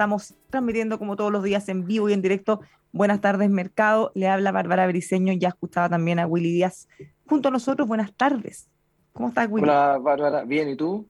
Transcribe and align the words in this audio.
Estamos 0.00 0.34
transmitiendo 0.48 0.98
como 0.98 1.14
todos 1.14 1.30
los 1.30 1.44
días 1.44 1.68
en 1.68 1.84
vivo 1.84 2.08
y 2.08 2.14
en 2.14 2.22
directo. 2.22 2.62
Buenas 2.90 3.20
tardes, 3.20 3.50
Mercado. 3.50 4.12
Le 4.14 4.28
habla 4.28 4.50
Bárbara 4.50 4.86
Briseño. 4.86 5.34
Ya 5.34 5.48
escuchaba 5.48 5.90
también 5.90 6.18
a 6.18 6.26
Willy 6.26 6.50
Díaz 6.50 6.88
junto 7.26 7.48
a 7.48 7.50
nosotros. 7.50 7.86
Buenas 7.86 8.10
tardes. 8.14 8.70
¿Cómo 9.12 9.28
estás, 9.28 9.48
Willy? 9.50 9.64
Hola, 9.64 9.98
Bárbara. 9.98 10.44
Bien, 10.44 10.70
¿y 10.70 10.74
tú? 10.74 11.06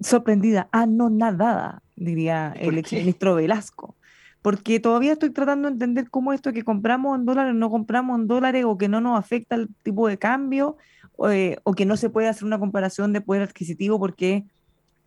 Sorprendida, 0.00 0.68
anonadada, 0.72 1.84
diría 1.94 2.52
el 2.58 2.78
exministro 2.78 3.36
Velasco. 3.36 3.94
Porque 4.42 4.80
todavía 4.80 5.12
estoy 5.12 5.30
tratando 5.30 5.68
de 5.68 5.74
entender 5.74 6.10
cómo 6.10 6.32
esto 6.32 6.52
que 6.52 6.64
compramos 6.64 7.16
en 7.16 7.26
dólares, 7.26 7.54
no 7.54 7.70
compramos 7.70 8.18
en 8.18 8.26
dólares, 8.26 8.64
o 8.66 8.76
que 8.76 8.88
no 8.88 9.00
nos 9.00 9.16
afecta 9.16 9.54
el 9.54 9.68
tipo 9.84 10.08
de 10.08 10.18
cambio, 10.18 10.78
o, 11.14 11.30
eh, 11.30 11.60
o 11.62 11.74
que 11.74 11.86
no 11.86 11.96
se 11.96 12.10
puede 12.10 12.26
hacer 12.26 12.44
una 12.44 12.58
comparación 12.58 13.12
de 13.12 13.20
poder 13.20 13.42
adquisitivo, 13.42 14.00
porque 14.00 14.44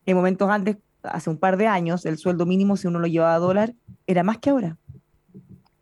en 0.05 0.15
momentos 0.15 0.49
antes 0.49 0.77
hace 1.11 1.29
un 1.29 1.37
par 1.37 1.57
de 1.57 1.67
años, 1.67 2.05
el 2.05 2.17
sueldo 2.17 2.45
mínimo, 2.45 2.77
si 2.77 2.87
uno 2.87 2.99
lo 2.99 3.07
llevaba 3.07 3.35
a 3.35 3.39
dólar, 3.39 3.73
era 4.05 4.23
más 4.23 4.37
que 4.37 4.49
ahora. 4.49 4.77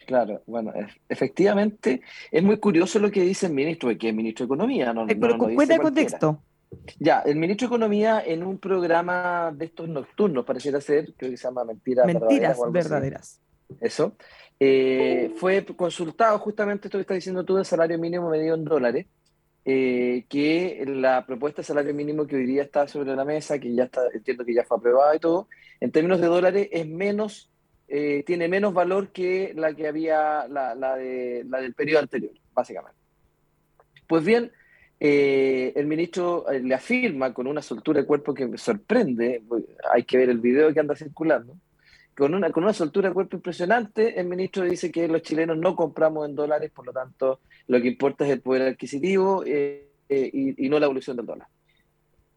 Claro, 0.05 0.43
bueno, 0.45 0.71
efectivamente 1.09 2.01
es 2.31 2.43
muy 2.43 2.57
curioso 2.57 2.99
lo 2.99 3.11
que 3.11 3.21
dice 3.21 3.47
el 3.47 3.53
ministro, 3.53 3.95
que 3.97 4.09
es 4.09 4.15
ministro 4.15 4.43
de 4.43 4.47
Economía. 4.47 4.93
No, 4.93 5.07
eh, 5.09 5.15
Pero 5.19 5.37
no, 5.37 5.55
cuenta 5.55 5.75
el 5.75 5.81
contexto. 5.81 6.41
Ya, 6.99 7.21
el 7.21 7.37
ministro 7.37 7.67
de 7.67 7.75
Economía 7.75 8.23
en 8.25 8.43
un 8.43 8.57
programa 8.59 9.51
de 9.55 9.65
estos 9.65 9.89
nocturnos, 9.89 10.45
pareciera 10.45 10.79
ser, 10.79 11.13
creo 11.17 11.31
que 11.31 11.37
se 11.37 11.43
llama 11.43 11.63
Mentiras, 11.63 12.05
Mentiras 12.05 12.57
Verdaderas. 12.71 13.41
Eso. 13.81 14.15
Eh, 14.59 15.33
fue 15.37 15.65
consultado 15.65 16.37
justamente 16.39 16.87
esto 16.87 16.97
que 16.97 17.01
está 17.01 17.13
diciendo 17.13 17.43
tú 17.43 17.55
del 17.55 17.65
salario 17.65 17.97
mínimo 17.97 18.29
medido 18.29 18.55
en 18.55 18.63
dólares 18.63 19.05
eh, 19.67 20.25
que 20.29 20.83
la 20.87 21.25
propuesta 21.25 21.61
de 21.61 21.65
salario 21.65 21.93
mínimo 21.93 22.27
que 22.27 22.35
hoy 22.35 22.45
día 22.45 22.61
está 22.61 22.87
sobre 22.87 23.15
la 23.15 23.25
mesa, 23.25 23.57
que 23.57 23.73
ya 23.73 23.85
está, 23.85 24.01
entiendo 24.13 24.45
que 24.45 24.53
ya 24.53 24.63
fue 24.63 24.77
aprobada 24.77 25.15
y 25.15 25.19
todo, 25.19 25.47
en 25.79 25.91
términos 25.91 26.21
de 26.21 26.27
dólares 26.27 26.69
es 26.71 26.87
menos, 26.87 27.49
eh, 27.87 28.23
tiene 28.27 28.47
menos 28.47 28.75
valor 28.75 29.09
que 29.09 29.53
la 29.55 29.73
que 29.73 29.87
había, 29.87 30.47
la, 30.47 30.75
la, 30.75 30.95
de, 30.95 31.43
la 31.49 31.61
del 31.61 31.73
periodo 31.73 32.01
anterior, 32.01 32.31
básicamente. 32.53 32.99
Pues 34.07 34.23
bien, 34.23 34.51
eh, 34.99 35.73
el 35.75 35.87
ministro 35.87 36.45
le 36.51 36.75
afirma 36.75 37.33
con 37.33 37.47
una 37.47 37.63
soltura 37.63 38.01
de 38.01 38.05
cuerpo 38.05 38.35
que 38.35 38.45
me 38.45 38.59
sorprende, 38.59 39.41
hay 39.91 40.03
que 40.03 40.17
ver 40.17 40.29
el 40.29 40.39
video 40.39 40.71
que 40.71 40.79
anda 40.79 40.95
circulando, 40.95 41.57
con 42.15 42.33
una, 42.33 42.49
con 42.51 42.63
una 42.63 42.73
soltura 42.73 43.09
de 43.09 43.13
cuerpo 43.13 43.35
impresionante, 43.35 44.19
el 44.19 44.27
ministro 44.27 44.63
dice 44.63 44.91
que 44.91 45.07
los 45.07 45.21
chilenos 45.21 45.57
no 45.57 45.75
compramos 45.75 46.27
en 46.27 46.35
dólares, 46.35 46.71
por 46.73 46.85
lo 46.85 46.93
tanto, 46.93 47.41
lo 47.67 47.81
que 47.81 47.89
importa 47.89 48.25
es 48.25 48.31
el 48.31 48.41
poder 48.41 48.69
adquisitivo 48.69 49.43
eh, 49.45 49.89
eh, 50.07 50.29
y, 50.33 50.69
no 50.69 50.79
la 50.79 50.85
evolución 50.85 51.17
del 51.17 51.25
dólar. 51.25 51.47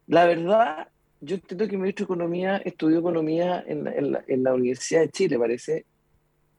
La 0.07 0.25
verdad, 0.25 0.89
yo 1.21 1.35
entiendo 1.35 1.65
que 1.67 1.75
el 1.75 1.81
ministro 1.81 2.05
de 2.05 2.13
Economía 2.13 2.57
estudió 2.57 2.99
Economía 2.99 3.63
en, 3.65 4.43
la, 4.43 4.53
Universidad 4.53 5.01
de 5.01 5.09
Chile, 5.09 5.39
parece, 5.39 5.85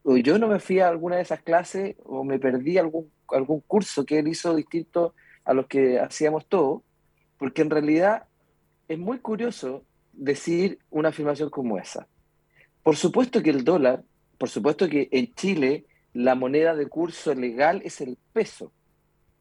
o 0.02 0.16
yo 0.16 0.38
no 0.38 0.48
me 0.48 0.58
fui 0.58 0.80
a 0.80 0.88
alguna 0.88 1.16
de 1.16 1.22
esas 1.22 1.42
clases 1.42 1.96
o 2.04 2.24
me 2.24 2.38
perdí 2.38 2.78
algún, 2.78 3.10
algún 3.28 3.60
curso 3.60 4.06
que 4.06 4.20
él 4.20 4.28
hizo 4.28 4.54
distinto 4.54 5.14
a 5.44 5.52
los 5.52 5.66
que 5.66 5.98
hacíamos 6.00 6.46
todos, 6.46 6.80
porque 7.38 7.60
en 7.60 7.70
realidad 7.70 8.24
es 8.88 8.98
muy 8.98 9.18
curioso 9.18 9.84
decir 10.12 10.78
una 10.90 11.10
afirmación 11.10 11.50
como 11.50 11.76
esa. 11.76 12.06
Por 12.82 12.96
supuesto 12.96 13.42
que 13.42 13.50
el 13.50 13.64
dólar, 13.64 14.02
por 14.38 14.48
supuesto 14.48 14.88
que 14.88 15.08
en 15.12 15.32
Chile 15.34 15.84
la 16.12 16.34
moneda 16.34 16.74
de 16.74 16.86
curso 16.86 17.34
legal 17.34 17.82
es 17.84 18.00
el 18.00 18.16
peso, 18.32 18.72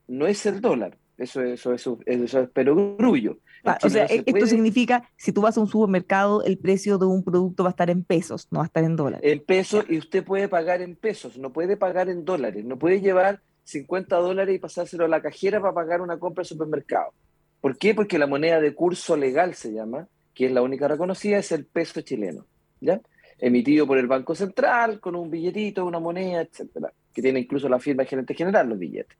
no 0.07 0.27
es 0.27 0.45
el 0.45 0.61
dólar. 0.61 0.97
Eso, 1.17 1.41
eso, 1.41 1.73
eso, 1.73 1.99
eso 2.05 2.39
es 2.39 2.49
perogrullo. 2.49 3.39
Ah, 3.65 3.77
o 3.83 3.89
sea, 3.89 4.05
esto 4.05 4.47
significa, 4.47 5.09
si 5.17 5.33
tú 5.33 5.41
vas 5.41 5.57
a 5.57 5.61
un 5.61 5.67
supermercado, 5.67 6.43
el 6.43 6.57
precio 6.57 6.97
de 6.97 7.05
un 7.05 7.25
producto 7.25 7.63
va 7.63 7.69
a 7.69 7.71
estar 7.71 7.89
en 7.89 8.05
pesos, 8.05 8.47
no 8.51 8.59
va 8.59 8.65
a 8.65 8.67
estar 8.67 8.85
en 8.85 8.95
dólares. 8.95 9.29
En 9.29 9.43
pesos, 9.43 9.83
y 9.89 9.97
usted 9.97 10.23
puede 10.23 10.47
pagar 10.47 10.81
en 10.81 10.95
pesos, 10.95 11.37
no 11.37 11.51
puede 11.51 11.75
pagar 11.75 12.07
en 12.07 12.23
dólares, 12.23 12.63
no 12.63 12.79
puede 12.79 13.01
llevar 13.01 13.41
50 13.65 14.15
dólares 14.15 14.55
y 14.55 14.59
pasárselo 14.59 15.05
a 15.05 15.09
la 15.09 15.21
cajera 15.21 15.59
para 15.59 15.73
pagar 15.73 15.99
una 15.99 16.17
compra 16.17 16.43
en 16.43 16.45
supermercado. 16.45 17.11
¿Por 17.59 17.77
qué? 17.77 17.93
Porque 17.93 18.17
la 18.17 18.27
moneda 18.27 18.61
de 18.61 18.73
curso 18.73 19.17
legal 19.17 19.55
se 19.55 19.73
llama, 19.73 20.07
que 20.33 20.45
es 20.45 20.53
la 20.53 20.61
única 20.61 20.87
reconocida, 20.87 21.37
es 21.37 21.51
el 21.51 21.65
peso 21.65 21.99
chileno. 21.99 22.45
¿ya? 22.79 23.01
Emitido 23.39 23.87
por 23.87 23.97
el 23.97 24.07
Banco 24.07 24.35
Central, 24.35 24.99
con 24.99 25.15
un 25.15 25.29
billetito, 25.29 25.85
una 25.85 25.99
moneda, 25.99 26.41
etcétera, 26.41 26.91
que 27.13 27.21
tiene 27.21 27.39
incluso 27.39 27.69
la 27.69 27.79
firma 27.79 28.03
del 28.03 28.09
gerente 28.09 28.33
general 28.33 28.69
los 28.69 28.79
billetes. 28.79 29.17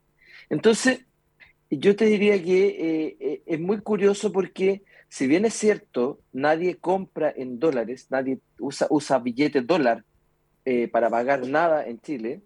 Entonces, 0.49 1.05
yo 1.69 1.95
te 1.95 2.05
diría 2.05 2.41
que 2.43 2.67
eh, 2.67 3.17
eh, 3.19 3.43
es 3.45 3.59
muy 3.59 3.79
curioso 3.81 4.31
porque, 4.31 4.83
si 5.07 5.27
bien 5.27 5.45
es 5.45 5.53
cierto, 5.53 6.19
nadie 6.33 6.77
compra 6.77 7.31
en 7.35 7.59
dólares, 7.59 8.07
nadie 8.09 8.39
usa, 8.59 8.87
usa 8.89 9.19
billetes 9.19 9.65
dólar 9.65 10.03
eh, 10.65 10.87
para 10.87 11.09
pagar 11.09 11.47
nada 11.47 11.85
en 11.85 11.99
Chile, 11.99 12.41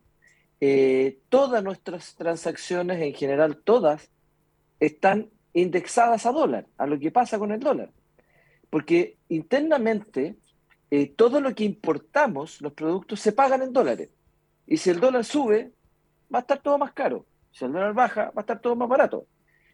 todas 1.27 1.61
nuestras 1.61 2.15
transacciones, 2.15 3.01
en 3.01 3.13
general 3.13 3.57
todas, 3.65 4.09
están 4.79 5.29
indexadas 5.51 6.25
a 6.25 6.31
dólar, 6.31 6.67
a 6.77 6.87
lo 6.87 6.97
que 6.97 7.11
pasa 7.11 7.37
con 7.37 7.51
el 7.51 7.59
dólar. 7.59 7.91
Porque 8.69 9.17
internamente 9.27 10.37
eh, 10.95 11.11
todo 11.15 11.41
lo 11.41 11.55
que 11.55 11.63
importamos, 11.63 12.61
los 12.61 12.73
productos, 12.73 13.19
se 13.19 13.31
pagan 13.31 13.63
en 13.63 13.73
dólares. 13.73 14.09
Y 14.67 14.77
si 14.77 14.91
el 14.91 14.99
dólar 14.99 15.25
sube, 15.25 15.71
va 16.31 16.37
a 16.37 16.41
estar 16.41 16.61
todo 16.61 16.77
más 16.77 16.93
caro. 16.93 17.25
Si 17.51 17.65
el 17.65 17.71
dólar 17.71 17.95
baja, 17.95 18.25
va 18.25 18.33
a 18.35 18.39
estar 18.41 18.61
todo 18.61 18.75
más 18.75 18.87
barato. 18.87 19.25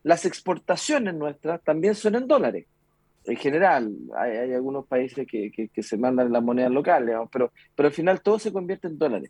Las 0.04 0.24
exportaciones 0.24 1.14
nuestras 1.14 1.62
también 1.62 1.94
son 1.94 2.16
en 2.16 2.26
dólares. 2.26 2.68
En 3.26 3.36
general, 3.36 3.94
hay, 4.16 4.54
algunos 4.54 4.88
países 4.88 5.28
que, 5.28 5.70
se 5.84 5.98
mandan 5.98 6.32
las 6.32 6.42
monedas 6.42 6.72
locales, 6.72 7.18
pero, 7.34 7.52
pero 7.76 7.88
al 7.88 7.94
final 7.94 8.22
todo 8.22 8.40
se 8.40 8.54
convierte 8.54 8.88
en 8.88 8.98
dólares. 8.98 9.30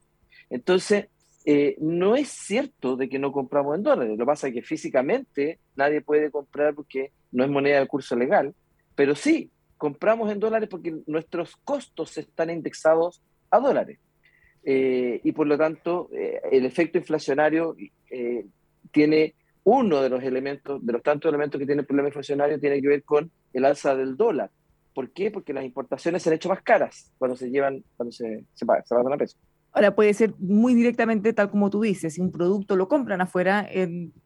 Entonces, 0.51 1.07
eh, 1.43 1.75
no 1.79 2.15
es 2.15 2.29
cierto 2.29 2.97
de 2.97 3.09
que 3.09 3.17
no 3.17 3.31
compramos 3.31 3.75
en 3.75 3.81
dólares. 3.81 4.11
Lo 4.11 4.17
que 4.19 4.27
pasa 4.27 4.49
es 4.49 4.53
que 4.53 4.61
físicamente 4.61 5.57
nadie 5.75 6.01
puede 6.01 6.29
comprar 6.29 6.75
porque 6.75 7.13
no 7.31 7.43
es 7.43 7.49
moneda 7.49 7.79
de 7.79 7.87
curso 7.87 8.15
legal, 8.15 8.53
pero 8.93 9.15
sí, 9.15 9.49
compramos 9.79 10.29
en 10.29 10.41
dólares 10.41 10.67
porque 10.69 10.93
nuestros 11.07 11.55
costos 11.63 12.17
están 12.17 12.49
indexados 12.49 13.23
a 13.49 13.59
dólares. 13.59 13.97
Eh, 14.65 15.21
y 15.23 15.31
por 15.31 15.47
lo 15.47 15.57
tanto, 15.57 16.09
eh, 16.11 16.41
el 16.51 16.65
efecto 16.65 16.97
inflacionario 16.97 17.77
eh, 18.11 18.45
tiene 18.91 19.35
uno 19.63 20.01
de 20.01 20.09
los 20.09 20.21
elementos, 20.21 20.85
de 20.85 20.93
los 20.93 21.01
tantos 21.01 21.29
elementos 21.29 21.57
que 21.57 21.65
tiene 21.65 21.81
el 21.81 21.87
problema 21.87 22.09
inflacionario, 22.09 22.59
tiene 22.59 22.81
que 22.81 22.89
ver 22.89 23.03
con 23.03 23.31
el 23.53 23.63
alza 23.63 23.95
del 23.95 24.17
dólar. 24.17 24.51
¿Por 24.93 25.11
qué? 25.11 25.31
Porque 25.31 25.53
las 25.53 25.63
importaciones 25.63 26.23
se 26.23 26.29
han 26.29 26.35
hecho 26.35 26.49
más 26.49 26.61
caras 26.61 27.13
cuando 27.17 27.37
se 27.37 27.49
llevan, 27.49 27.81
cuando 27.95 28.11
se, 28.11 28.43
se, 28.53 28.65
pagan, 28.65 28.85
se 28.85 28.93
pagan 28.93 29.13
a 29.13 29.17
peso. 29.17 29.37
Ahora 29.71 29.95
puede 29.95 30.13
ser 30.13 30.33
muy 30.39 30.73
directamente 30.73 31.31
tal 31.33 31.51
como 31.51 31.69
tú 31.69 31.81
dices, 31.81 32.15
si 32.15 32.21
un 32.21 32.31
producto 32.31 32.75
lo 32.75 32.87
compran 32.87 33.21
afuera, 33.21 33.67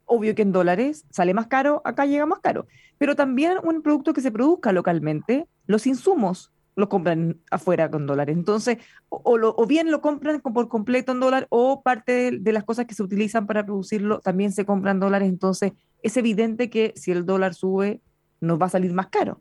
obvio 0.05 0.35
que 0.35 0.41
en 0.41 0.51
dólares 0.51 1.05
sale 1.09 1.33
más 1.33 1.47
caro, 1.47 1.81
acá 1.83 2.05
llega 2.05 2.25
más 2.25 2.39
caro, 2.39 2.65
pero 2.97 3.15
también 3.15 3.57
un 3.63 3.81
producto 3.81 4.13
que 4.13 4.21
se 4.21 4.31
produzca 4.31 4.71
localmente, 4.71 5.47
los 5.67 5.85
insumos 5.85 6.53
los 6.75 6.89
compran 6.89 7.39
afuera 7.51 7.89
con 7.91 8.07
dólares. 8.07 8.35
Entonces, 8.35 8.77
o, 9.09 9.65
bien 9.67 9.91
lo 9.91 10.01
compran 10.01 10.41
por 10.41 10.67
completo 10.69 11.11
en 11.11 11.19
dólar 11.19 11.47
o 11.49 11.83
parte 11.83 12.31
de, 12.31 12.51
las 12.51 12.63
cosas 12.63 12.85
que 12.85 12.95
se 12.95 13.03
utilizan 13.03 13.45
para 13.45 13.65
producirlo 13.65 14.19
también 14.19 14.51
se 14.51 14.65
compran 14.65 14.99
dólares. 14.99 15.29
Entonces, 15.29 15.73
es 16.01 16.17
evidente 16.17 16.69
que 16.69 16.93
si 16.95 17.11
el 17.11 17.25
dólar 17.25 17.53
sube, 17.53 18.01
nos 18.41 18.59
va 18.59 18.65
a 18.67 18.69
salir 18.69 18.93
más 18.93 19.07
caro. 19.07 19.39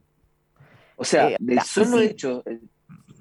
O 0.96 1.04
sea, 1.04 1.30
eh, 1.30 1.36
del 1.40 1.60
solo 1.60 2.00
hecho, 2.00 2.42
eh, 2.46 2.60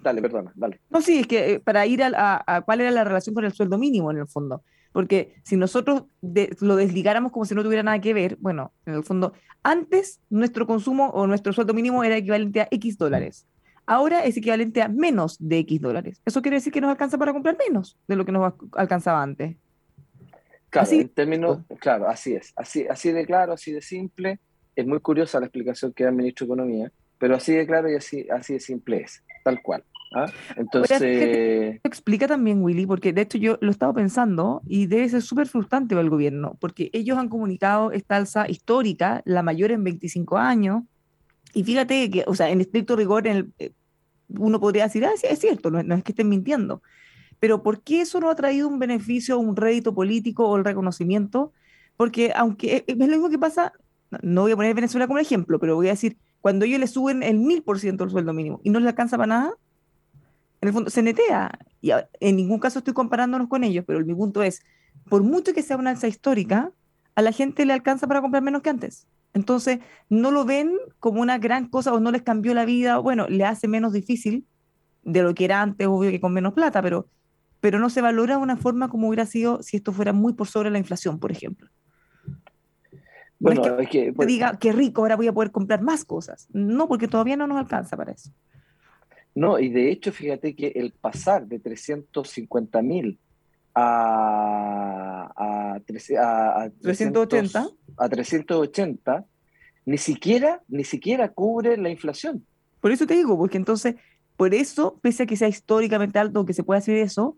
dale, 0.01 0.21
perdona, 0.21 0.51
dale. 0.55 0.79
No, 0.89 1.01
sí, 1.01 1.19
es 1.19 1.27
que 1.27 1.59
para 1.63 1.85
ir 1.85 2.03
a, 2.03 2.63
cuál 2.65 2.81
era 2.81 2.91
la 2.91 3.03
relación 3.03 3.35
con 3.35 3.45
el 3.45 3.53
sueldo 3.53 3.77
mínimo 3.77 4.11
en 4.11 4.17
el 4.17 4.27
fondo. 4.27 4.63
Porque 4.91 5.35
si 5.43 5.55
nosotros 5.55 6.03
lo 6.21 6.75
desligáramos 6.75 7.31
como 7.31 7.45
si 7.45 7.55
no 7.55 7.63
tuviera 7.63 7.83
nada 7.83 7.99
que 8.01 8.13
ver, 8.13 8.37
bueno, 8.41 8.73
en 8.85 8.95
el 8.95 9.03
fondo, 9.03 9.33
antes 9.63 10.19
nuestro 10.29 10.67
consumo 10.67 11.09
o 11.11 11.27
nuestro 11.27 11.53
sueldo 11.53 11.73
mínimo 11.73 12.03
era 12.03 12.17
equivalente 12.17 12.61
a 12.61 12.67
X 12.71 12.97
dólares. 12.97 13.47
Ahora 13.85 14.25
es 14.25 14.37
equivalente 14.37 14.81
a 14.81 14.89
menos 14.89 15.37
de 15.39 15.59
X 15.59 15.81
dólares. 15.81 16.21
Eso 16.25 16.41
quiere 16.41 16.57
decir 16.57 16.73
que 16.73 16.81
nos 16.81 16.89
alcanza 16.89 17.17
para 17.17 17.33
comprar 17.33 17.57
menos 17.57 17.97
de 18.07 18.15
lo 18.15 18.25
que 18.25 18.31
nos 18.31 18.53
alcanzaba 18.73 19.21
antes. 19.23 19.55
Claro, 20.69 20.83
así, 20.83 21.01
en 21.01 21.09
términos, 21.09 21.59
claro, 21.79 22.07
así 22.07 22.33
es. 22.33 22.53
Así, 22.55 22.87
así 22.87 23.11
de 23.11 23.25
claro, 23.25 23.53
así 23.53 23.71
de 23.71 23.81
simple. 23.81 24.39
Es 24.75 24.85
muy 24.85 24.99
curiosa 24.99 25.39
la 25.39 25.47
explicación 25.47 25.91
que 25.93 26.03
da 26.03 26.09
el 26.09 26.15
ministro 26.15 26.45
de 26.45 26.53
Economía, 26.53 26.91
pero 27.17 27.35
así 27.35 27.53
de 27.53 27.67
claro 27.67 27.91
y 27.91 27.95
así, 27.95 28.27
así 28.29 28.53
de 28.53 28.59
simple 28.59 29.01
es, 29.01 29.21
tal 29.43 29.61
cual. 29.61 29.83
¿Ah? 30.13 30.25
Entonces. 30.55 31.79
explica 31.83 32.27
también, 32.27 32.61
Willy, 32.61 32.85
porque 32.85 33.13
de 33.13 33.21
hecho 33.21 33.37
yo 33.37 33.57
lo 33.61 33.69
he 33.69 33.71
estado 33.71 33.93
pensando 33.93 34.61
y 34.67 34.87
debe 34.87 35.09
ser 35.09 35.21
súper 35.21 35.47
frustrante 35.47 35.95
para 35.95 36.03
el 36.03 36.09
gobierno, 36.09 36.57
porque 36.59 36.89
ellos 36.93 37.17
han 37.17 37.29
comunicado 37.29 37.91
esta 37.91 38.17
alza 38.17 38.49
histórica, 38.49 39.21
la 39.25 39.43
mayor 39.43 39.71
en 39.71 39.83
25 39.83 40.37
años, 40.37 40.83
y 41.53 41.63
fíjate 41.63 42.09
que, 42.09 42.23
o 42.27 42.35
sea, 42.35 42.49
en 42.49 42.61
estricto 42.61 42.95
rigor, 42.95 43.27
en 43.27 43.53
eh, 43.59 43.71
uno 44.29 44.59
podría 44.59 44.83
decir, 44.83 45.05
ah, 45.05 45.11
sí, 45.15 45.27
es 45.29 45.39
cierto, 45.39 45.71
no, 45.71 45.95
es 45.95 46.03
que 46.03 46.11
estén 46.11 46.29
mintiendo. 46.29 46.81
Pero 47.39 47.63
¿por 47.63 47.81
qué 47.81 48.01
eso 48.01 48.19
no 48.19 48.29
ha 48.29 48.35
traído 48.35 48.67
un 48.67 48.79
beneficio, 48.79 49.39
un 49.39 49.55
rédito 49.55 49.93
político 49.93 50.47
o 50.47 50.57
el 50.57 50.63
reconocimiento? 50.63 51.51
Porque 51.97 52.31
aunque 52.35 52.77
eh, 52.77 52.83
es 52.87 52.97
lo 52.97 53.07
mismo 53.07 53.29
que 53.29 53.39
pasa, 53.39 53.73
no 54.21 54.41
voy 54.41 54.51
a 54.51 54.55
poner 54.55 54.75
Venezuela 54.75 55.07
como 55.07 55.19
ejemplo, 55.19 55.59
pero 55.59 55.75
voy 55.75 55.87
a 55.87 55.91
decir, 55.91 56.17
cuando 56.39 56.65
ellos 56.65 56.79
le 56.79 56.87
suben 56.87 57.23
el 57.23 57.37
mil 57.39 57.63
por 57.63 57.79
ciento 57.79 58.03
el 58.03 58.09
sueldo 58.09 58.33
mínimo 58.33 58.61
y 58.63 58.69
no 58.69 58.79
les 58.79 58.89
alcanza 58.89 59.17
para 59.17 59.27
nada, 59.27 59.53
en 60.61 60.67
el 60.67 60.73
fondo 60.73 60.89
se 60.89 61.01
netea. 61.01 61.59
Y 61.81 61.91
en 61.91 62.35
ningún 62.35 62.59
caso 62.59 62.79
estoy 62.79 62.93
comparándonos 62.93 63.47
con 63.47 63.63
ellos, 63.63 63.83
pero 63.85 64.05
mi 64.05 64.13
punto 64.13 64.43
es, 64.43 64.61
por 65.09 65.23
mucho 65.23 65.53
que 65.53 65.63
sea 65.63 65.77
una 65.77 65.89
alza 65.89 66.07
histórica, 66.07 66.71
a 67.15 67.21
la 67.21 67.31
gente 67.31 67.65
le 67.65 67.73
alcanza 67.73 68.07
para 68.07 68.21
comprar 68.21 68.43
menos 68.43 68.61
que 68.61 68.69
antes. 68.69 69.07
Entonces, 69.33 69.79
no 70.09 70.29
lo 70.29 70.45
ven 70.45 70.73
como 70.99 71.21
una 71.21 71.37
gran 71.37 71.67
cosa 71.67 71.93
o 71.93 71.99
no 71.99 72.11
les 72.11 72.21
cambió 72.21 72.53
la 72.53 72.65
vida, 72.65 72.99
bueno, 72.99 73.27
le 73.27 73.45
hace 73.45 73.67
menos 73.67 73.93
difícil 73.93 74.45
de 75.03 75.23
lo 75.23 75.33
que 75.33 75.45
era 75.45 75.61
antes, 75.61 75.87
obvio 75.87 76.11
que 76.11 76.21
con 76.21 76.33
menos 76.33 76.53
plata, 76.53 76.81
pero, 76.81 77.07
pero 77.59 77.79
no 77.79 77.89
se 77.89 78.01
valora 78.01 78.37
de 78.37 78.43
una 78.43 78.57
forma 78.57 78.89
como 78.89 79.07
hubiera 79.07 79.25
sido 79.25 79.63
si 79.63 79.77
esto 79.77 79.93
fuera 79.93 80.13
muy 80.13 80.33
por 80.33 80.47
sobre 80.47 80.69
la 80.69 80.77
inflación, 80.77 81.19
por 81.19 81.31
ejemplo. 81.31 81.69
Bueno, 83.39 83.79
es 83.79 83.89
que, 83.89 84.13
pues 84.13 84.27
diga, 84.27 84.57
qué 84.59 84.71
rico, 84.71 85.01
ahora 85.01 85.15
voy 85.15 85.27
a 85.27 85.33
poder 85.33 85.51
comprar 85.51 85.81
más 85.81 86.05
cosas. 86.05 86.47
No, 86.53 86.87
porque 86.87 87.07
todavía 87.07 87.35
no 87.35 87.47
nos 87.47 87.57
alcanza 87.57 87.97
para 87.97 88.11
eso. 88.11 88.31
No, 89.33 89.59
y 89.59 89.69
de 89.69 89.91
hecho, 89.91 90.11
fíjate 90.11 90.55
que 90.55 90.67
el 90.75 90.91
pasar 90.91 91.47
de 91.47 91.59
350 91.59 92.81
mil 92.81 93.19
a, 93.73 95.31
a, 95.35 95.75
a, 95.75 95.79
380. 95.79 97.67
a 97.97 98.09
380 98.09 99.25
ni 99.85 99.97
siquiera, 99.97 100.61
ni 100.67 100.83
siquiera 100.83 101.29
cubre 101.29 101.77
la 101.77 101.89
inflación. 101.89 102.45
Por 102.79 102.91
eso 102.91 103.07
te 103.07 103.15
digo, 103.15 103.37
porque 103.37 103.57
entonces, 103.57 103.95
por 104.37 104.53
eso, 104.53 104.99
pese 105.01 105.23
a 105.23 105.25
que 105.25 105.35
sea 105.35 105.47
históricamente 105.47 106.19
alto, 106.19 106.45
que 106.45 106.53
se 106.53 106.63
pueda 106.63 106.79
hacer 106.79 106.97
eso, 106.97 107.37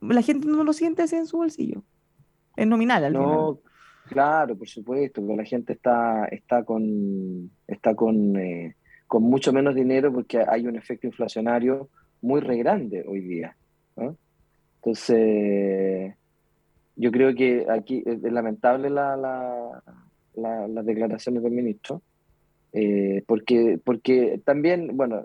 la 0.00 0.22
gente 0.22 0.48
no 0.48 0.64
lo 0.64 0.72
siente 0.72 1.02
así 1.02 1.16
en 1.16 1.26
su 1.26 1.36
bolsillo. 1.36 1.82
Es 2.56 2.66
nominal 2.66 3.04
al 3.04 3.12
no, 3.12 3.60
Claro, 4.08 4.56
por 4.56 4.68
supuesto, 4.68 5.24
que 5.24 5.36
la 5.36 5.44
gente 5.44 5.74
está, 5.74 6.24
está 6.26 6.64
con, 6.64 7.50
está 7.68 7.94
con, 7.94 8.36
eh, 8.36 8.74
con 9.10 9.24
mucho 9.24 9.52
menos 9.52 9.74
dinero 9.74 10.12
porque 10.12 10.44
hay 10.46 10.68
un 10.68 10.76
efecto 10.76 11.08
inflacionario 11.08 11.88
muy 12.22 12.40
re 12.40 12.56
grande 12.58 13.04
hoy 13.04 13.20
día. 13.22 13.56
Entonces, 14.76 16.14
yo 16.94 17.10
creo 17.10 17.34
que 17.34 17.66
aquí 17.68 18.04
es 18.06 18.22
lamentable 18.22 18.88
la, 18.88 19.16
la, 19.16 20.68
las 20.68 20.86
declaraciones 20.86 21.42
del 21.42 21.50
ministro, 21.50 22.02
eh, 22.72 23.24
porque, 23.26 23.80
porque 23.82 24.40
también, 24.44 24.96
bueno, 24.96 25.24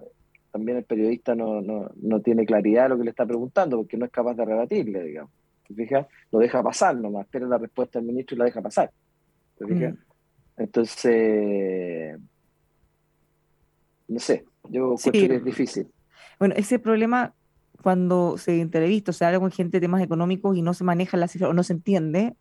también 0.52 0.80
el 0.80 0.84
periodista 0.86 1.36
no, 1.36 1.62
no, 1.62 1.92
no, 1.96 2.22
tiene 2.22 2.44
claridad 2.48 2.84
de 2.84 2.90
lo 2.90 2.98
que 2.98 3.04
le 3.04 3.12
está 3.12 3.28
preguntando, 3.28 3.78
porque 3.78 3.98
no 3.98 4.06
es 4.06 4.12
capaz 4.12 4.34
de 4.34 4.46
rebatirle, 4.46 5.04
digamos. 5.04 5.32
¿Te 5.68 6.08
Lo 6.32 6.40
deja 6.40 6.64
pasar 6.64 6.98
nomás, 6.98 7.26
espera 7.26 7.46
la 7.46 7.60
respuesta 7.60 8.00
del 8.00 8.08
ministro 8.08 8.36
y 8.36 8.40
la 8.40 8.46
deja 8.46 8.64
pasar. 8.64 8.90
Mm. 9.60 9.94
Entonces, 10.58 12.18
no 14.08 14.20
sé, 14.20 14.46
yo 14.70 14.96
creo 14.96 15.12
que 15.12 15.36
es 15.36 15.46
difícil. 15.46 15.88
Bueno, 16.40 16.56
ese 16.58 16.80
problema 16.80 17.34
cuando 17.82 18.38
se 18.38 18.62
entrevista 18.62 19.12
o 19.12 19.14
se 19.14 19.26
habla 19.26 19.40
con 19.40 19.52
gente 19.52 19.78
de 19.78 19.82
temas 19.82 20.02
económicos 20.02 20.58
y 20.58 20.62
no 20.62 20.74
se 20.74 20.84
maneja 20.84 21.18
la 21.18 21.28
cifra 21.28 21.50
o 21.50 21.54
no 21.54 21.64
se 21.64 21.74
entiende, 21.74 22.36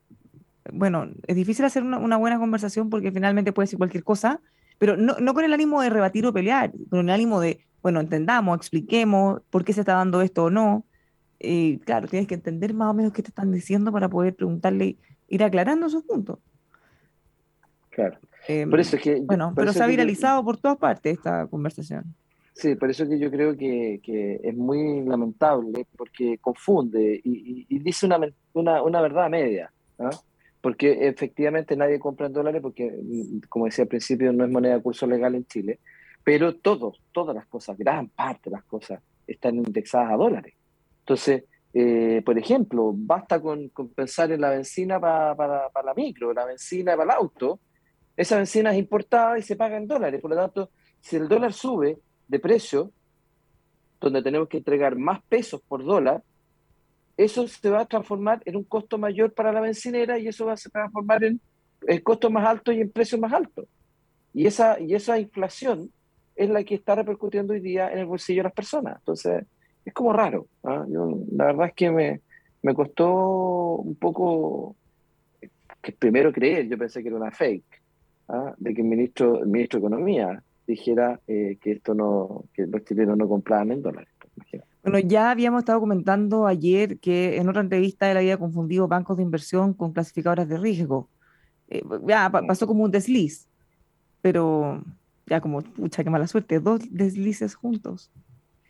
bueno, 0.72 1.08
es 1.26 1.36
difícil 1.36 1.64
hacer 1.64 1.82
una, 1.82 2.16
buena 2.16 2.38
conversación 2.38 2.88
porque 2.88 3.12
finalmente 3.12 3.52
puede 3.52 3.64
decir 3.64 3.78
cualquier 3.78 4.04
cosa, 4.04 4.40
pero 4.78 4.96
no, 4.96 5.16
no, 5.20 5.34
con 5.34 5.44
el 5.44 5.52
ánimo 5.52 5.82
de 5.82 5.90
rebatir 5.90 6.26
o 6.26 6.32
pelear, 6.32 6.72
con 6.88 7.00
el 7.00 7.10
ánimo 7.10 7.40
de, 7.40 7.60
bueno, 7.82 8.00
entendamos, 8.00 8.56
expliquemos 8.56 9.42
por 9.50 9.64
qué 9.64 9.72
se 9.72 9.80
está 9.80 9.94
dando 9.94 10.22
esto 10.22 10.44
o 10.44 10.50
no. 10.50 10.86
Y 11.38 11.78
claro, 11.80 12.08
tienes 12.08 12.26
que 12.26 12.34
entender 12.34 12.72
más 12.72 12.88
o 12.88 12.94
menos 12.94 13.12
qué 13.12 13.22
te 13.22 13.28
están 13.28 13.52
diciendo 13.52 13.92
para 13.92 14.08
poder 14.08 14.34
preguntarle, 14.34 14.96
ir 15.28 15.44
aclarando 15.44 15.88
sus 15.90 16.04
puntos. 16.04 16.38
Claro. 17.90 18.18
Em, 18.46 18.68
por 18.68 18.80
eso 18.80 18.96
es 18.96 19.02
que, 19.02 19.20
bueno, 19.20 19.52
pero 19.54 19.72
se 19.72 19.82
ha 19.82 19.86
viralizado 19.86 20.44
por 20.44 20.56
todas 20.58 20.76
partes 20.76 21.16
esta 21.16 21.46
conversación. 21.46 22.14
Sí, 22.54 22.76
por 22.76 22.88
eso 22.88 23.08
que 23.08 23.18
yo 23.18 23.30
creo 23.30 23.56
que, 23.56 24.00
que 24.02 24.40
es 24.42 24.54
muy 24.54 25.02
lamentable 25.02 25.86
porque 25.96 26.38
confunde 26.38 27.20
y, 27.24 27.66
dice 27.80 28.06
una, 28.06 28.20
una, 28.52 28.82
una, 28.82 29.00
verdad 29.00 29.28
media, 29.28 29.72
porque 30.60 31.08
efectivamente 31.08 31.76
nadie 31.76 31.98
compra 31.98 32.26
en 32.26 32.32
dólares 32.32 32.62
porque, 32.62 32.94
como 33.48 33.64
decía 33.64 33.82
al 33.82 33.88
principio, 33.88 34.32
no 34.32 34.44
es 34.44 34.50
moneda 34.50 34.76
de 34.76 34.82
curso 34.82 35.06
legal 35.06 35.34
en 35.34 35.46
Chile, 35.46 35.80
pero 36.22 36.54
todos, 36.54 37.02
todas 37.12 37.34
las 37.34 37.46
cosas, 37.46 37.76
gran 37.76 38.08
parte 38.08 38.50
de 38.50 38.56
las 38.56 38.64
cosas 38.64 39.00
están 39.26 39.56
indexadas 39.56 40.12
a 40.12 40.16
dólares. 40.16 40.54
Entonces, 41.00 41.44
eh, 41.72 42.22
por 42.24 42.38
ejemplo, 42.38 42.92
basta 42.94 43.40
con, 43.40 43.68
pensar 43.96 44.30
en 44.30 44.40
la 44.40 44.50
benzina 44.50 45.00
para, 45.00 45.34
para, 45.34 45.68
para 45.70 45.86
la 45.86 45.94
micro, 45.94 46.32
la 46.32 46.44
benzina 46.44 46.92
para 46.96 47.14
el 47.14 47.18
auto, 47.18 47.58
esa 48.16 48.36
benzina 48.36 48.72
es 48.72 48.78
importada 48.78 49.38
y 49.38 49.42
se 49.42 49.56
paga 49.56 49.76
en 49.76 49.86
dólares, 49.86 50.20
por 50.20 50.30
lo 50.30 50.36
tanto, 50.36 50.70
si 51.00 51.16
el 51.16 51.28
dólar 51.28 51.52
sube, 51.52 51.98
de 52.28 52.38
precio, 52.38 52.90
donde 54.00 54.22
tenemos 54.22 54.48
que 54.48 54.58
entregar 54.58 54.96
más 54.96 55.22
pesos 55.24 55.60
por 55.62 55.84
dólar, 55.84 56.22
eso 57.16 57.46
se 57.46 57.70
va 57.70 57.80
a 57.80 57.86
transformar 57.86 58.42
en 58.44 58.56
un 58.56 58.64
costo 58.64 58.98
mayor 58.98 59.32
para 59.32 59.52
la 59.52 59.60
bencinera 59.60 60.18
y 60.18 60.28
eso 60.28 60.46
va 60.46 60.54
a 60.54 60.56
transformar 60.56 61.24
en 61.24 61.40
el 61.86 62.02
costo 62.02 62.30
más 62.30 62.46
alto 62.46 62.72
y 62.72 62.80
en 62.80 62.90
precios 62.90 63.20
más 63.20 63.32
altos. 63.32 63.66
Y 64.32 64.46
esa, 64.46 64.80
y 64.80 64.94
esa 64.94 65.18
inflación 65.18 65.90
es 66.34 66.50
la 66.50 66.64
que 66.64 66.74
está 66.74 66.96
repercutiendo 66.96 67.52
hoy 67.52 67.60
día 67.60 67.92
en 67.92 67.98
el 67.98 68.06
bolsillo 68.06 68.40
de 68.40 68.44
las 68.44 68.52
personas. 68.52 68.98
Entonces, 68.98 69.44
es 69.84 69.92
como 69.92 70.12
raro. 70.12 70.48
¿ah? 70.64 70.84
la 70.88 71.44
verdad 71.44 71.68
es 71.68 71.74
que 71.74 71.90
me, 71.90 72.20
me 72.62 72.74
costó 72.74 73.76
un 73.76 73.94
poco 73.94 74.76
que 75.80 75.92
primero 75.92 76.32
creer, 76.32 76.66
yo 76.66 76.78
pensé 76.78 77.02
que 77.02 77.08
era 77.08 77.16
una 77.18 77.30
fake, 77.30 77.83
¿ah? 78.28 78.54
de 78.58 78.74
que 78.74 78.82
el 78.82 78.88
ministro, 78.88 79.42
el 79.42 79.48
ministro 79.48 79.80
de 79.80 79.86
Economía 79.86 80.42
dijera 80.66 81.20
eh, 81.26 81.58
que 81.60 81.72
esto 81.72 81.94
no, 81.94 82.44
que 82.52 82.66
los 82.66 82.84
chilenos 82.84 83.16
no 83.16 83.28
compraban 83.28 83.72
en 83.72 83.82
dólares. 83.82 84.08
Bueno, 84.82 84.98
ya 84.98 85.30
habíamos 85.30 85.60
estado 85.60 85.80
comentando 85.80 86.46
ayer 86.46 86.98
que 86.98 87.38
en 87.38 87.48
otra 87.48 87.62
entrevista 87.62 88.10
él 88.10 88.18
había 88.18 88.36
confundido 88.36 88.86
bancos 88.86 89.16
de 89.16 89.22
inversión 89.22 89.72
con 89.72 89.92
clasificadoras 89.92 90.48
de 90.48 90.58
riesgo. 90.58 91.08
Eh, 91.68 91.82
ya 92.06 92.30
pasó 92.30 92.66
como 92.66 92.84
un 92.84 92.90
desliz, 92.90 93.48
pero 94.20 94.82
ya 95.26 95.40
como, 95.40 95.62
pucha, 95.62 96.04
qué 96.04 96.10
mala 96.10 96.26
suerte, 96.26 96.60
dos 96.60 96.80
deslices 96.90 97.54
juntos. 97.54 98.10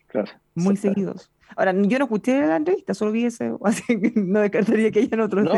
Claro. 0.06 0.30
Muy 0.54 0.76
seguidos. 0.76 1.32
Ahora, 1.56 1.72
yo 1.72 1.98
no 1.98 2.04
escuché 2.04 2.46
la 2.46 2.56
entrevista, 2.56 2.94
solo 2.94 3.12
vi 3.12 3.26
ese, 3.26 3.52
así 3.64 4.00
que 4.00 4.12
no 4.16 4.40
descartaría 4.40 4.90
que 4.90 5.00
hayan 5.00 5.20
otros. 5.20 5.44
No, 5.44 5.52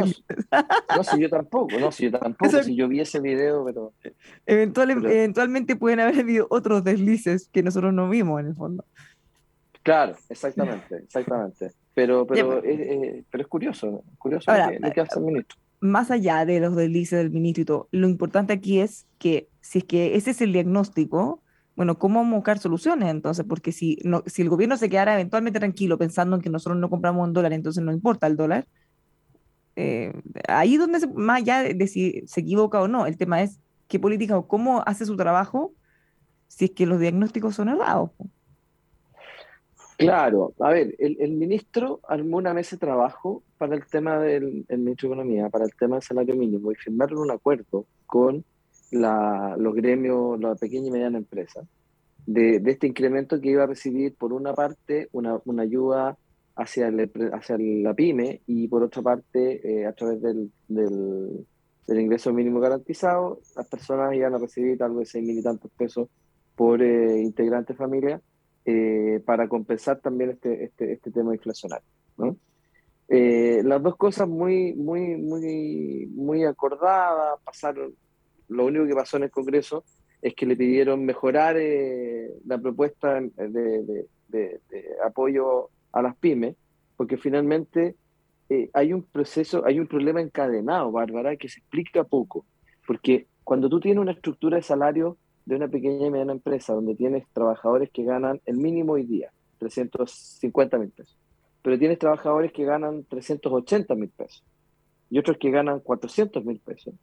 no 0.97 1.05
si 1.05 1.21
yo 1.21 1.31
tampoco, 1.31 1.79
no, 1.79 1.93
si 1.93 2.05
yo 2.05 2.19
tampoco, 2.19 2.63
si 2.63 2.75
yo 2.75 2.89
vi 2.89 3.01
ese 3.01 3.21
video, 3.21 3.65
pero... 3.65 3.93
Eventualmente 4.47 5.77
pueden 5.77 6.01
haber 6.01 6.21
habido 6.21 6.47
otros 6.51 6.85
deslices 6.85 7.49
que 7.53 7.63
nosotros 7.63 7.93
no 7.93 8.09
vimos 8.09 8.41
en 8.41 8.47
el 8.49 8.55
fondo. 8.55 8.85
Claro, 9.83 10.17
exactamente, 10.29 10.97
exactamente. 10.97 11.73
Pero, 11.95 12.27
pero, 12.27 12.63
es, 12.63 13.25
pero 13.31 13.43
es 13.43 13.49
curioso, 13.49 14.03
curioso 14.19 14.51
Ahora, 14.51 14.73
lo 14.79 14.93
que 14.93 15.01
hace 15.01 15.19
el 15.19 15.25
ministro. 15.25 15.57
Más 15.81 16.11
allá 16.11 16.45
de 16.45 16.59
los 16.59 16.75
deslices 16.75 17.19
del 17.19 17.31
ministro 17.31 17.63
y 17.63 17.65
todo, 17.65 17.89
lo 17.93 18.09
importante 18.09 18.53
aquí 18.53 18.81
es 18.81 19.07
que 19.19 19.49
si 19.61 19.79
es 19.79 19.85
que 19.85 20.17
ese 20.17 20.33
es 20.33 20.41
el 20.41 20.53
diagnóstico, 20.53 21.41
bueno, 21.77 21.99
¿cómo 21.99 22.25
buscar 22.25 22.59
soluciones 22.59 23.11
entonces? 23.11 23.45
Porque 23.47 23.71
si, 23.71 23.99
no, 24.03 24.23
si 24.27 24.41
el 24.41 24.49
gobierno 24.49 24.79
se 24.79 24.89
quedara 24.89 25.15
eventualmente 25.15 25.59
tranquilo 25.59 25.99
pensando 25.99 26.35
en 26.35 26.43
que 26.43 26.49
nosotros 26.49 26.79
no 26.79 26.89
compramos 26.89 27.27
un 27.29 27.35
dólar, 27.35 27.53
entonces 27.53 27.85
no 27.85 27.93
importa 27.93 28.27
el 28.27 28.37
dólar, 28.37 28.67
eh, 29.77 30.15
ahí 30.49 30.79
donde, 30.79 31.07
más 31.09 31.43
allá 31.43 31.63
de, 31.63 31.87
si 31.87 32.23
se 32.27 32.41
equivoca 32.41 32.81
o 32.81 32.89
no, 32.89 33.07
el 33.07 33.19
tema 33.19 33.43
es 33.43 33.61
qué 33.89 34.01
política 34.01 34.39
o 34.39 34.49
cómo 34.49 34.83
hace 34.87 35.05
su 35.05 35.17
trabajo 35.17 35.75
si 36.49 36.65
es 36.65 36.71
que 36.71 36.87
los 36.87 36.99
diagnósticos 36.99 37.55
son 37.55 37.69
errados. 37.69 38.11
Claro, 39.99 40.55
a 40.61 40.71
ver, 40.71 40.95
el, 40.99 41.33
ministro 41.33 42.01
armó 42.09 42.39
una 42.39 42.55
mesa 42.55 42.77
de 42.77 42.81
trabajo 42.81 43.43
para 43.59 43.75
el 43.75 43.87
tema 43.87 44.19
del 44.19 44.67
ministro 44.69 45.09
de 45.09 45.15
Economía, 45.15 45.49
para 45.51 45.65
el 45.65 45.75
tema 45.75 45.97
del 45.97 46.03
salario 46.03 46.37
mínimo, 46.37 46.71
y 46.71 46.75
firmaron 46.75 47.19
un 47.19 47.31
acuerdo 47.31 47.87
con 48.07 48.45
los 48.91 49.75
gremios, 49.75 50.41
la 50.41 50.55
pequeña 50.55 50.89
y 50.89 50.91
mediana 50.91 51.19
empresa, 51.19 51.63
de, 52.27 52.63
este 52.67 52.87
incremento 52.87 53.41
que 53.41 53.51
iba 53.51 53.65
a 53.65 53.67
recibir, 53.67 54.15
por 54.15 54.33
una 54.33 54.55
parte, 54.55 55.09
una, 55.13 55.41
ayuda 55.61 56.17
hacia, 56.57 56.91
hacia 57.33 57.57
la 57.59 57.95
pyme 57.95 58.43
y 58.47 58.69
por 58.69 58.83
otra 58.83 59.03
parte, 59.03 59.83
eh, 59.83 59.87
a 59.87 59.93
través 59.93 60.21
del, 60.23 60.51
del, 60.69 61.47
ingreso 61.89 62.33
mínimo 62.33 62.61
garantizado, 62.61 63.41
las 63.55 63.69
personas 63.69 64.15
iban 64.15 64.35
a 64.35 64.39
recibir 64.39 64.83
algo 64.83 65.01
de 65.01 65.07
seis 65.07 65.25
mil 65.25 65.39
y 65.39 65.43
tantos 65.43 65.71
pesos 65.73 66.09
por 66.57 66.83
eh, 66.83 67.21
integrante 67.21 67.75
familia 67.75 68.21
eh, 68.65 69.23
para 69.25 69.49
compensar 69.49 70.01
también 70.01 70.31
este, 70.31 70.65
este, 70.65 70.93
este 70.93 71.11
tema 71.13 71.35
inflacionario. 71.35 71.87
¿no? 72.17 72.37
Eh, 73.09 73.63
las 73.65 73.81
dos 73.83 73.97
cosas 73.97 74.29
muy, 74.29 74.75
muy, 74.75 75.17
muy, 75.17 76.09
muy 76.13 76.45
acordadas, 76.45 77.39
pasaron, 77.45 77.95
lo 78.49 78.67
único 78.67 78.87
que 78.87 78.95
pasó 78.95 79.17
en 79.17 79.25
el 79.25 79.31
Congreso 79.31 79.85
es 80.23 80.35
que 80.35 80.47
le 80.47 80.57
pidieron 80.57 81.05
mejorar 81.05 81.57
eh, 81.59 82.31
la 82.47 82.59
propuesta 82.59 83.21
de, 83.21 84.07
de, 84.29 84.61
apoyo 85.05 85.71
a 85.93 86.03
las 86.03 86.17
pymes, 86.17 86.57
porque 86.97 87.17
finalmente 87.17 87.95
hay 88.73 88.93
un 88.93 89.03
proceso, 89.03 89.65
hay 89.67 89.81
un 89.81 89.87
problema 89.87 90.21
encadenado, 90.21 90.93
Bárbara, 90.93 91.37
que 91.37 91.49
se 91.49 91.61
explica 91.61 92.05
poco, 92.05 92.45
porque 92.87 93.27
cuando 93.45 93.69
tú 93.69 93.81
tienes 93.81 94.01
una 94.01 94.13
estructura 94.13 94.57
de 94.57 94.63
salario 94.63 95.17
de 95.45 95.55
una 95.55 95.69
pequeña 95.69 96.07
y 96.07 96.11
mediana 96.11 96.33
empresa 96.33 96.75
donde 96.75 96.95
tienes 96.95 97.25
trabajadores 97.33 97.91
que 97.91 98.03
ganan 98.03 98.41
el 98.45 98.57
mínimo 98.57 98.95
hoy 98.95 99.05
día, 99.05 99.31
350 99.59 100.79
mil 100.79 100.91
pesos, 100.91 101.17
pero 101.63 101.79
tienes 101.79 101.99
trabajadores 101.99 102.53
que 102.53 102.65
ganan 102.65 103.05
380 103.05 103.95
mil 103.95 104.09
pesos 104.11 104.43
y 105.09 105.19
otros 105.19 105.37
que 105.39 105.51
ganan 105.51 105.81
400 105.81 106.45
mil 106.45 106.59
pesos, 106.59 106.95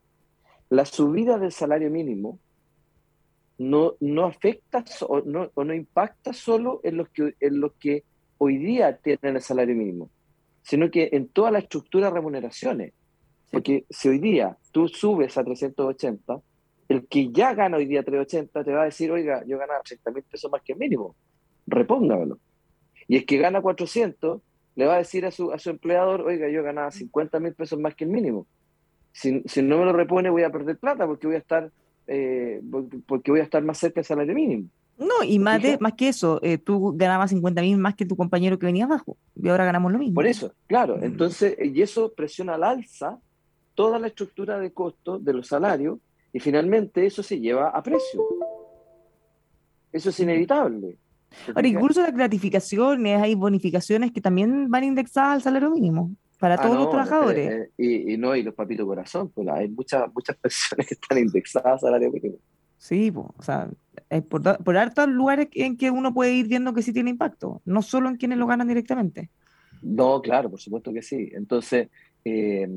la 0.74 0.86
subida 0.86 1.38
del 1.38 1.52
salario 1.52 1.92
mínimo 1.92 2.40
no, 3.60 3.94
no 4.00 4.26
afecta 4.26 4.84
o 5.08 5.22
no, 5.22 5.52
o 5.54 5.64
no 5.64 5.74
impacta 5.74 6.34
solo 6.34 6.82
en 6.84 6.98
los, 6.98 7.10
que, 7.10 7.36
en 7.40 7.60
los 7.60 7.74
que 7.74 8.04
hoy 8.40 8.58
día 8.58 8.98
tienen 8.98 9.36
el 9.36 9.42
salario 9.44 9.76
mínimo, 9.76 10.10
sino 10.64 10.90
que 10.90 11.10
en 11.14 11.28
toda 11.28 11.52
la 11.52 11.60
estructura 11.60 12.08
de 12.08 12.16
remuneraciones. 12.16 12.94
Porque 13.52 13.86
si 13.88 14.10
hoy 14.10 14.18
día 14.18 14.58
tú 14.72 14.88
subes 14.88 15.38
a 15.38 15.44
380, 15.44 16.42
el 16.90 17.08
que 17.08 17.32
ya 17.32 17.54
gana 17.54 17.78
hoy 17.78 17.86
día 17.86 18.02
380 18.02 18.64
te 18.64 18.74
va 18.74 18.82
a 18.82 18.86
decir, 18.86 19.12
oiga, 19.12 19.44
yo 19.46 19.60
ganaba 19.60 19.82
80 19.82 20.10
mil 20.10 20.24
pesos 20.24 20.52
más 20.52 20.64
que 20.64 20.74
el 20.74 20.80
mínimo, 20.80 21.16
repóngamelo. 21.68 22.40
Y 23.08 23.18
el 23.18 23.28
que 23.28 23.38
gana 23.38 23.62
400 23.62 24.42
le 24.74 24.86
va 24.88 24.96
a 24.96 24.98
decir 24.98 25.24
a 25.28 25.30
su, 25.30 25.52
a 25.52 25.60
su 25.60 25.70
empleador, 25.70 26.22
oiga, 26.22 26.50
yo 26.50 26.64
ganaba 26.64 26.90
50 26.90 27.40
mil 27.40 27.54
pesos 27.54 27.78
más 27.78 27.94
que 27.94 28.06
el 28.06 28.10
mínimo. 28.10 28.48
Si, 29.14 29.32
no 29.62 29.78
me 29.78 29.86
lo 29.86 29.94
repone 29.94 30.30
voy 30.30 30.44
a 30.44 30.52
perder 30.52 30.78
plata 30.78 31.06
porque 31.06 31.28
voy 31.28 31.38
a 31.38 31.40
estar, 31.40 31.72
eh, 32.08 32.62
porque 33.08 33.32
voy 33.32 33.40
a 33.40 33.44
estar 33.44 33.64
más 33.64 33.78
cerca 33.78 34.02
del 34.02 34.06
salario 34.06 34.36
mínimo. 34.36 34.68
No, 34.98 35.24
y 35.24 35.40
más, 35.40 35.62
de, 35.62 35.78
más 35.80 35.94
que 35.94 36.10
eso, 36.10 36.40
eh, 36.44 36.58
tú 36.58 36.94
ganabas 36.96 37.32
50 37.32 37.62
mil 37.62 37.78
más 37.78 37.96
que 37.96 38.06
tu 38.06 38.16
compañero 38.16 38.60
que 38.60 38.66
venía 38.66 38.86
abajo, 38.86 39.18
y 39.36 39.50
ahora 39.50 39.66
ganamos 39.66 39.92
lo 39.92 39.98
mismo. 39.98 40.16
Por 40.16 40.28
eso, 40.28 40.54
claro, 40.68 40.98
mm. 40.98 41.04
entonces, 41.04 41.56
y 41.60 41.82
eso 41.82 42.14
presiona 42.14 42.56
al 42.56 42.64
alza 42.64 43.20
toda 43.76 43.98
la 44.00 44.08
estructura 44.08 44.60
de 44.60 44.72
costos 44.72 45.24
de 45.24 45.34
los 45.34 45.48
salarios 45.48 45.98
y 46.32 46.40
finalmente 46.40 47.06
eso 47.06 47.24
se 47.24 47.40
lleva 47.40 47.70
a 47.70 47.82
precio. 47.82 48.24
Eso 49.92 50.10
es 50.10 50.20
inevitable. 50.20 50.98
Ahora, 51.56 51.68
incluso 51.68 52.02
las 52.02 52.14
gratificaciones, 52.14 53.22
hay 53.22 53.36
bonificaciones 53.36 54.12
que 54.12 54.22
también 54.22 54.70
van 54.70 54.84
indexadas 54.84 55.36
al 55.36 55.42
salario 55.42 55.72
mínimo 55.72 56.12
para 56.44 56.56
ah, 56.56 56.62
todos 56.62 56.76
los 56.76 56.90
trabajadores. 56.90 57.50
Eh, 57.50 57.70
eh, 57.78 58.04
y, 58.10 58.18
no, 58.18 58.36
y 58.36 58.44
los 58.44 58.54
papitos 58.54 58.86
corazón, 58.86 59.32
pues 59.34 59.48
hay 59.48 59.70
muchas, 59.70 60.14
muchas 60.14 60.36
personas 60.42 60.86
que 60.86 60.96
están 60.96 61.18
indexadas 61.18 61.72
al 61.76 61.80
salario 61.80 62.12
mínimo. 62.12 62.36
Sí, 62.78 63.12
pues, 63.12 63.28
o 63.38 63.42
sea, 63.44 63.70
por, 64.28 64.62
por 64.62 64.76
hartos 64.76 65.08
lugares 65.08 65.48
en 65.54 65.78
que 65.78 65.90
uno 65.90 66.14
puede 66.14 66.34
ir 66.34 66.50
viendo 66.50 66.74
que 66.74 66.82
sí 66.82 66.92
tiene 66.92 67.12
impacto, 67.12 67.62
no 67.64 67.82
solo 67.82 68.10
en 68.10 68.18
quienes 68.18 68.40
lo 68.40 68.46
ganan 68.46 68.68
directamente. 68.68 69.30
No, 69.82 70.22
claro, 70.22 70.50
por 70.50 70.60
supuesto 70.60 70.92
que 70.92 71.02
sí. 71.02 71.32
Entonces, 71.34 71.88
eh, 72.26 72.68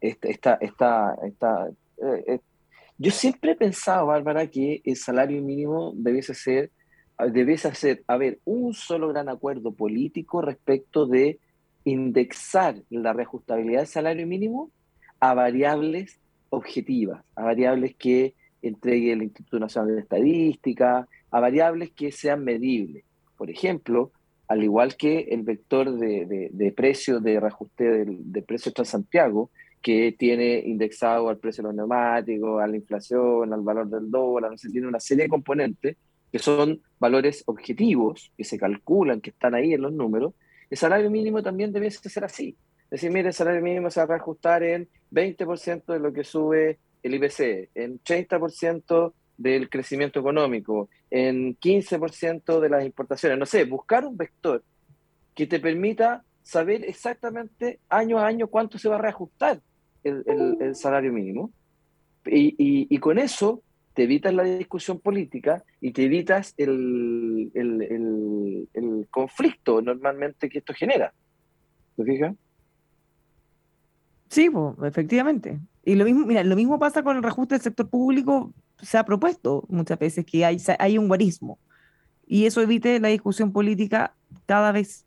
esta, 0.00 0.54
esta, 0.54 1.14
esta, 1.22 1.68
eh, 2.26 2.40
yo 2.96 3.10
siempre 3.10 3.52
he 3.52 3.56
pensado, 3.56 4.06
Bárbara, 4.06 4.46
que 4.46 4.80
el 4.82 4.96
salario 4.96 5.42
mínimo 5.42 5.92
debiese 5.94 6.32
ser, 6.32 6.70
debiese 7.34 7.74
ser, 7.74 8.02
haber 8.06 8.38
un 8.46 8.72
solo 8.72 9.08
gran 9.08 9.28
acuerdo 9.28 9.72
político 9.72 10.40
respecto 10.40 11.04
de 11.04 11.38
indexar 11.84 12.76
la 12.90 13.12
reajustabilidad 13.12 13.80
del 13.80 13.88
salario 13.88 14.26
mínimo 14.26 14.70
a 15.18 15.34
variables 15.34 16.18
objetivas, 16.50 17.24
a 17.34 17.42
variables 17.42 17.94
que 17.96 18.34
entregue 18.62 19.12
el 19.12 19.22
Instituto 19.22 19.58
Nacional 19.58 19.94
de 19.94 20.00
Estadística, 20.00 21.08
a 21.30 21.40
variables 21.40 21.90
que 21.92 22.12
sean 22.12 22.44
medibles. 22.44 23.04
Por 23.36 23.50
ejemplo, 23.50 24.12
al 24.48 24.62
igual 24.64 24.96
que 24.96 25.20
el 25.30 25.42
vector 25.42 25.96
de, 25.96 26.50
de, 26.50 26.72
precio 26.72 27.20
de 27.20 27.38
reajuste 27.38 27.84
del, 27.84 28.32
de 28.32 28.42
precio 28.42 28.72
Transantiago, 28.72 29.50
que 29.80 30.14
tiene 30.18 30.58
indexado 30.58 31.28
al 31.28 31.38
precio 31.38 31.62
de 31.62 31.68
los 31.68 31.76
neumáticos, 31.76 32.60
a 32.60 32.66
la 32.66 32.76
inflación, 32.76 33.52
al 33.52 33.62
valor 33.62 33.88
del 33.88 34.10
dólar, 34.10 34.50
no 34.50 34.58
sé, 34.58 34.68
tiene 34.68 34.88
una 34.88 35.00
serie 35.00 35.24
de 35.24 35.30
componentes 35.30 35.96
que 36.30 36.38
son 36.38 36.80
valores 36.98 37.42
objetivos, 37.46 38.32
que 38.36 38.44
se 38.44 38.58
calculan, 38.58 39.20
que 39.20 39.30
están 39.30 39.54
ahí 39.54 39.72
en 39.72 39.82
los 39.82 39.92
números, 39.92 40.34
el 40.70 40.78
salario 40.78 41.10
mínimo 41.10 41.42
también 41.42 41.72
debe 41.72 41.90
ser 41.90 42.24
así. 42.24 42.56
Es 42.84 42.90
decir, 42.90 43.10
mire, 43.10 43.28
el 43.28 43.34
salario 43.34 43.62
mínimo 43.62 43.90
se 43.90 44.00
va 44.00 44.04
a 44.04 44.08
reajustar 44.08 44.62
en 44.62 44.88
20% 45.12 45.92
de 45.92 45.98
lo 45.98 46.12
que 46.12 46.24
sube 46.24 46.78
el 47.02 47.14
IPC, 47.14 47.70
en 47.74 48.00
30% 48.00 49.12
del 49.36 49.70
crecimiento 49.70 50.20
económico, 50.20 50.88
en 51.10 51.56
15% 51.56 52.60
de 52.60 52.68
las 52.68 52.84
importaciones. 52.84 53.38
No 53.38 53.46
sé, 53.46 53.64
buscar 53.64 54.04
un 54.04 54.16
vector 54.16 54.62
que 55.34 55.46
te 55.46 55.60
permita 55.60 56.24
saber 56.42 56.84
exactamente 56.84 57.80
año 57.88 58.18
a 58.18 58.26
año 58.26 58.48
cuánto 58.48 58.78
se 58.78 58.88
va 58.88 58.96
a 58.96 59.00
reajustar 59.02 59.60
el, 60.04 60.74
salario 60.74 61.12
mínimo. 61.12 61.50
Y, 62.26 62.98
con 62.98 63.18
eso 63.18 63.62
te 63.94 64.04
evitas 64.04 64.32
la 64.32 64.44
discusión 64.44 65.00
política 65.00 65.64
y 65.80 65.92
te 65.92 66.04
evitas 66.04 66.54
el, 66.56 67.50
el 67.54 69.08
conflicto 69.10 69.82
normalmente 69.82 70.48
que 70.48 70.58
esto 70.58 70.74
genera. 70.74 71.12
¿Te 71.96 72.04
fijas? 72.04 72.34
Sí, 74.28 74.48
pues, 74.48 74.74
efectivamente. 74.84 75.58
Y 75.84 75.96
lo 75.96 76.04
mismo, 76.04 76.24
mira, 76.24 76.44
lo 76.44 76.56
mismo 76.56 76.78
pasa 76.78 77.02
con 77.02 77.16
el 77.16 77.22
reajuste 77.22 77.56
del 77.56 77.62
sector 77.62 77.88
público, 77.88 78.52
se 78.80 78.96
ha 78.96 79.04
propuesto 79.04 79.64
muchas 79.68 79.98
veces 79.98 80.24
que 80.24 80.44
hay, 80.44 80.58
hay 80.78 80.98
un 80.98 81.08
guarismo. 81.08 81.58
Y 82.26 82.46
eso 82.46 82.60
evite 82.60 83.00
la 83.00 83.08
discusión 83.08 83.52
política 83.52 84.14
cada 84.46 84.70
vez 84.70 85.04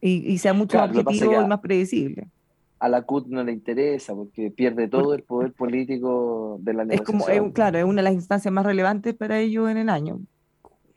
y, 0.00 0.38
sea 0.38 0.54
mucho 0.54 0.78
más 0.78 0.96
objetivo 0.96 1.42
y 1.42 1.46
más 1.46 1.60
predecible 1.60 2.28
a 2.80 2.88
la 2.88 3.02
CUT 3.02 3.26
no 3.28 3.44
le 3.44 3.52
interesa 3.52 4.14
porque 4.14 4.50
pierde 4.50 4.88
todo 4.88 5.12
el 5.14 5.22
poder 5.22 5.52
político 5.52 6.58
de 6.62 6.72
la 6.72 6.84
negociación. 6.86 7.20
Es 7.30 7.38
como, 7.38 7.52
claro, 7.52 7.78
es 7.78 7.84
una 7.84 7.96
de 7.96 8.04
las 8.04 8.14
instancias 8.14 8.52
más 8.52 8.64
relevantes 8.64 9.14
para 9.14 9.38
ellos 9.38 9.70
en 9.70 9.76
el 9.76 9.90
año. 9.90 10.20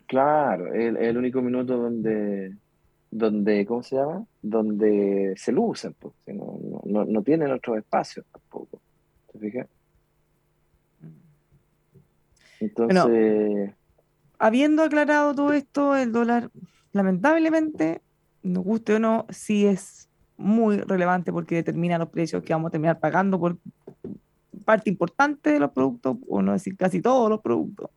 Claro, 0.08 0.74
es 0.74 0.96
el, 0.96 1.18
único 1.18 1.42
minuto 1.42 1.78
donde, 1.78 2.56
donde, 3.12 3.66
¿cómo 3.66 3.84
se 3.84 3.98
llama? 3.98 4.26
Donde 4.42 5.34
se 5.36 5.52
lucen, 5.52 5.94
pues, 6.00 6.14
no, 6.28 6.58
no, 6.86 7.04
no, 7.04 7.22
tienen 7.22 7.52
otros 7.52 7.78
espacios 7.78 8.26
tampoco. 8.32 8.80
¿Te 9.32 9.40
fijas? 9.40 9.68
Entonces... 12.62 13.74
habiendo 14.40 14.84
aclarado 14.84 15.36
todo 15.36 15.52
esto, 15.52 15.98
el 15.98 16.14
dólar, 16.14 16.50
lamentablemente, 16.94 18.02
nos 18.42 18.64
guste 18.64 18.96
o 18.96 19.00
no, 19.00 19.26
sí 19.30 19.66
es 19.66 20.08
muy 20.44 20.78
relevante 20.78 21.32
porque 21.32 21.56
determina 21.56 21.98
los 21.98 22.10
precios 22.10 22.44
que 22.44 22.54
vamos 22.54 22.70
a 22.70 22.72
terminar 22.72 23.00
pagando 23.00 23.40
por 23.40 23.58
parte 24.66 24.90
importante 24.90 25.52
de 25.52 25.60
los 25.60 25.72
productos, 25.72 26.18
o 26.28 26.42
no 26.42 26.52
decir 26.52 26.76
casi 26.78 27.02
todos 27.02 27.30
los 27.30 27.42
productos, 27.42 27.90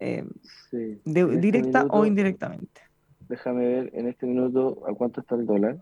eh, 0.00 0.24
este 0.44 1.00
directa 1.04 1.86
o 1.88 2.04
indirectamente. 2.04 2.80
Déjame 3.28 3.66
ver 3.66 3.90
en 3.94 4.08
este 4.08 4.26
minuto 4.26 4.82
a 4.86 4.94
cuánto 4.94 5.20
está 5.20 5.36
el 5.36 5.46
dólar. 5.46 5.78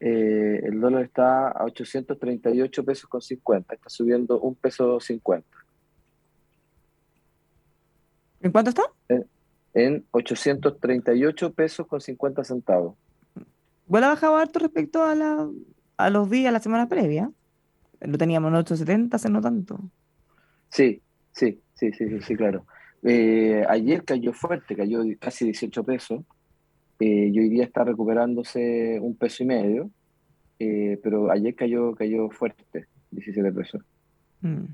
Eh, 0.00 0.60
el 0.64 0.80
dólar 0.80 1.04
está 1.04 1.48
a 1.48 1.64
838 1.64 2.84
pesos 2.84 3.08
con 3.08 3.22
50, 3.22 3.74
está 3.74 3.88
subiendo 3.88 4.40
un 4.40 4.54
peso 4.54 4.98
50. 4.98 5.46
¿En 8.42 8.52
cuánto 8.52 8.70
está? 8.70 8.82
En, 9.08 9.26
en 9.74 10.04
838 10.10 11.52
pesos 11.52 11.86
con 11.86 12.00
50 12.00 12.44
centavos. 12.44 12.96
Igual 13.90 14.04
ha 14.04 14.08
bajado 14.10 14.36
harto 14.36 14.60
respecto 14.60 15.02
a, 15.02 15.16
la, 15.16 15.50
a 15.96 16.10
los 16.10 16.30
días, 16.30 16.52
la 16.52 16.60
semana 16.60 16.88
previa. 16.88 17.32
Lo 18.00 18.18
teníamos 18.18 18.50
en 18.50 18.54
870 18.58 19.16
hace 19.16 19.28
no 19.28 19.40
tanto. 19.40 19.80
Sí, 20.68 21.02
sí, 21.32 21.60
sí, 21.74 21.90
sí, 21.92 22.20
sí, 22.20 22.36
claro. 22.36 22.66
Eh, 23.02 23.64
ayer 23.68 24.04
cayó 24.04 24.32
fuerte, 24.32 24.76
cayó 24.76 25.02
casi 25.18 25.46
18 25.46 25.82
pesos. 25.82 26.20
Eh, 27.00 27.30
y 27.32 27.40
hoy 27.40 27.48
día 27.48 27.64
está 27.64 27.82
recuperándose 27.82 29.00
un 29.00 29.16
peso 29.16 29.42
y 29.42 29.46
medio. 29.46 29.90
Eh, 30.60 31.00
pero 31.02 31.28
ayer 31.28 31.56
cayó, 31.56 31.92
cayó 31.96 32.30
fuerte, 32.30 32.86
17 33.10 33.50
pesos. 33.50 33.82
Mm, 34.40 34.66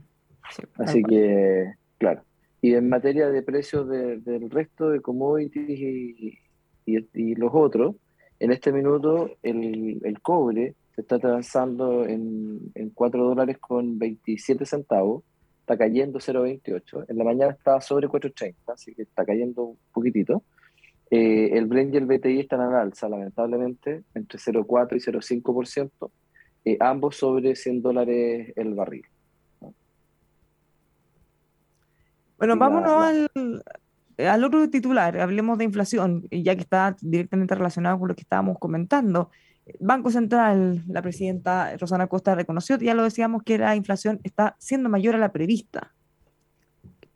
Así 0.77 1.03
que, 1.03 1.73
claro. 1.97 2.23
Y 2.61 2.75
en 2.75 2.91
materia 2.91 3.31
de 3.31 3.43
precios 3.43 3.89
del 3.89 4.51
resto 4.51 4.91
de 4.91 5.01
commodities 5.01 5.71
y, 5.71 6.39
y, 6.85 7.35
los 7.37 7.51
otros, 7.55 7.97
en 8.39 8.53
este 8.53 8.73
minuto 8.73 9.31
el, 9.43 10.01
el 10.05 10.21
cobre 10.21 10.75
se 10.95 11.03
está 11.03 11.19
transando 11.19 12.07
en, 12.07 12.73
en 12.75 12.91
4 12.91 13.23
dólares 13.23 13.59
con 13.59 13.99
27 13.99 14.65
centavos, 14.65 15.25
está 15.61 15.77
cayendo 15.77 16.19
0,28. 16.19 17.07
En 17.09 17.19
la 17.19 17.25
mañana 17.25 17.53
estaba 17.53 17.81
sobre 17.81 18.09
4,30, 18.09 18.55
así 18.69 18.95
que 18.95 19.03
está 19.03 19.25
cayendo 19.25 19.63
un 19.65 19.79
poquitito. 19.93 20.43
Eh, 21.11 21.51
el 21.53 21.67
Brent 21.67 21.93
y 21.93 21.99
el 21.99 22.07
BTI 22.07 22.41
están 22.41 22.61
al 22.61 22.75
alza, 22.75 23.09
lamentablemente, 23.09 24.05
entre 24.15 24.39
0,4 24.39 24.97
y 24.97 25.01
0,5%, 25.01 26.11
eh, 26.65 26.77
ambos 26.81 27.17
sobre 27.17 27.55
100 27.55 27.83
dólares 27.83 28.53
el 28.57 28.75
barril. 28.75 29.05
Bueno, 32.39 32.57
vámonos 32.57 33.03
al, 33.03 33.63
otro 34.45 34.69
titular, 34.71 35.19
hablemos 35.19 35.59
de 35.59 35.65
inflación, 35.65 36.27
ya 36.31 36.55
que 36.55 36.63
está 36.63 36.97
directamente 37.01 37.55
relacionado 37.55 37.99
con 37.99 38.09
lo 38.09 38.15
que 38.15 38.23
estábamos 38.23 38.59
comentando. 38.59 39.31
Banco 39.81 40.11
Central, 40.11 40.85
la 40.87 41.03
presidenta 41.03 41.77
Rosana 41.77 42.07
Costa 42.07 42.35
reconoció, 42.35 42.79
ya 42.79 42.95
lo 42.95 43.03
decíamos, 43.03 43.43
que 43.43 43.59
la 43.59 43.75
inflación 43.75 44.21
está 44.23 44.57
siendo 44.59 44.89
mayor 44.89 45.17
a 45.17 45.19
la 45.19 45.33
prevista. 45.33 45.93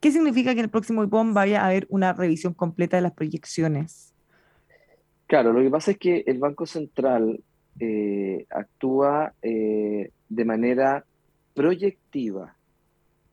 ¿Qué 0.00 0.10
significa 0.10 0.52
que 0.54 0.60
en 0.60 0.64
el 0.64 0.70
próximo 0.70 1.04
IPOM 1.04 1.34
vaya 1.34 1.62
a 1.62 1.66
haber 1.66 1.86
una 1.90 2.12
revisión 2.12 2.54
completa 2.54 2.96
de 2.96 3.02
las 3.02 3.12
proyecciones? 3.12 4.14
Claro, 5.26 5.52
lo 5.52 5.60
que 5.60 5.70
pasa 5.70 5.92
es 5.92 5.98
que 5.98 6.24
el 6.26 6.38
Banco 6.38 6.66
Central 6.66 7.40
eh, 7.78 8.46
actúa 8.50 9.32
eh, 9.42 10.10
de 10.28 10.44
manera 10.44 11.04
proyectiva, 11.54 12.56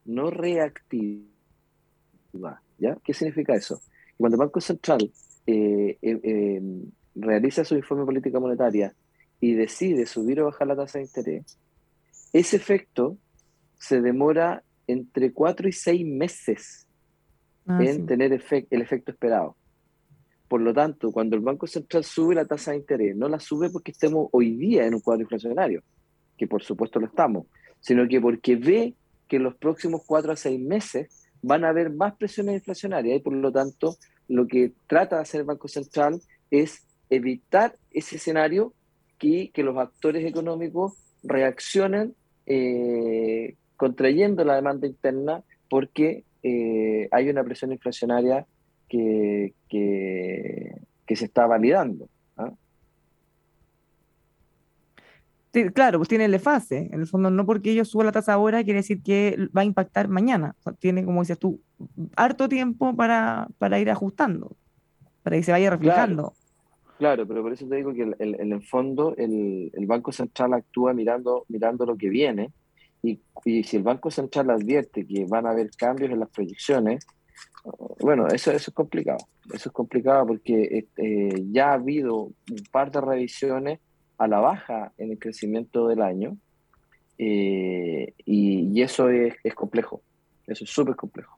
no 0.05 0.29
reactiva. 0.29 1.27
¿Ya? 2.77 2.97
¿Qué 3.03 3.13
significa 3.13 3.55
eso? 3.55 3.81
Cuando 4.17 4.35
el 4.35 4.39
Banco 4.39 4.61
Central 4.61 5.11
eh, 5.45 6.61
realiza 7.15 7.63
su 7.63 7.75
informe 7.75 8.01
de 8.01 8.07
política 8.07 8.39
monetaria 8.39 8.93
y 9.39 9.53
decide 9.53 10.05
subir 10.05 10.41
o 10.41 10.45
bajar 10.45 10.67
la 10.67 10.75
tasa 10.75 10.99
de 10.99 11.05
interés, 11.05 11.57
ese 12.33 12.55
efecto 12.55 13.17
se 13.79 14.01
demora 14.01 14.63
entre 14.87 15.31
cuatro 15.31 15.67
y 15.67 15.73
seis 15.73 16.05
meses 16.05 16.87
ah, 17.67 17.79
en 17.81 18.05
tener 18.05 18.31
el 18.33 18.81
efecto 18.81 19.11
esperado. 19.11 19.55
Por 20.47 20.61
lo 20.61 20.73
tanto, 20.73 21.11
cuando 21.11 21.35
el 21.35 21.41
Banco 21.41 21.67
Central 21.67 22.03
sube 22.03 22.33
la 22.33 22.45
tasa 22.45 22.71
de 22.71 22.77
interés, 22.77 23.15
no 23.15 23.27
la 23.27 23.39
sube 23.39 23.69
porque 23.69 23.91
estemos 23.91 24.29
hoy 24.31 24.55
día 24.55 24.85
en 24.85 24.95
un 24.95 25.01
cuadro 25.01 25.23
inflacionario, 25.23 25.83
que 26.37 26.47
por 26.47 26.63
supuesto 26.63 26.99
lo 26.99 27.07
estamos, 27.07 27.47
sino 27.81 28.07
que 28.07 28.21
porque 28.21 28.55
ve 28.55 28.93
que 29.27 29.35
en 29.35 29.43
los 29.43 29.55
próximos 29.55 30.03
cuatro 30.05 30.31
a 30.31 30.37
seis 30.37 30.59
meses 30.59 31.26
van 31.47 31.63
a 31.63 31.69
haber 31.69 31.91
más 31.91 32.15
presiones 32.15 32.55
inflacionarias 32.55 33.17
y 33.17 33.19
por 33.19 33.33
lo 33.33 33.51
tanto 33.51 33.97
lo 34.27 34.47
que 34.47 34.73
trata 34.87 35.15
de 35.15 35.21
hacer 35.21 35.41
el 35.41 35.47
Banco 35.47 35.67
Central 35.67 36.21
es 36.51 36.85
evitar 37.09 37.75
ese 37.91 38.17
escenario 38.17 38.73
y 39.21 39.49
que 39.49 39.63
los 39.63 39.77
actores 39.77 40.25
económicos 40.25 40.93
reaccionen 41.23 42.15
eh, 42.45 43.55
contrayendo 43.75 44.43
la 44.43 44.55
demanda 44.55 44.87
interna 44.87 45.43
porque 45.69 46.23
eh, 46.43 47.07
hay 47.11 47.29
una 47.29 47.43
presión 47.43 47.71
inflacionaria 47.71 48.45
que, 48.89 49.53
que, 49.69 51.15
se 51.15 51.25
está 51.25 51.47
validando. 51.47 52.07
¿ah? 52.37 52.51
Claro, 55.73 55.99
pues 55.99 56.09
tiene 56.09 56.25
el 56.25 56.39
fase. 56.39 56.89
En 56.91 57.01
el 57.01 57.07
fondo, 57.07 57.29
no 57.29 57.45
porque 57.45 57.71
ellos 57.71 57.89
suban 57.89 58.07
la 58.07 58.11
tasa 58.11 58.33
ahora 58.33 58.63
quiere 58.63 58.79
decir 58.79 59.01
que 59.01 59.37
va 59.55 59.61
a 59.61 59.65
impactar 59.65 60.07
mañana. 60.07 60.55
tiene, 60.79 61.03
como 61.03 61.21
dices 61.21 61.39
tú, 61.39 61.61
harto 62.15 62.49
tiempo 62.49 62.95
para, 62.95 63.47
para 63.57 63.79
ir 63.79 63.89
ajustando, 63.89 64.55
para 65.23 65.37
que 65.37 65.43
se 65.43 65.51
vaya 65.51 65.69
reflejando. 65.69 66.33
Claro, 66.97 67.27
pero 67.27 67.43
por 67.43 67.53
eso 67.53 67.67
te 67.67 67.75
digo 67.75 67.93
que 67.93 68.11
en 68.17 68.51
el 68.51 68.63
fondo 68.63 69.13
el, 69.17 69.71
el, 69.73 69.85
Banco 69.85 70.11
Central 70.11 70.53
actúa 70.53 70.93
mirando, 70.93 71.45
mirando 71.47 71.85
lo 71.85 71.95
que 71.95 72.09
viene 72.09 72.51
y, 73.03 73.19
si 73.63 73.77
el 73.77 73.83
Banco 73.83 74.09
Central 74.09 74.49
advierte 74.49 75.05
que 75.05 75.25
van 75.25 75.45
a 75.45 75.51
haber 75.51 75.69
cambios 75.77 76.11
en 76.11 76.19
las 76.19 76.29
proyecciones, 76.29 77.05
bueno, 77.99 78.27
eso, 78.27 78.51
eso 78.51 78.71
es 78.71 78.73
complicado. 78.73 79.19
Eso 79.53 79.69
es 79.69 79.73
complicado 79.73 80.25
porque 80.25 80.87
eh, 80.97 81.43
ya 81.51 81.69
ha 81.69 81.73
habido 81.73 82.23
un 82.23 82.63
par 82.71 82.91
de 82.91 83.01
revisiones 83.01 83.79
a 84.17 84.27
la 84.27 84.39
baja 84.39 84.93
en 84.97 85.11
el 85.11 85.19
crecimiento 85.19 85.87
del 85.87 86.01
año 86.01 86.37
eh, 87.17 88.13
y, 88.25 88.81
eso 88.81 89.09
es, 89.09 89.35
complejo. 89.55 90.01
Eso 90.45 90.63
es 90.63 90.69
súper 90.69 90.95
complejo. 90.95 91.37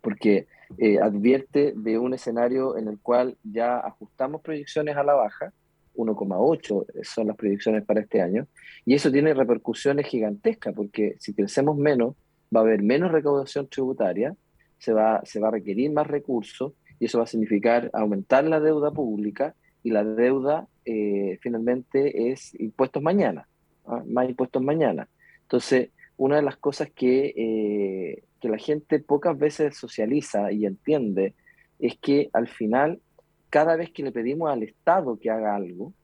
Porque 0.00 0.46
eh, 0.78 0.98
advierte 1.00 1.72
de 1.76 1.98
un 1.98 2.14
escenario 2.14 2.76
en 2.76 2.88
el 2.88 2.98
cual 2.98 3.36
ya 3.42 3.78
ajustamos 3.78 4.42
proyecciones 4.42 4.96
a 4.96 5.02
la 5.02 5.14
baja, 5.14 5.52
1,8 5.94 7.04
son 7.04 7.28
las 7.28 7.36
proyecciones 7.36 7.84
para 7.84 8.00
este 8.00 8.20
año, 8.20 8.46
y 8.84 8.94
eso 8.94 9.10
tiene 9.10 9.32
repercusiones 9.32 10.06
gigantescas, 10.06 10.74
porque 10.74 11.16
si 11.20 11.34
crecemos 11.34 11.76
menos, 11.76 12.16
va 12.54 12.60
a 12.60 12.62
haber 12.64 12.82
menos 12.82 13.12
recaudación 13.12 13.68
tributaria, 13.68 14.34
se 14.78 14.92
va, 14.92 15.22
se 15.24 15.40
va 15.40 15.48
a 15.48 15.52
requerir 15.52 15.92
más 15.92 16.06
recursos, 16.06 16.72
y 16.98 17.06
eso 17.06 17.18
va 17.18 17.24
a 17.24 17.28
significar 17.28 17.90
aumentar 17.92 18.44
la 18.44 18.60
deuda 18.60 18.90
pública, 18.90 19.54
y 19.84 19.90
la 19.90 20.02
deuda 20.02 20.66
eh, 20.84 21.38
finalmente 21.40 22.32
es 22.32 22.58
impuestos 22.58 23.00
mañana, 23.00 23.46
¿ah? 23.86 24.02
más 24.06 24.28
impuestos 24.28 24.60
mañana. 24.60 25.08
Entonces, 25.42 25.90
una 26.16 26.36
de 26.36 26.42
las 26.42 26.56
cosas 26.56 26.90
que 26.90 27.34
eh, 27.36 28.24
que 28.44 28.50
la 28.50 28.58
gente 28.58 28.98
pocas 28.98 29.38
veces 29.38 29.74
socializa 29.74 30.52
y 30.52 30.66
entiende 30.66 31.34
es 31.78 31.96
que 31.96 32.28
al 32.34 32.46
final, 32.46 33.00
cada 33.48 33.74
vez 33.74 33.90
que 33.90 34.02
le 34.02 34.12
pedimos 34.12 34.50
al 34.50 34.62
Estado 34.62 35.18
que 35.18 35.30
haga 35.30 35.56
algo, 35.56 35.94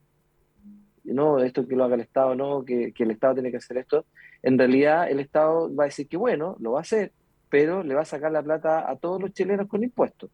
no, 1.04 1.40
esto 1.40 1.68
que 1.68 1.76
lo 1.76 1.84
haga 1.84 1.96
el 1.96 2.00
Estado, 2.00 2.34
no, 2.34 2.64
que, 2.64 2.94
el 2.96 3.10
Estado 3.10 3.34
tiene 3.34 3.50
que 3.50 3.58
hacer 3.58 3.76
esto, 3.76 4.06
en 4.42 4.56
realidad 4.56 5.10
el 5.10 5.20
Estado 5.20 5.74
va 5.74 5.84
a 5.84 5.88
decir 5.88 6.08
que 6.08 6.16
bueno, 6.16 6.56
lo 6.60 6.72
va 6.72 6.78
a 6.78 6.80
hacer, 6.80 7.12
pero 7.50 7.82
le 7.82 7.94
va 7.94 8.00
a 8.00 8.06
sacar 8.06 8.32
la 8.32 8.42
plata 8.42 8.90
a 8.90 8.96
todos 8.96 9.20
los 9.20 9.34
chilenos 9.34 9.68
con 9.68 9.84
impuestos. 9.84 10.30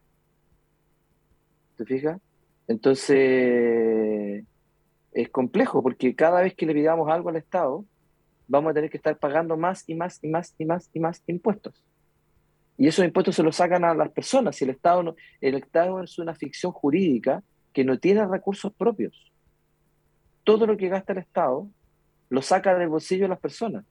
¿Te 1.75 1.83
fijas? 1.83 2.21
Entonces, 2.67 4.43
es 5.13 5.29
complejo 5.29 5.81
porque 5.81 6.15
cada 6.15 6.41
vez 6.41 6.53
que 6.55 6.65
le 6.65 6.73
pidamos 6.73 7.09
algo 7.09 7.29
al 7.29 7.37
Estado, 7.37 7.85
vamos 8.47 8.71
a 8.71 8.73
tener 8.73 8.89
que 8.89 8.97
estar 8.97 9.17
pagando 9.17 9.57
más 9.57 9.83
y 9.87 9.95
más 9.95 10.19
y 10.21 10.27
más 10.27 10.53
y 10.57 10.65
más 10.65 10.89
y 10.93 10.99
más 10.99 11.23
impuestos. 11.27 11.83
Y 12.77 12.87
esos 12.87 13.03
impuestos 13.03 13.35
se 13.35 13.43
los 13.43 13.55
sacan 13.55 13.83
a 13.83 13.95
las 13.95 14.11
personas. 14.11 14.55
Si 14.55 14.63
el 14.63 14.69
Estado, 14.69 15.01
no, 15.01 15.15
el 15.41 15.55
Estado 15.55 16.03
es 16.03 16.19
una 16.19 16.35
ficción 16.35 16.71
jurídica 16.71 17.41
que 17.73 17.83
no 17.83 17.97
tiene 17.97 18.25
recursos 18.27 18.71
propios. 18.73 19.31
Todo 20.43 20.67
lo 20.67 20.77
que 20.77 20.89
gasta 20.89 21.13
el 21.13 21.19
Estado 21.19 21.67
lo 22.29 22.41
saca 22.41 22.77
del 22.77 22.89
bolsillo 22.89 23.23
de 23.23 23.29
las 23.29 23.39
personas. 23.39 23.85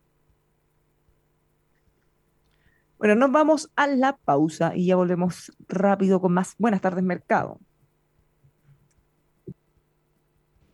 Bueno, 2.99 3.15
nos 3.15 3.31
vamos 3.31 3.71
a 3.77 3.87
la 3.89 4.17
pausa 4.17 4.75
y 4.75 4.87
ya 4.87 4.97
volvemos 4.97 5.53
rápido 5.69 6.21
con 6.21 6.33
más 6.33 6.55
Buenas 6.59 6.81
tardes, 6.81 7.05
mercado. 7.05 7.59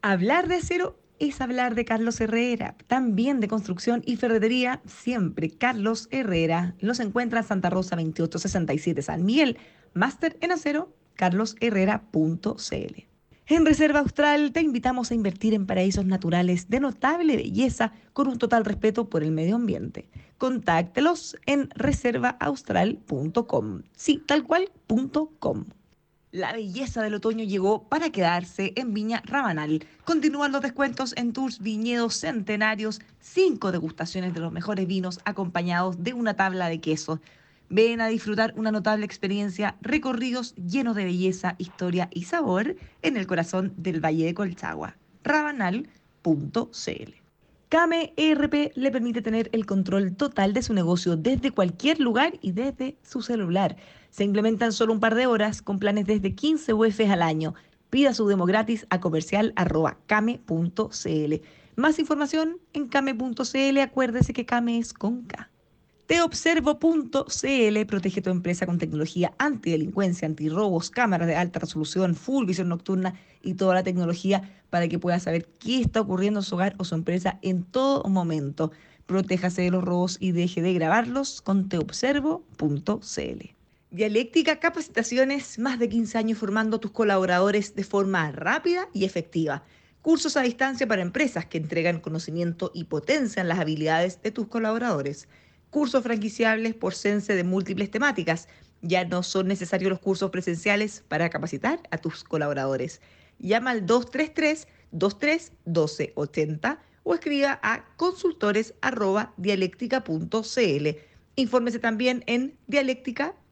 Hablar 0.04 0.48
de 0.48 0.60
cero 0.60 0.98
es 1.20 1.40
hablar 1.40 1.76
de 1.76 1.84
Carlos 1.84 2.20
Herrera, 2.20 2.74
también 2.88 3.38
de 3.38 3.46
construcción 3.46 4.02
y 4.04 4.16
ferretería, 4.16 4.80
siempre 4.84 5.48
Carlos 5.48 6.08
Herrera. 6.10 6.74
Los 6.80 6.98
encuentra 6.98 7.38
en 7.38 7.46
Santa 7.46 7.70
Rosa 7.70 7.94
2867 7.94 9.00
San 9.00 9.24
Miguel, 9.24 9.58
máster 9.94 10.36
en 10.40 10.50
acero, 10.50 10.92
carlosherrera.cl. 11.14 13.06
En 13.46 13.64
Reserva 13.64 14.00
Austral 14.00 14.50
te 14.50 14.60
invitamos 14.60 15.12
a 15.12 15.14
invertir 15.14 15.54
en 15.54 15.66
paraísos 15.66 16.04
naturales 16.04 16.68
de 16.68 16.80
notable 16.80 17.36
belleza 17.36 17.92
con 18.12 18.26
un 18.26 18.38
total 18.38 18.64
respeto 18.64 19.08
por 19.08 19.22
el 19.22 19.30
medio 19.30 19.54
ambiente. 19.54 20.08
Contáctelos 20.36 21.36
en 21.46 21.70
reservaaustral.com. 21.76 23.82
Sí, 23.94 24.20
tal 24.26 24.42
cual, 24.42 24.72
la 26.32 26.54
belleza 26.54 27.02
del 27.02 27.14
otoño 27.14 27.44
llegó 27.44 27.84
para 27.84 28.10
quedarse 28.10 28.72
en 28.76 28.94
Viña 28.94 29.22
Rabanal. 29.26 29.86
Continúan 30.04 30.50
los 30.50 30.62
descuentos 30.62 31.14
en 31.16 31.34
tus 31.34 31.60
viñedos 31.60 32.14
centenarios, 32.14 33.00
cinco 33.20 33.70
degustaciones 33.70 34.32
de 34.32 34.40
los 34.40 34.50
mejores 34.50 34.86
vinos 34.86 35.20
acompañados 35.26 36.02
de 36.02 36.14
una 36.14 36.34
tabla 36.34 36.70
de 36.70 36.80
quesos. 36.80 37.20
Ven 37.68 38.00
a 38.00 38.08
disfrutar 38.08 38.54
una 38.56 38.72
notable 38.72 39.04
experiencia, 39.04 39.76
recorridos 39.82 40.54
llenos 40.56 40.96
de 40.96 41.04
belleza, 41.04 41.54
historia 41.58 42.08
y 42.10 42.24
sabor 42.24 42.76
en 43.02 43.16
el 43.18 43.26
corazón 43.26 43.74
del 43.76 44.00
Valle 44.00 44.24
de 44.24 44.34
Colchagua. 44.34 44.96
Rabanal.cl 45.24 47.22
Kame 47.68 48.12
ERP 48.18 48.72
le 48.74 48.90
permite 48.90 49.22
tener 49.22 49.48
el 49.52 49.64
control 49.64 50.14
total 50.14 50.52
de 50.52 50.62
su 50.62 50.74
negocio 50.74 51.16
desde 51.16 51.52
cualquier 51.52 52.00
lugar 52.00 52.34
y 52.42 52.52
desde 52.52 52.96
su 53.02 53.22
celular. 53.22 53.76
Se 54.12 54.22
implementan 54.24 54.72
solo 54.72 54.92
un 54.92 55.00
par 55.00 55.14
de 55.14 55.26
horas 55.26 55.62
con 55.62 55.78
planes 55.78 56.04
desde 56.04 56.34
15 56.34 56.74
UF 56.74 57.00
al 57.10 57.22
año. 57.22 57.54
Pida 57.88 58.12
su 58.12 58.28
demo 58.28 58.44
gratis 58.44 58.86
a 58.90 59.00
comercial.kame.cl. 59.00 61.34
Más 61.76 61.98
información 61.98 62.58
en 62.74 62.88
kame.cl. 62.88 63.78
Acuérdese 63.80 64.34
que 64.34 64.44
Kame 64.44 64.78
es 64.78 64.92
con 64.92 65.22
K. 65.22 65.48
Teobservo.cl 66.06 67.86
protege 67.86 68.20
tu 68.20 68.28
empresa 68.28 68.66
con 68.66 68.76
tecnología 68.76 69.32
antidelincuencia, 69.38 70.28
antirrobos, 70.28 70.90
cámaras 70.90 71.26
de 71.26 71.36
alta 71.36 71.60
resolución, 71.60 72.14
full 72.14 72.44
visión 72.44 72.68
nocturna 72.68 73.14
y 73.42 73.54
toda 73.54 73.76
la 73.76 73.82
tecnología 73.82 74.42
para 74.68 74.88
que 74.88 74.98
pueda 74.98 75.18
saber 75.20 75.48
qué 75.58 75.80
está 75.80 76.02
ocurriendo 76.02 76.40
en 76.40 76.44
su 76.44 76.56
hogar 76.56 76.74
o 76.76 76.84
su 76.84 76.94
empresa 76.94 77.38
en 77.40 77.64
todo 77.64 78.04
momento. 78.10 78.72
Protéjase 79.06 79.62
de 79.62 79.70
los 79.70 79.82
robos 79.82 80.18
y 80.20 80.32
deje 80.32 80.60
de 80.60 80.74
grabarlos 80.74 81.40
con 81.40 81.70
teobservo.cl. 81.70 83.61
Dialéctica 83.92 84.58
Capacitaciones, 84.58 85.58
más 85.58 85.78
de 85.78 85.88
15 85.88 86.18
años 86.18 86.38
formando 86.38 86.78
a 86.78 86.80
tus 86.80 86.92
colaboradores 86.92 87.74
de 87.74 87.84
forma 87.84 88.32
rápida 88.32 88.88
y 88.94 89.04
efectiva. 89.04 89.64
Cursos 90.00 90.36
a 90.36 90.42
distancia 90.42 90.88
para 90.88 91.02
empresas 91.02 91.44
que 91.44 91.58
entregan 91.58 92.00
conocimiento 92.00 92.72
y 92.74 92.84
potencian 92.84 93.48
las 93.48 93.58
habilidades 93.58 94.22
de 94.22 94.30
tus 94.30 94.48
colaboradores 94.48 95.28
cursos 95.72 96.02
franquiciables 96.02 96.74
por 96.74 96.94
Sense 96.94 97.34
de 97.34 97.44
múltiples 97.44 97.90
temáticas. 97.90 98.46
Ya 98.82 99.06
no 99.06 99.22
son 99.22 99.48
necesarios 99.48 99.88
los 99.90 100.00
cursos 100.00 100.30
presenciales 100.30 101.02
para 101.08 101.30
capacitar 101.30 101.80
a 101.90 101.96
tus 101.98 102.24
colaboradores. 102.24 103.00
Llama 103.38 103.70
al 103.70 103.86
233 103.86 104.68
23 104.92 105.52
1280 105.64 106.78
o 107.04 107.14
escriba 107.14 107.58
a 107.62 107.86
consultores@dialectica.cl. 107.96 110.88
Infórmese 111.36 111.78
también 111.78 112.22
en 112.26 112.54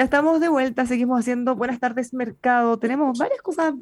Ya 0.00 0.04
estamos 0.04 0.40
de 0.40 0.48
vuelta, 0.48 0.86
seguimos 0.86 1.20
haciendo 1.20 1.56
Buenas 1.56 1.78
tardes 1.78 2.14
Mercado. 2.14 2.78
Tenemos 2.78 3.18
varias 3.18 3.42
cosas, 3.42 3.74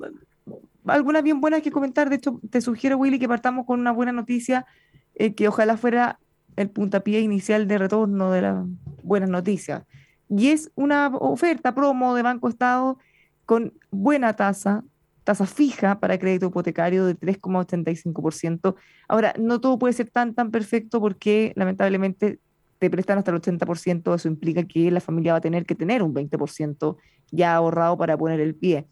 algunas 0.85 1.23
bien 1.23 1.41
buenas 1.41 1.63
que 1.63 1.71
comentar. 1.71 2.11
De 2.11 2.17
hecho, 2.17 2.41
te 2.51 2.61
sugiero, 2.61 2.97
Willy, 2.97 3.21
que 3.21 3.29
partamos 3.29 3.65
con 3.67 3.79
una 3.79 3.93
buena 3.93 4.11
noticia, 4.11 4.67
eh, 5.15 5.37
que 5.37 5.47
ojalá 5.47 5.77
fuera 5.77 6.19
el 6.57 6.71
puntapié 6.71 7.21
inicial 7.21 7.69
de 7.69 7.79
retorno 7.79 8.33
de 8.33 8.43
las 8.43 8.67
buenas 9.05 9.31
noticias. 9.31 9.85
Y 10.29 10.49
es 10.49 10.73
una 10.75 11.07
oferta 11.07 11.73
promo 11.73 12.17
de 12.17 12.23
Banco 12.23 12.49
Estado 12.49 12.99
con 13.47 13.75
buena 13.93 14.33
tasa, 14.33 14.83
tasa 15.23 15.47
fija 15.47 16.01
para 16.01 16.19
crédito 16.19 16.47
hipotecario 16.47 17.07
de 17.07 17.17
3,85%. 17.17 18.75
Ahora, 19.07 19.35
no 19.39 19.61
todo 19.61 19.79
puede 19.79 19.93
ser 19.93 20.11
tan, 20.11 20.35
tan 20.35 20.51
perfecto 20.51 21.01
porque 21.01 21.53
lamentablemente 21.55 22.41
te 22.79 22.91
prestan 22.91 23.19
hasta 23.19 23.31
el 23.31 23.41
80%, 23.41 24.15
eso 24.15 24.29
implica 24.29 24.65
que 24.65 24.91
la 24.91 25.01
familia 25.01 25.33
va 25.33 25.39
a 25.39 25.41
tener 25.41 25.67
que 25.67 25.75
tener 25.75 26.03
un 26.03 26.15
20% 26.15 26.97
ya 27.31 27.55
ahorrado 27.55 27.97
para 27.97 28.17
poner 28.17 28.41
el 28.41 28.55
pie. 28.55 28.87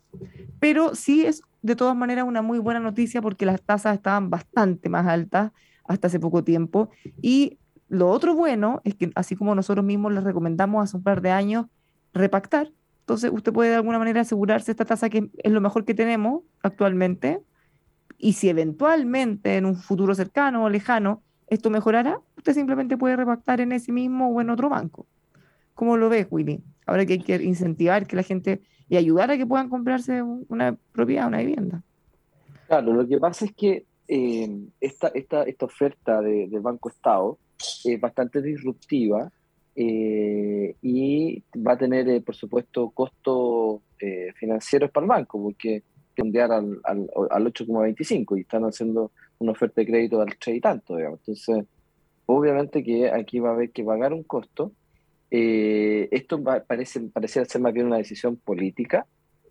Pero 0.61 0.95
sí 0.95 1.25
es 1.25 1.43
de 1.63 1.77
todas 1.77 1.97
maneras 1.97 2.25
una 2.27 2.43
muy 2.43 2.59
buena 2.59 2.81
noticia 2.81 3.23
porque 3.23 3.47
las 3.47 3.63
tasas 3.63 3.95
estaban 3.95 4.31
bastante 4.31 4.89
más 4.89 5.07
altas 5.07 5.53
hasta 5.85 6.09
hace 6.09 6.21
poco 6.21 6.45
tiempo. 6.45 6.91
Y 7.23 7.59
lo 7.89 8.11
otro 8.11 8.35
bueno 8.35 8.81
es 8.85 8.95
que 8.95 9.11
así 9.15 9.37
como 9.37 9.55
nosotros 9.55 9.85
mismos 9.85 10.13
les 10.13 10.25
recomendamos 10.25 10.85
hace 10.85 10.97
un 10.97 11.03
par 11.03 11.23
de 11.23 11.31
años 11.31 11.67
repactar, 12.13 12.73
entonces 13.01 13.31
usted 13.33 13.53
puede 13.53 13.71
de 13.71 13.77
alguna 13.77 13.99
manera 13.99 14.23
asegurarse 14.23 14.73
esta 14.73 14.85
tasa 14.85 15.09
que 15.09 15.31
es 15.37 15.53
lo 15.53 15.61
mejor 15.61 15.85
que 15.85 15.95
tenemos 15.95 16.43
actualmente. 16.63 17.41
Y 18.19 18.33
si 18.33 18.49
eventualmente 18.49 19.57
en 19.57 19.67
un 19.67 19.77
futuro 19.77 20.15
cercano 20.15 20.65
o 20.65 20.69
lejano 20.69 21.23
esto 21.49 21.71
mejorará, 21.71 22.21
usted 22.37 22.55
simplemente 22.55 22.97
puede 22.97 23.17
repactar 23.17 23.61
en 23.61 23.73
ese 23.73 23.93
mismo 23.93 24.29
o 24.29 24.41
en 24.41 24.51
otro 24.51 24.69
banco. 24.69 25.07
¿Cómo 25.75 25.97
lo 25.97 26.09
ves, 26.09 26.27
Willy? 26.31 26.63
Ahora 26.87 27.05
que 27.07 27.15
hay 27.15 27.23
que 27.23 27.37
incentivar 27.37 28.07
que 28.07 28.17
la 28.17 28.23
gente 28.23 28.61
y 28.89 28.97
ayudar 28.97 29.31
a 29.31 29.37
que 29.37 29.47
puedan 29.47 29.69
comprarse 29.69 30.23
una 30.23 30.77
propiedad, 30.93 31.27
una 31.27 31.39
vivienda. 31.39 31.83
Claro, 32.67 32.93
lo 32.93 33.07
que 33.07 33.19
pasa 33.19 33.45
es 33.45 33.53
que 33.53 33.85
eh, 34.09 34.49
esta, 34.81 35.09
esta, 35.09 35.43
esta, 35.43 35.67
oferta 35.67 36.21
de, 36.21 36.49
del 36.49 36.61
Banco 36.61 36.89
Estado 36.89 37.39
es 37.85 38.01
bastante 38.01 38.41
disruptiva 38.41 39.31
eh, 39.75 40.77
y 40.81 41.43
va 41.57 41.73
a 41.73 41.79
tener, 41.79 42.09
eh, 42.09 42.21
por 42.21 42.35
supuesto, 42.35 42.91
costos 42.91 43.83
financieros 44.35 44.91
para 44.91 45.05
el 45.05 45.09
banco, 45.09 45.43
porque 45.43 45.83
enviar 46.17 46.53
al, 46.53 46.81
al, 46.85 47.09
al 47.31 47.45
8,25 47.47 48.37
y 48.37 48.43
están 48.43 48.65
haciendo 48.65 49.11
una 49.39 49.53
oferta 49.53 49.81
de 49.81 49.87
crédito 49.87 50.21
al 50.21 50.37
3 50.37 50.57
y 50.57 50.61
tanto, 50.61 50.97
digamos. 50.97 51.21
Entonces, 51.21 51.67
obviamente 52.27 52.83
que 52.83 53.11
aquí 53.11 53.39
va 53.39 53.51
a 53.51 53.53
haber 53.53 53.71
que 53.71 53.85
pagar 53.85 54.13
un 54.13 54.23
costo. 54.23 54.73
Eh, 55.31 56.09
esto 56.11 56.43
va, 56.43 56.61
parece, 56.61 57.01
parece 57.01 57.45
ser 57.45 57.61
más 57.61 57.73
bien 57.73 57.87
una 57.87 57.97
decisión 57.97 58.37
política 58.37 59.07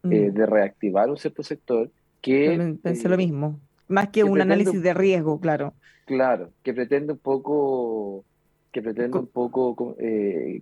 eh, 0.09 0.29
mm. 0.29 0.33
de 0.33 0.45
reactivar 0.45 1.09
un 1.09 1.17
cierto 1.17 1.43
sector 1.43 1.89
que... 2.21 2.77
Pensé 2.81 3.09
lo 3.09 3.15
eh, 3.15 3.17
mismo, 3.17 3.59
más 3.87 4.09
que, 4.09 4.23
un 4.23 4.39
análisis 4.39 4.81
de 4.81 4.93
riesgo, 4.93 5.39
claro. 5.39 5.73
Claro, 6.05 6.51
que 6.63 6.73
pretende 6.73 7.13
un 7.13 7.19
poco 7.19 8.23
que 8.71 8.81
pretende 8.81 9.17
un 9.17 9.27
poco 9.27 9.95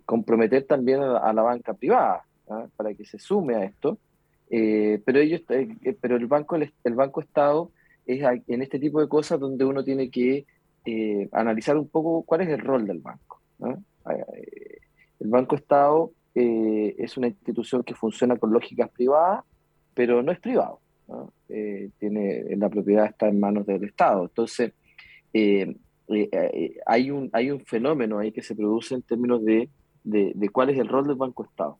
comprometer 0.06 0.62
también 0.64 1.00
a, 1.00 1.32
la 1.32 1.42
banca 1.42 1.74
privada 1.74 2.24
¿ah? 2.48 2.66
para 2.76 2.94
que 2.94 3.04
se 3.04 3.18
sume 3.18 3.56
a 3.56 3.64
esto. 3.64 3.98
pero 4.48 5.18
ellos, 5.18 5.42
pero 6.00 6.16
el 6.16 6.26
banco, 6.26 6.56
el 6.56 6.94
banco 6.94 7.20
Estado 7.20 7.70
es 8.06 8.22
en 8.46 8.62
este 8.62 8.78
tipo 8.78 9.00
de 9.00 9.08
cosas 9.08 9.40
donde 9.40 9.64
uno 9.64 9.84
tiene 9.84 10.10
que 10.10 10.46
eh, 10.86 11.28
analizar 11.32 11.78
un 11.78 11.88
poco 11.88 12.22
cuál 12.24 12.42
es 12.42 12.48
el 12.48 12.60
rol 12.60 12.86
del 12.86 12.98
banco. 12.98 13.40
Eh, 14.10 14.78
el 15.20 15.28
Banco 15.28 15.56
Estado 15.56 16.12
eh, 16.34 16.94
es 16.98 17.16
una 17.16 17.28
institución 17.28 17.82
que 17.82 17.94
funciona 17.94 18.36
con 18.36 18.52
lógicas 18.52 18.90
privadas, 18.90 19.44
pero 19.94 20.22
no 20.22 20.30
es 20.32 20.40
privado. 20.40 20.80
tiene, 21.98 22.44
la 22.56 22.68
propiedad 22.68 23.06
está 23.06 23.28
en 23.28 23.40
manos 23.40 23.64
del 23.66 23.84
Estado. 23.84 24.24
Entonces, 24.24 24.72
hay, 26.86 27.10
un, 27.10 27.30
hay 27.32 27.50
un 27.50 27.60
fenómeno 27.60 28.18
ahí 28.18 28.32
que 28.32 28.42
se 28.42 28.54
produce 28.54 28.94
en 28.94 29.02
términos 29.02 29.42
de, 29.42 29.70
de, 30.02 30.48
cuál 30.50 30.68
es 30.68 30.78
el 30.78 30.88
rol 30.88 31.06
del 31.06 31.16
Banco 31.16 31.44
Estado. 31.44 31.78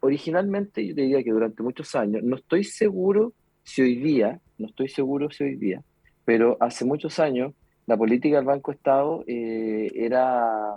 originalmente, 0.00 0.84
yo 0.84 0.94
diría 0.94 1.22
que 1.22 1.30
durante 1.30 1.62
muchos 1.62 1.94
años, 1.94 2.24
no 2.24 2.36
estoy 2.36 2.64
seguro 2.64 3.34
si 3.62 3.82
hoy 3.82 3.96
día 3.96 4.40
no 4.58 4.66
estoy 4.66 4.88
seguro 4.88 5.30
si 5.30 5.44
hoy 5.44 5.56
día, 5.56 5.82
pero 6.24 6.56
hace 6.60 6.84
muchos 6.84 7.18
años 7.18 7.54
la 7.86 7.96
política 7.96 8.36
del 8.36 8.44
Banco 8.44 8.72
Estado 8.72 9.24
eh, 9.26 9.90
era, 9.94 10.76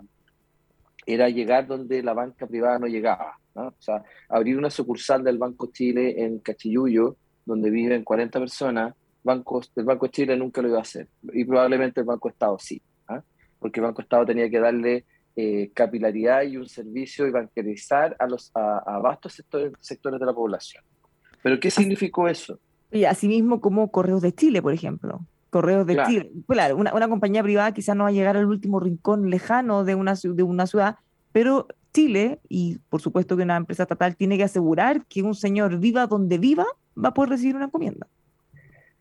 era 1.05 1.29
llegar 1.29 1.67
donde 1.67 2.01
la 2.03 2.13
banca 2.13 2.47
privada 2.47 2.79
no 2.79 2.87
llegaba. 2.87 3.37
O 3.53 3.73
sea, 3.79 4.03
abrir 4.27 4.57
una 4.57 4.69
sucursal 4.69 5.23
del 5.23 5.37
Banco 5.37 5.69
Chile 5.71 6.23
en 6.23 6.39
Cachiyuyo, 6.39 7.15
donde 7.45 7.69
viven 7.69 8.03
40 8.03 8.39
personas, 8.39 8.95
bancos, 9.23 9.71
el 9.75 9.85
Banco 9.85 10.07
Chile 10.07 10.35
nunca 10.35 10.61
lo 10.61 10.69
iba 10.69 10.79
a 10.79 10.81
hacer. 10.81 11.07
Y 11.33 11.45
probablemente 11.45 12.01
el 12.01 12.05
Banco 12.05 12.29
Estado 12.29 12.57
sí, 12.59 12.81
¿ah? 13.07 13.21
porque 13.59 13.79
el 13.79 13.85
Banco 13.85 14.01
Estado 14.01 14.25
tenía 14.25 14.49
que 14.49 14.59
darle 14.59 15.05
eh, 15.35 15.71
capilaridad 15.73 16.43
y 16.43 16.57
un 16.57 16.67
servicio 16.67 17.27
y 17.27 17.31
bancarizar 17.31 18.15
a, 18.19 18.27
los, 18.27 18.51
a, 18.55 18.99
vastos 18.99 19.33
sectores, 19.33 19.73
sectores 19.79 20.19
de 20.19 20.25
la 20.25 20.33
población. 20.33 20.83
¿Pero 21.43 21.59
qué 21.59 21.69
significó 21.69 22.27
eso? 22.27 22.59
Y 22.91 23.05
asimismo 23.05 23.61
como 23.61 23.91
Correos 23.91 24.21
de 24.21 24.33
Chile, 24.33 24.61
por 24.61 24.73
ejemplo. 24.73 25.21
Correos 25.49 25.87
de 25.87 26.03
Chile. 26.05 26.31
Claro, 26.47 26.75
una, 26.77 26.93
una, 26.93 27.07
compañía 27.07 27.41
privada 27.41 27.73
quizás 27.73 27.95
no 27.95 28.03
va 28.03 28.09
a 28.09 28.13
llegar 28.13 28.35
al 28.35 28.45
último 28.45 28.79
rincón 28.79 29.29
lejano 29.29 29.85
de 29.85 29.95
una, 29.95 30.13
de 30.15 30.43
una 30.43 30.67
ciudad, 30.67 30.97
pero 31.31 31.67
Chile, 31.93 32.39
y 32.49 32.77
por 32.89 33.01
supuesto 33.01 33.37
que 33.37 33.43
una 33.43 33.55
empresa 33.55 33.83
estatal 33.83 34.17
tiene 34.17 34.37
que 34.37 34.43
asegurar 34.43 35.05
que 35.05 35.21
un 35.21 35.33
señor 35.33 35.79
viva 35.79 36.07
donde 36.07 36.37
viva, 36.37 36.65
va 37.01 37.09
a 37.09 37.13
poder 37.13 37.29
recibir 37.29 37.55
una 37.55 37.65
encomienda. 37.65 38.07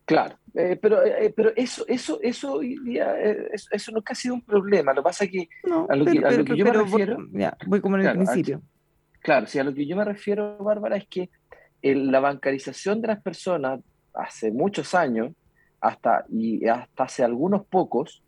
Claro, 0.04 0.36
eh, 0.54 0.78
pero, 0.80 1.04
eh, 1.04 1.32
pero 1.34 1.52
eso, 1.56 1.84
eso, 1.88 2.20
eso 2.22 2.62
eh, 2.62 3.48
eso, 3.52 3.90
no 3.90 3.98
es 3.98 4.04
casi 4.04 4.30
un 4.30 4.42
problema. 4.42 4.92
Lo 4.92 5.02
que 5.02 5.04
pasa 5.04 5.24
es 5.24 5.30
que 5.30 5.48
a 5.90 5.96
lo, 5.96 6.04
que, 6.04 6.56
yo 6.56 6.64
me 6.64 6.72
refiero. 6.72 7.16
Voy, 7.66 7.80
como 7.80 7.96
en 7.96 8.06
el 8.06 8.16
principio. 8.16 8.62
claro, 9.20 9.46
sí, 9.46 9.58
a 9.58 9.64
lo 9.64 9.74
que 9.74 9.86
yo 9.86 9.96
me 9.96 10.04
refiero, 10.04 10.58
Bárbara, 10.58 10.96
es 10.96 11.08
que 11.08 11.30
la 11.84 12.20
bancarización 12.20 13.02
de 13.02 13.08
las 13.08 13.22
personas 13.22 13.80
hace 14.14 14.50
muchos 14.50 14.94
años, 14.94 15.32
hasta, 15.80 16.24
y 16.30 16.66
hasta 16.66 17.04
hace 17.04 17.24
algunos 17.24 17.66
pocos, 17.66 18.22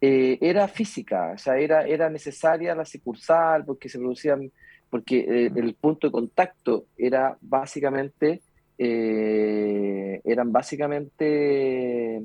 eh, 0.00 0.38
era 0.40 0.68
física, 0.68 1.32
o 1.34 1.38
sea, 1.38 1.58
era, 1.58 1.86
era 1.86 2.08
necesaria 2.08 2.74
la 2.74 2.84
sucursal 2.84 3.64
porque 3.64 3.88
se 3.88 3.98
producían, 3.98 4.50
porque 4.88 5.18
eh, 5.18 5.52
el 5.54 5.74
punto 5.74 6.06
de 6.06 6.12
contacto 6.12 6.86
era 6.96 7.36
básicamente, 7.40 8.40
eh, 8.78 10.20
eran 10.24 10.52
básicamente 10.52 12.22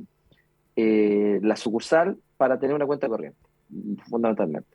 la 0.77 1.55
sucursal 1.55 2.17
para 2.37 2.59
tener 2.59 2.75
una 2.75 2.85
cuenta 2.85 3.07
corriente, 3.07 3.39
fundamentalmente. 4.09 4.69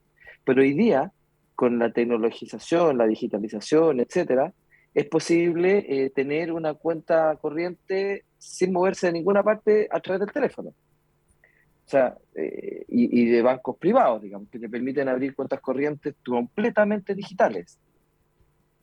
Pero 0.44 0.62
hoy 0.62 0.72
día, 0.72 1.12
con 1.54 1.78
la 1.78 1.92
tecnologización, 1.92 2.98
la 2.98 3.06
digitalización, 3.06 4.00
etcétera, 4.00 4.52
es 4.94 5.06
posible 5.06 6.10
tener 6.14 6.52
una 6.52 6.74
cuenta 6.74 7.36
corriente 7.36 8.24
sin 8.38 8.72
moverse 8.72 9.06
de 9.06 9.12
ninguna 9.12 9.42
parte 9.42 9.88
a 9.90 10.00
través 10.00 10.20
del 10.20 10.32
teléfono. 10.32 10.70
O 10.70 11.90
sea, 11.90 12.16
eh, 12.36 12.84
y, 12.86 13.26
de 13.26 13.42
bancos 13.42 13.76
privados, 13.76 14.22
digamos, 14.22 14.48
que 14.48 14.60
te 14.60 14.68
permiten 14.68 15.08
abrir 15.08 15.34
cuentas 15.34 15.60
corrientes 15.60 16.14
completamente 16.24 17.16
digitales. 17.16 17.80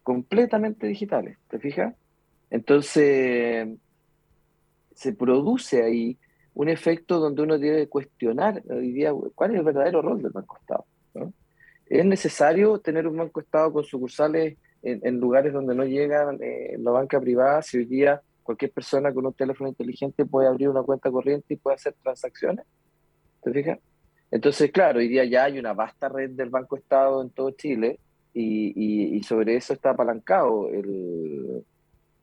Completamente 0.04 0.88
digitales, 0.88 1.38
¿te 1.50 1.58
fijas? 1.58 1.96
Entonces, 2.50 3.70
se 4.94 5.14
produce 5.14 5.84
ahí 5.84 6.18
un 6.54 6.68
efecto 6.68 7.20
donde 7.20 7.44
uno 7.44 7.58
debe 7.58 7.88
cuestionar 7.88 8.62
hoy 8.70 8.92
día 8.92 9.14
cuál 9.36 9.52
es 9.52 9.60
el 9.60 9.64
verdadero 9.64 10.02
rol 10.02 10.22
del 10.22 10.34
Banco 10.34 10.58
Estado. 10.60 10.86
¿Es 11.86 12.04
necesario 12.04 12.80
tener 12.80 13.08
un 13.08 13.16
Banco 13.16 13.40
Estado 13.40 13.72
con 13.72 13.86
sucursales 13.86 14.58
en, 14.84 15.20
lugares 15.20 15.54
donde 15.54 15.76
no 15.76 15.86
llegan 15.86 16.38
eh, 16.42 16.78
la 16.80 16.92
banca 16.92 17.20
privada 17.20 17.62
si 17.62 17.78
hoy 17.78 17.86
día 17.86 18.22
cualquier 18.44 18.72
persona 18.72 19.14
con 19.14 19.26
un 19.26 19.34
teléfono 19.34 19.70
inteligente 19.70 20.26
puede 20.26 20.48
abrir 20.48 20.70
una 20.70 20.84
cuenta 20.84 21.12
corriente 21.12 21.54
y 21.54 21.58
puede 21.58 21.76
hacer 21.76 21.96
transacciones? 22.02 22.66
¿Te 23.44 23.52
fijas? 23.52 23.80
Entonces, 24.32 24.72
claro, 24.72 25.00
hoy 25.00 25.08
día 25.08 25.26
ya 25.26 25.46
hay 25.46 25.60
una 25.60 25.74
vasta 25.74 26.10
red 26.10 26.32
del 26.32 26.50
Banco 26.50 26.78
Estado 26.78 27.22
en 27.22 27.30
todo 27.30 27.52
Chile 27.52 28.00
y, 28.34 29.22
sobre 29.24 29.56
eso 29.56 29.74
está 29.74 29.92
apalancado 29.92 30.70
el 30.70 31.66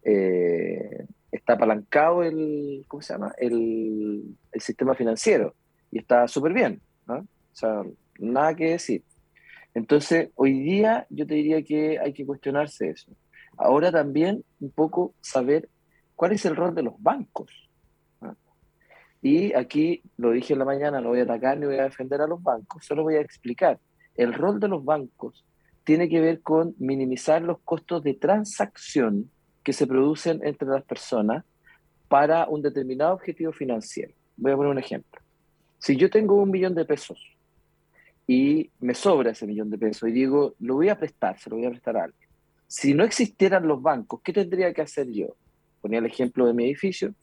eh, 0.04 1.06
está 1.32 1.54
apalancado 1.54 2.22
el 2.22 2.84
¿cómo 2.86 3.02
se 3.02 3.12
llama? 3.12 3.34
El, 3.38 4.36
sistema 4.56 4.94
financiero 4.94 5.54
y 5.90 5.98
está 5.98 6.28
súper 6.28 6.52
bien, 6.52 6.80
¿no? 7.06 7.16
O 7.16 7.26
sea, 7.56 7.82
nada 8.18 8.54
que 8.54 8.70
decir. 8.70 9.02
Entonces, 9.74 10.30
hoy 10.37 10.60
día 10.60 11.06
yo 11.10 11.26
te 11.26 11.34
diría 11.34 11.62
que 11.62 11.98
hay 11.98 12.12
que 12.12 12.24
cuestionarse 12.24 12.90
eso. 12.90 13.12
Ahora 13.56 13.90
también 13.90 14.44
un 14.60 14.70
poco 14.70 15.14
saber 15.20 15.68
cuál 16.14 16.32
es 16.32 16.44
el 16.44 16.56
rol 16.56 16.74
de 16.74 16.84
los 16.84 16.94
bancos. 17.02 17.50
Y 19.20 19.54
aquí, 19.54 20.02
lo 20.16 20.32
dije 20.32 20.52
en 20.52 20.58
la 20.58 20.64
mañana, 20.64 21.00
no 21.00 21.08
voy 21.08 21.20
a 21.20 21.22
atacar 21.22 21.58
ni 21.58 21.66
voy 21.66 21.78
a 21.78 21.84
defender 21.84 22.20
a 22.20 22.26
los 22.26 22.42
bancos, 22.42 22.84
solo 22.84 23.02
voy 23.02 23.16
a 23.16 23.20
explicar. 23.20 23.80
El 24.16 24.34
rol 24.34 24.60
de 24.60 24.68
los 24.68 24.84
bancos 24.84 25.44
tiene 25.82 26.08
que 26.08 26.20
ver 26.20 26.40
con 26.40 26.74
minimizar 26.78 27.42
los 27.42 27.58
costos 27.60 28.02
de 28.02 28.14
transacción 28.14 29.30
que 29.62 29.72
se 29.72 29.87
producen 29.87 30.40
entre 30.44 30.68
las 30.68 30.84
personas 30.84 31.44
para 32.08 32.46
un 32.48 32.62
determinado 32.62 33.14
objetivo 33.14 33.52
financiero. 33.52 34.12
Voy 34.37 34.52
a 34.52 34.56
poner 34.56 34.72
un 34.72 34.78
ejemplo. 34.78 35.20
Si 35.78 35.96
yo 35.96 36.10
tengo 36.10 36.37
un 36.37 36.50
millón 36.50 36.74
de 36.74 36.84
pesos 36.84 37.34
y 38.26 38.70
me 38.80 38.94
sobra 38.94 39.32
ese 39.32 39.46
millón 39.46 39.70
de 39.70 39.78
pesos 39.78 40.08
y 40.08 40.12
digo, 40.12 40.54
lo 40.60 40.74
voy 40.74 40.88
a 40.88 40.98
prestar, 40.98 41.38
se 41.38 41.50
lo 41.50 41.56
voy 41.56 41.66
a 41.66 41.70
prestar 41.70 41.96
a 41.96 42.04
alguien. 42.04 42.28
Si 42.66 42.94
no 42.94 43.04
existieran 43.04 43.68
los 43.68 43.82
bancos, 43.82 44.20
¿qué 44.22 44.32
tendría 44.32 44.72
que 44.72 44.82
hacer 44.82 45.10
yo? 45.10 45.37
Ponía 45.80 45.98
el 45.98 46.06
ejemplo 46.06 46.46
de 46.46 46.54
mi 46.54 46.64
edificio 46.64 47.14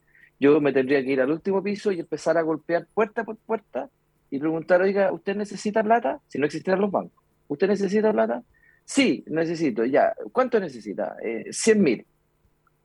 yo 0.42 0.60
me 0.60 0.74
tendría 0.74 1.04
que 1.04 1.12
ir 1.12 1.22
al 1.22 1.30
último 1.30 1.62
piso 1.62 1.92
y 1.92 2.00
empezar 2.00 2.36
a 2.36 2.42
golpear 2.42 2.88
puerta 2.96 3.24
por 3.24 3.38
puerta 3.38 3.92
y 4.32 4.40
preguntar, 4.40 4.82
oiga, 4.82 5.12
¿usted 5.12 5.36
necesita 5.36 5.84
plata? 5.84 6.20
Si 6.28 6.40
no 6.40 6.48
existieran 6.48 6.82
los 6.82 6.90
bancos. 6.90 7.24
¿Usted 7.48 7.68
necesita 7.68 8.12
plata? 8.12 8.42
Sí, 8.84 9.24
necesito, 9.28 9.86
ya. 9.86 10.16
¿Cuánto 10.32 10.60
necesita? 10.60 11.16
Eh, 11.24 11.46
100 11.52 11.84
mil. 11.84 12.06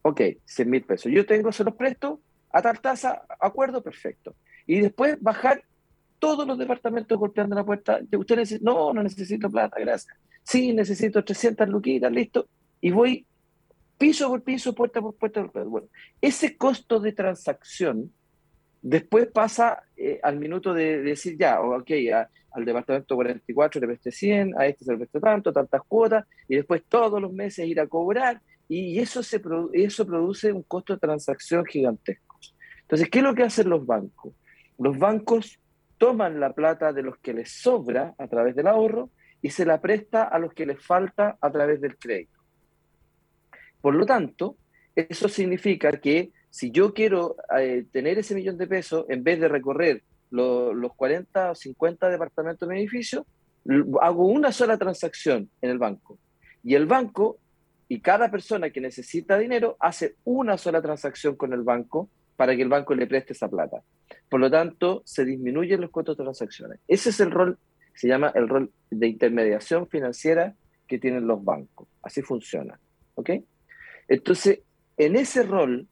Ok, 0.03 0.21
100 0.45 0.69
mil 0.69 0.83
pesos. 0.83 1.11
Yo 1.11 1.25
tengo, 1.25 1.51
se 1.51 1.65
los 1.65 1.75
presto 1.75 2.21
a 2.51 2.61
tal 2.61 2.79
tasa, 2.79 3.23
acuerdo, 3.41 3.83
perfecto. 3.83 4.35
Y 4.67 4.83
después 4.83 5.17
bajar 5.23 5.63
todos 6.27 6.45
los 6.45 6.59
departamentos 6.59 7.17
golpeando 7.17 7.55
la 7.55 7.65
puerta. 7.65 8.01
¿Usted 8.19 8.37
necesita? 8.37 8.69
No, 8.69 8.93
no 8.93 9.01
necesito 9.01 9.49
plata, 9.49 9.79
gracias. 9.79 10.13
Sí, 10.43 10.73
necesito 10.73 11.23
300 11.23 11.69
luquitas, 11.69 12.11
listo. 12.11 12.49
Y 12.81 12.91
voy 12.91 13.25
piso 13.97 14.29
por 14.29 14.43
piso, 14.43 14.75
puerta 14.75 15.01
por 15.01 15.15
puerta. 15.15 15.45
Bueno, 15.63 15.87
ese 16.21 16.57
costo 16.57 16.99
de 16.99 17.13
transacción 17.13 18.13
después 18.83 19.29
pasa 19.29 19.85
eh, 19.97 20.19
al 20.21 20.41
minuto 20.41 20.75
de, 20.75 21.01
decir 21.01 21.37
ya, 21.39 21.61
ok, 21.61 21.93
al 22.51 22.65
departamento 22.65 23.15
44 23.15 23.81
le 23.81 23.87
presté 23.87 24.11
100, 24.11 24.59
a 24.59 24.67
este 24.67 24.85
se 24.85 24.91
le 24.91 24.99
presté 24.99 25.21
tanto, 25.21 25.53
tantas 25.53 25.83
cuotas, 25.87 26.27
y 26.49 26.57
después 26.57 26.83
todos 26.89 27.23
los 27.23 27.33
meses 27.33 27.69
ir 27.69 27.79
a 27.79 27.87
cobrar, 27.87 28.43
y 28.69 28.99
eso, 28.99 29.23
se 29.23 29.41
eso 29.75 30.05
produce 30.05 30.53
un 30.53 30.65
costo 30.65 30.95
de 30.95 30.99
transacción 30.99 31.65
gigantesco. 31.65 32.37
Entonces, 32.83 33.09
¿qué 33.11 33.19
es 33.21 33.25
lo 33.25 33.33
que 33.33 33.45
hacen 33.45 33.69
los 33.69 33.87
bancos? 33.87 34.35
Los 34.77 34.99
bancos 34.99 35.61
toman 35.99 36.41
la 36.41 36.53
plata 36.53 36.93
de 36.93 37.03
los 37.03 37.19
que 37.19 37.33
les 37.33 37.51
sobra 37.51 38.15
a 38.19 38.29
través 38.29 38.55
del 38.55 38.67
ahorro 38.67 39.11
y 39.43 39.51
se 39.51 39.65
la 39.65 39.81
presta 39.81 40.25
a 40.25 40.39
los 40.39 40.53
que 40.53 40.67
les 40.67 40.85
falta 40.85 41.37
a 41.41 41.51
través 41.51 41.81
del 41.81 41.97
crédito. 41.97 42.41
Por 43.81 43.95
lo 43.95 44.05
tanto, 44.07 44.57
eso 44.95 45.29
significa 45.29 45.93
que 45.93 46.33
si 46.51 46.71
yo 46.71 46.95
quiero 46.95 47.37
eh, 47.59 47.85
tener 47.93 48.19
ese 48.19 48.35
millón 48.35 48.57
de 48.57 48.67
pesos, 48.67 49.05
en 49.09 49.23
vez 49.23 49.39
de 49.39 49.49
recorrer 49.49 50.03
los 50.31 50.95
40 50.97 51.53
o 51.53 51.55
50 51.55 52.09
departamentos 52.09 52.69
de 52.69 52.75
mi 52.75 52.81
edificio, 52.81 53.27
hago 54.01 54.27
una 54.27 54.53
sola 54.53 54.77
transacción 54.79 55.51
en 55.61 55.71
el 55.71 55.79
banco. 55.79 56.19
Y 56.63 56.75
el 56.75 56.87
banco 56.87 57.39
y 57.89 58.01
cada 58.01 58.31
persona 58.31 58.71
que 58.71 58.81
necesita 58.81 59.39
dinero 59.39 59.77
hace 59.79 60.17
una 60.25 60.59
sola 60.59 60.83
transacción 60.83 61.37
con 61.37 61.53
el 61.53 61.63
banco 61.63 62.09
para 62.37 62.55
que 62.55 62.63
el 62.63 62.69
banco 62.69 62.95
le 62.95 63.07
preste 63.07 63.33
esa 63.33 63.49
plata. 63.49 63.83
Por 64.29 64.41
lo 64.41 64.51
tanto, 64.51 65.03
se 65.05 65.25
disminuyen 65.25 65.81
los 65.81 65.91
costos 65.91 66.17
de 66.17 66.25
transacciones. 66.25 66.81
Ese 66.87 67.11
es 67.11 67.21
el 67.21 67.31
rol, 67.31 67.59
se 67.95 68.09
llama 68.09 68.33
el 68.35 68.49
rol 68.49 68.71
de 68.91 69.07
intermediación 69.09 69.89
financiera 69.89 70.55
que 70.87 70.99
tienen 70.99 71.27
los 71.27 71.45
bancos. 71.45 71.89
Así 72.03 72.23
funciona. 72.23 72.79
¿Ok? 73.15 73.31
Entonces, 74.09 74.61
en 74.97 75.17
ese 75.17 75.43
rol, 75.43 75.87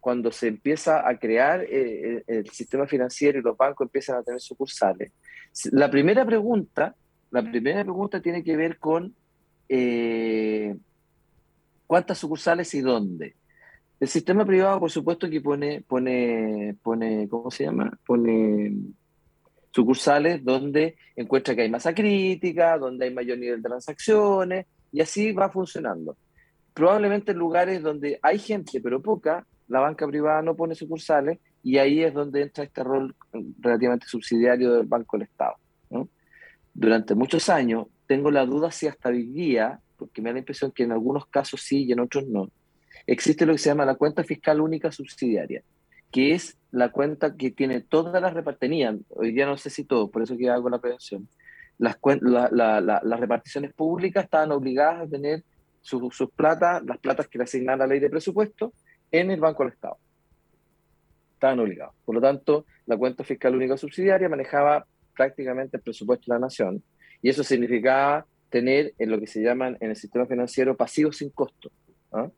cuando 0.00 0.32
se 0.32 0.48
empieza 0.48 1.08
a 1.08 1.18
crear 1.18 1.62
eh, 1.62 1.68
eh, 1.70 2.24
el 2.26 2.50
sistema 2.50 2.86
financiero 2.86 3.38
y 3.38 3.42
los 3.42 3.56
bancos 3.56 3.86
empiezan 3.86 4.16
a 4.16 4.22
tener 4.22 4.40
sucursales, 4.40 5.12
la 5.70 5.90
primera 5.90 6.24
pregunta, 6.24 6.94
la 7.30 7.42
primera 7.42 7.82
pregunta 7.82 8.20
tiene 8.20 8.42
que 8.42 8.56
ver 8.56 8.78
con 8.78 9.14
eh, 9.68 10.76
cuántas 11.86 12.18
sucursales 12.18 12.74
y 12.74 12.80
dónde. 12.80 13.36
El 14.02 14.08
sistema 14.08 14.44
privado, 14.44 14.80
por 14.80 14.90
supuesto, 14.90 15.30
que 15.30 15.40
pone, 15.40 15.80
pone, 15.82 16.76
pone, 16.82 17.28
¿cómo 17.28 17.52
se 17.52 17.62
llama? 17.62 17.96
Pone 18.04 18.74
sucursales 19.70 20.44
donde 20.44 20.96
encuentra 21.14 21.54
que 21.54 21.62
hay 21.62 21.70
masa 21.70 21.94
crítica, 21.94 22.78
donde 22.78 23.04
hay 23.04 23.14
mayor 23.14 23.38
nivel 23.38 23.62
de 23.62 23.68
transacciones, 23.68 24.66
y 24.90 25.00
así 25.00 25.30
va 25.30 25.50
funcionando 25.50 26.16
probablemente 26.74 27.30
en 27.30 27.38
lugares 27.38 27.80
donde 27.80 28.18
hay 28.22 28.40
gente, 28.40 28.80
pero 28.80 29.00
poca, 29.00 29.46
la 29.68 29.78
banca 29.78 30.04
privada 30.08 30.42
no 30.42 30.56
pone 30.56 30.74
sucursales 30.74 31.38
y 31.62 31.78
ahí 31.78 32.02
es 32.02 32.12
donde 32.12 32.42
entra 32.42 32.64
este 32.64 32.82
rol 32.82 33.14
relativamente 33.60 34.08
subsidiario 34.08 34.72
del 34.72 34.86
Banco 34.88 35.16
del 35.16 35.28
Estado. 35.28 35.54
Durante 36.74 37.14
muchos 37.14 37.48
años, 37.48 37.86
tengo 38.08 38.32
la 38.32 38.44
duda 38.46 38.72
si 38.72 38.88
hasta 38.88 39.10
hoy 39.10 39.26
día, 39.26 39.78
porque 39.96 40.20
me 40.20 40.30
da 40.30 40.32
la 40.32 40.38
impresión 40.40 40.72
que 40.72 40.82
en 40.82 40.90
algunos 40.90 41.26
casos 41.26 41.60
sí 41.60 41.84
y 41.84 41.92
en 41.92 42.00
otros 42.00 42.26
no, 42.26 42.50
existe 43.06 43.46
lo 43.46 43.52
que 43.52 43.58
se 43.58 43.70
llama 43.70 43.84
la 43.84 43.94
cuenta 43.94 44.24
fiscal 44.24 44.60
única 44.60 44.92
subsidiaria, 44.92 45.62
que 46.10 46.34
es 46.34 46.56
la 46.70 46.90
cuenta 46.90 47.36
que 47.36 47.50
tiene 47.50 47.80
todas 47.80 48.20
las 48.20 48.34
repartidas, 48.34 48.96
hoy 49.10 49.32
día 49.32 49.46
no 49.46 49.56
sé 49.56 49.70
si 49.70 49.84
todo, 49.84 50.10
por 50.10 50.22
eso 50.22 50.36
que 50.36 50.48
hago 50.48 50.68
la 50.68 50.80
prevención, 50.80 51.28
las, 51.78 51.98
las 52.52 53.20
reparticiones 53.20 53.72
públicas 53.72 54.24
estaban 54.24 54.52
obligadas 54.52 55.02
a 55.02 55.10
tener 55.10 55.42
sus, 55.80 56.14
sus 56.14 56.30
platas, 56.30 56.82
las 56.84 56.98
platas 56.98 57.28
que 57.28 57.38
le 57.38 57.44
asignan 57.44 57.78
la 57.78 57.86
ley 57.86 57.98
de 57.98 58.10
presupuesto, 58.10 58.72
en 59.10 59.30
el 59.30 59.40
Banco 59.40 59.62
del 59.62 59.72
Estado. 59.72 59.98
Estaban 61.34 61.60
obligados. 61.60 61.94
Por 62.04 62.14
lo 62.14 62.20
tanto, 62.20 62.66
la 62.86 62.96
cuenta 62.96 63.24
fiscal 63.24 63.54
única 63.54 63.76
subsidiaria 63.76 64.28
manejaba 64.28 64.86
prácticamente 65.14 65.76
el 65.76 65.82
presupuesto 65.82 66.32
de 66.32 66.38
la 66.38 66.46
nación 66.46 66.82
y 67.20 67.28
eso 67.28 67.44
significaba 67.44 68.26
tener 68.48 68.94
en 68.98 69.10
lo 69.10 69.20
que 69.20 69.26
se 69.26 69.42
llaman 69.42 69.76
en 69.80 69.90
el 69.90 69.96
sistema 69.96 70.26
financiero 70.26 70.76
pasivos 70.76 71.18
sin 71.18 71.30
costo, 71.30 71.70
¿ah? 72.12 72.28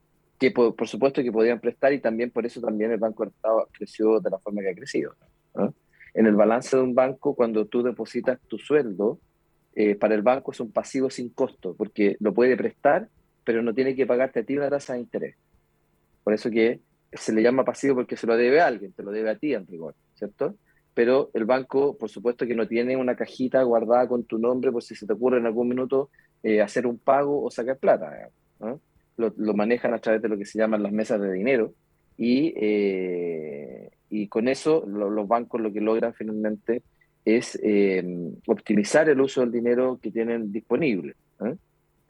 Que 0.44 0.50
por, 0.50 0.88
supuesto 0.88 1.22
que 1.22 1.32
podían 1.32 1.60
prestar 1.60 1.92
y 1.92 2.00
también 2.00 2.30
por 2.30 2.44
eso 2.44 2.60
también 2.60 2.92
el 2.92 2.98
Banco 2.98 3.24
Estado 3.24 3.68
creció 3.72 4.20
de 4.20 4.30
la 4.30 4.38
forma 4.38 4.62
que 4.62 4.70
ha 4.70 4.74
crecido. 4.74 5.14
¿ah? 5.54 5.70
En 6.14 6.26
el 6.26 6.34
balance 6.34 6.76
de 6.76 6.82
un 6.82 6.94
banco, 6.94 7.34
cuando 7.34 7.66
tú 7.66 7.82
depositas 7.82 8.38
tu 8.48 8.58
sueldo, 8.58 9.18
eh, 9.74 9.96
para 9.96 10.14
el 10.14 10.22
banco 10.22 10.52
es 10.52 10.60
un 10.60 10.70
pasivo 10.70 11.10
sin 11.10 11.30
costo, 11.30 11.74
porque 11.76 12.16
lo 12.20 12.32
puede 12.32 12.56
prestar, 12.56 13.08
pero 13.42 13.62
no 13.62 13.74
tiene 13.74 13.96
que 13.96 14.06
pagarte 14.06 14.40
a 14.40 14.44
ti 14.44 14.56
una 14.56 14.70
tasa 14.70 14.94
de 14.94 15.00
interés. 15.00 15.36
Por 16.22 16.32
eso 16.32 16.50
que 16.50 16.80
se 17.12 17.32
le 17.32 17.42
llama 17.42 17.64
pasivo 17.64 17.96
porque 17.96 18.16
se 18.16 18.26
lo 18.26 18.36
debe 18.36 18.60
a 18.60 18.66
alguien, 18.66 18.92
te 18.92 19.02
lo 19.02 19.10
debe 19.10 19.30
a 19.30 19.36
ti 19.36 19.54
en 19.54 19.66
rigor, 19.66 19.94
¿cierto? 20.14 20.56
Pero 20.94 21.30
el 21.34 21.44
banco, 21.44 21.96
por 21.98 22.08
supuesto 22.08 22.46
que 22.46 22.54
no 22.54 22.68
tiene 22.68 22.96
una 22.96 23.16
cajita 23.16 23.62
guardada 23.62 24.06
con 24.06 24.24
tu 24.24 24.38
nombre 24.38 24.70
por 24.70 24.82
si 24.82 24.94
se 24.94 25.06
te 25.06 25.12
ocurre 25.12 25.38
en 25.38 25.46
algún 25.46 25.68
minuto 25.68 26.10
eh, 26.42 26.60
hacer 26.60 26.86
un 26.86 26.98
pago 26.98 27.42
o 27.42 27.50
sacar 27.50 27.78
plata. 27.78 28.30
Lo, 29.16 29.54
manejan 29.54 29.94
a 29.94 29.98
través 29.98 30.22
de 30.22 30.28
lo 30.28 30.36
que 30.36 30.44
se 30.44 30.58
llaman 30.58 30.82
las 30.82 30.92
mesas 30.92 31.20
de 31.20 31.32
dinero 31.32 31.72
y, 32.16 32.52
eh, 32.56 33.90
y 34.10 34.28
con 34.28 34.48
eso 34.48 34.84
los 34.86 35.28
bancos 35.28 35.60
lo 35.60 35.72
que 35.72 35.80
logran 35.80 36.14
finalmente 36.14 36.82
es 37.24 37.58
eh, 37.62 38.04
optimizar 38.46 39.08
el 39.08 39.20
uso 39.20 39.40
del 39.40 39.52
dinero 39.52 39.98
que 40.02 40.10
tienen 40.10 40.52
disponible. 40.52 41.14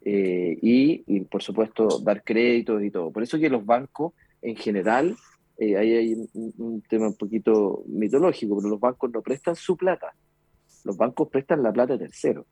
Eh, 0.07 0.59
y, 0.61 1.21
por 1.21 1.43
supuesto, 1.43 2.01
dar 2.01 2.23
créditos 2.23 2.83
y 2.83 2.91
todo. 2.91 3.11
Por 3.11 3.23
eso 3.23 3.39
que 3.39 3.49
los 3.49 3.65
bancos, 3.65 4.13
en 4.43 4.57
general, 4.57 5.17
hay 5.59 6.29
un, 6.35 6.83
tema 6.83 7.07
un 7.07 7.17
poquito 7.17 7.85
mitológico, 7.87 8.57
pero 8.57 8.69
los 8.69 8.81
bancos 8.81 9.11
no 9.13 9.23
prestan 9.23 9.57
su 9.57 9.77
plata. 9.77 10.15
Los 10.85 10.97
bancos 10.97 11.29
prestan 11.29 11.63
la 11.63 11.73
plata 11.73 11.95
de 11.95 12.07
terceros, 12.07 12.45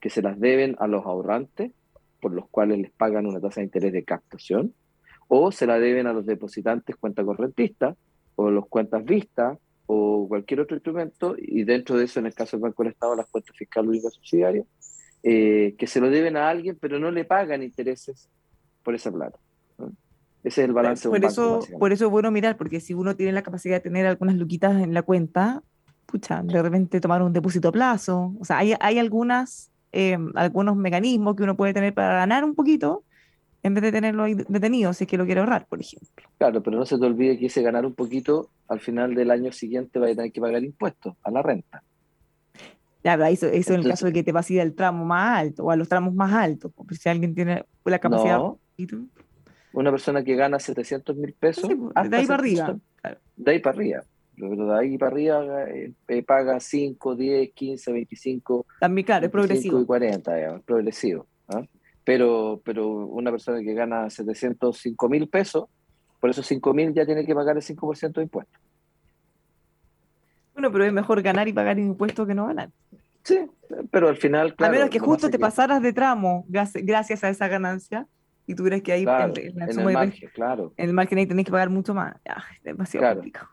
que 0.00 0.08
se 0.08 0.22
las 0.22 0.38
deben 0.40 0.76
a 0.78 0.86
los 0.86 1.04
ahorrantes, 1.04 1.72
por 2.22 2.32
los 2.32 2.48
cuales 2.48 2.78
les 2.78 2.92
pagan 2.92 3.26
una 3.26 3.40
tasa 3.40 3.60
de 3.60 3.64
interés 3.64 3.92
de 3.92 4.04
captación, 4.04 4.72
o 5.26 5.50
se 5.50 5.66
la 5.66 5.80
deben 5.80 6.06
a 6.06 6.12
los 6.12 6.24
depositantes 6.24 6.94
cuenta 6.96 7.24
correntista, 7.24 7.96
o 8.36 8.50
los 8.50 8.68
cuentas 8.68 9.04
vistas, 9.04 9.58
o 9.86 10.26
cualquier 10.28 10.60
otro 10.60 10.76
instrumento, 10.76 11.34
y 11.36 11.64
dentro 11.64 11.96
de 11.96 12.04
eso, 12.04 12.20
en 12.20 12.26
el 12.26 12.34
caso 12.34 12.56
del 12.56 12.62
Banco 12.62 12.84
del 12.84 12.92
Estado, 12.92 13.16
las 13.16 13.26
cuentas 13.26 13.56
fiscales 13.56 13.90
únicas 13.90 14.14
subsidiarias, 14.14 14.66
eh, 15.24 15.74
que 15.76 15.86
se 15.88 16.00
lo 16.00 16.10
deben 16.10 16.36
a 16.36 16.48
alguien, 16.48 16.78
pero 16.80 17.00
no 17.00 17.10
le 17.10 17.24
pagan 17.24 17.62
intereses 17.62 18.28
por 18.84 18.94
esa 18.94 19.10
plata. 19.10 19.38
Ese 20.44 20.62
es 20.62 20.68
el 20.68 20.72
balance. 20.72 21.08
Por, 21.08 21.24
eso, 21.24 21.60
por 21.78 21.92
eso 21.92 22.06
es 22.06 22.10
bueno 22.10 22.30
mirar, 22.30 22.56
porque 22.56 22.78
si 22.78 22.94
uno 22.94 23.16
tiene 23.16 23.32
la 23.32 23.42
capacidad 23.42 23.76
de 23.76 23.80
tener 23.80 24.06
algunas 24.06 24.36
luquitas 24.36 24.80
en 24.80 24.94
la 24.94 25.02
cuenta, 25.02 25.62
pucha, 26.06 26.42
de 26.42 26.62
repente 26.62 27.00
tomar 27.00 27.22
un 27.22 27.32
depósito 27.32 27.68
a 27.68 27.72
plazo. 27.72 28.32
O 28.38 28.44
sea, 28.44 28.58
hay, 28.58 28.74
hay 28.78 28.98
algunas, 28.98 29.71
eh, 29.92 30.18
algunos 30.34 30.76
mecanismos 30.76 31.36
que 31.36 31.42
uno 31.42 31.56
puede 31.56 31.74
tener 31.74 31.94
para 31.94 32.14
ganar 32.14 32.44
un 32.44 32.54
poquito 32.54 33.04
en 33.62 33.74
vez 33.74 33.82
de 33.82 33.92
tenerlo 33.92 34.24
ahí 34.24 34.34
detenido, 34.34 34.92
si 34.92 35.04
es 35.04 35.08
que 35.08 35.16
lo 35.16 35.24
quiere 35.24 35.40
ahorrar, 35.40 35.66
por 35.66 35.80
ejemplo. 35.80 36.08
Claro, 36.38 36.62
pero 36.62 36.78
no 36.78 36.84
se 36.84 36.98
te 36.98 37.06
olvide 37.06 37.38
que 37.38 37.46
ese 37.46 37.62
ganar 37.62 37.86
un 37.86 37.94
poquito, 37.94 38.50
al 38.68 38.80
final 38.80 39.14
del 39.14 39.30
año 39.30 39.52
siguiente 39.52 40.00
va 40.00 40.06
a 40.06 40.14
tener 40.14 40.32
que 40.32 40.40
pagar 40.40 40.64
impuestos 40.64 41.14
a 41.22 41.30
la 41.30 41.42
renta. 41.42 41.82
Claro, 43.02 43.24
eso, 43.26 43.46
eso 43.46 43.74
en 43.74 43.80
el 43.80 43.88
caso 43.88 44.06
de 44.06 44.12
que 44.12 44.22
te 44.22 44.32
pase 44.32 44.60
al 44.60 44.74
tramo 44.74 45.04
más 45.04 45.38
alto 45.38 45.64
o 45.64 45.70
a 45.70 45.76
los 45.76 45.88
tramos 45.88 46.14
más 46.14 46.32
altos, 46.32 46.72
porque 46.74 46.94
si 46.94 47.08
alguien 47.08 47.34
tiene 47.34 47.64
la 47.84 47.98
capacidad... 47.98 48.38
No, 48.38 48.58
una 49.74 49.90
persona 49.90 50.22
que 50.22 50.34
gana 50.34 50.58
700 50.58 51.16
mil 51.16 51.32
pesos... 51.32 51.64
Pues, 51.64 52.10
de 52.10 52.16
ahí 52.16 52.26
para 52.26 52.42
arriba. 52.42 52.76
De 53.36 53.50
ahí 53.50 53.58
para 53.60 53.76
arriba. 53.76 54.04
De 54.36 54.78
ahí 54.78 54.98
para 54.98 55.12
arriba 55.12 55.44
eh, 55.68 56.22
paga 56.26 56.58
5, 56.58 57.14
10, 57.14 57.52
15, 57.52 57.92
25... 57.92 58.66
También, 58.80 59.04
claro, 59.04 59.26
es 59.26 59.32
progresivo. 59.32 59.80
y 59.80 59.84
40, 59.84 60.34
digamos, 60.34 60.62
progresivo. 60.62 61.26
¿ah? 61.48 61.62
Pero, 62.04 62.60
pero 62.64 62.88
una 62.88 63.30
persona 63.30 63.60
que 63.60 63.74
gana 63.74 64.10
705 64.10 65.08
mil 65.08 65.28
pesos, 65.28 65.66
por 66.20 66.30
esos 66.30 66.46
5 66.46 66.74
mil 66.74 66.92
ya 66.94 67.06
tiene 67.06 67.24
que 67.24 67.34
pagar 67.34 67.56
el 67.56 67.62
5% 67.62 68.12
de 68.12 68.22
impuestos. 68.22 68.60
Bueno, 70.54 70.70
pero 70.70 70.84
es 70.84 70.92
mejor 70.92 71.22
ganar 71.22 71.48
y 71.48 71.52
pagar 71.52 71.78
impuestos 71.78 72.26
que 72.26 72.34
no 72.34 72.46
ganar. 72.46 72.70
Sí, 73.22 73.38
pero 73.90 74.08
al 74.08 74.16
final, 74.16 74.54
claro. 74.54 74.72
A 74.72 74.76
menos 74.76 74.90
que 74.90 74.98
justo 74.98 75.30
te 75.30 75.38
pasaras 75.38 75.80
de 75.80 75.92
tramo 75.92 76.44
gracias 76.48 77.22
a 77.24 77.28
esa 77.28 77.48
ganancia 77.48 78.06
y 78.46 78.54
tuvieras 78.54 78.82
que 78.82 78.92
ahí 78.92 79.02
en, 79.02 79.08
el 79.08 79.92
margen, 79.92 80.30
claro. 80.34 80.72
En 80.76 80.88
el 80.88 80.94
margen 80.94 81.18
ahí 81.18 81.26
tenés 81.26 81.44
que 81.44 81.52
pagar 81.52 81.70
mucho 81.70 81.94
más. 81.94 82.16
es 82.24 82.62
demasiado 82.64 83.14
complicado. 83.14 83.48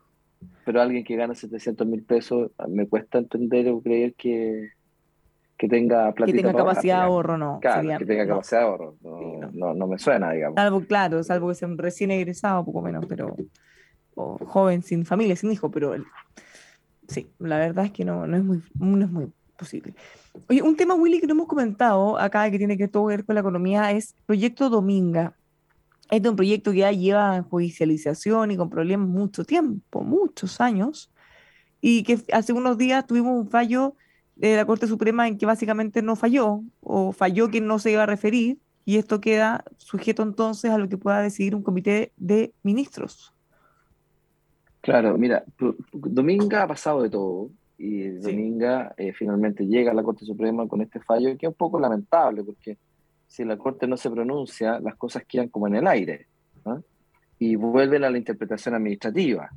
Pero 0.70 0.84
alguien 0.84 1.04
que 1.04 1.16
gana 1.16 1.34
700 1.34 1.88
mil 1.88 2.04
pesos, 2.04 2.52
me 2.68 2.88
cuesta 2.88 3.18
entender 3.18 3.68
o 3.70 3.82
creer 3.82 4.14
que, 4.14 4.70
que 5.58 5.68
tenga 5.68 6.14
Que 6.14 6.32
tenga 6.32 6.54
capacidad 6.54 6.98
de 6.98 7.04
ahorro, 7.06 7.40
no. 7.40 7.58
Claro, 7.60 7.98
que 7.98 8.06
tenga 8.06 8.28
capacidad 8.28 8.60
de 8.60 8.66
ahorro. 8.68 8.96
No, 9.52 9.74
no. 9.74 9.88
me 9.88 9.98
suena, 9.98 10.30
digamos. 10.32 10.58
Salvo, 10.58 10.82
claro, 10.82 11.24
salvo 11.24 11.48
que 11.48 11.56
sea 11.56 11.70
recién 11.76 12.12
egresado, 12.12 12.64
poco 12.64 12.84
menos, 12.84 13.04
pero. 13.08 13.36
O 14.14 14.38
joven 14.46 14.84
sin 14.84 15.08
familia, 15.08 15.36
sin 15.36 15.52
hijo, 15.52 15.72
pero 15.72 15.96
sí, 17.08 17.32
la 17.40 17.58
verdad 17.58 17.86
es 17.86 17.92
que 17.92 18.06
no, 18.06 18.28
no, 18.28 18.38
es, 18.38 18.44
muy, 18.44 18.62
no 18.78 19.06
es 19.06 19.12
muy 19.12 19.32
posible. 19.58 19.96
Oye, 20.50 20.62
un 20.62 20.76
tema, 20.76 20.94
Willy, 20.94 21.20
que 21.20 21.26
no 21.26 21.34
hemos 21.34 21.48
comentado 21.48 22.20
acá, 22.20 22.52
que 22.52 22.60
tiene 22.60 22.78
que 22.78 22.88
todo 22.88 23.06
ver 23.06 23.26
con 23.26 23.34
la 23.34 23.42
economía, 23.42 23.92
es 23.92 24.14
Proyecto 24.28 24.70
Dominga. 24.70 25.34
Este 26.10 26.28
es 26.28 26.32
un 26.32 26.36
proyecto 26.36 26.72
que 26.72 26.80
ya 26.80 26.92
lleva 26.92 27.36
en 27.38 27.44
judicialización 27.44 28.52
y 28.52 28.58
con 28.58 28.70
problemas 28.70 29.08
mucho 29.08 29.44
tiempo, 29.44 30.02
muchos 30.02 30.60
años, 30.60 31.12
y 31.82 32.04
que 32.04 32.20
hace 32.34 32.52
unos 32.52 32.78
días 32.78 33.06
tuvimos 33.06 33.40
un 33.40 33.48
fallo 33.48 33.96
de 34.36 34.56
la 34.56 34.66
Corte 34.66 34.88
Suprema 34.88 35.28
en 35.28 35.38
que 35.38 35.46
básicamente 35.46 36.02
no 36.02 36.16
falló, 36.16 36.62
o 36.82 37.12
falló 37.12 37.50
que 37.50 37.62
no 37.62 37.78
se 37.78 37.92
iba 37.92 38.04
a 38.04 38.08
referir, 38.08 38.58
y 38.86 38.98
esto 38.98 39.22
queda 39.22 39.64
sujeto 39.78 40.24
entonces 40.24 40.72
a 40.72 40.78
lo 40.80 40.90
que 40.90 40.98
pueda 40.98 41.22
decidir 41.22 41.56
un 41.56 41.62
comité 41.62 42.12
de 42.18 42.54
ministros. 42.64 43.34
Claro, 44.82 45.18
mira, 45.18 45.44
Dominga 45.92 46.64
ha 46.64 46.68
pasado 46.68 47.04
de 47.04 47.10
todo 47.10 47.52
y 47.78 48.08
Dominga 48.08 48.94
eh, 48.98 49.14
finalmente 49.14 49.68
llega 49.68 49.92
a 49.92 49.94
la 49.94 50.04
Corte 50.04 50.26
Suprema 50.26 50.68
con 50.68 50.82
este 50.82 51.00
fallo 51.00 51.38
que 51.38 51.46
es 51.46 51.50
un 51.50 51.56
poco 51.56 51.80
lamentable 51.80 52.44
porque 52.44 52.78
si 53.30 53.46
la 53.46 53.58
Corte 53.58 53.88
no 53.88 53.96
se 53.96 54.10
pronuncia, 54.10 54.80
las 54.82 54.96
cosas 54.96 55.24
quedan 55.26 55.48
como 55.48 55.68
en 55.68 55.76
el 55.76 55.88
aire 55.88 56.28
y 57.40 57.56
vuelven 57.56 58.04
a 58.04 58.10
la 58.10 58.18
interpretación 58.18 58.76
administrativa. 58.76 59.50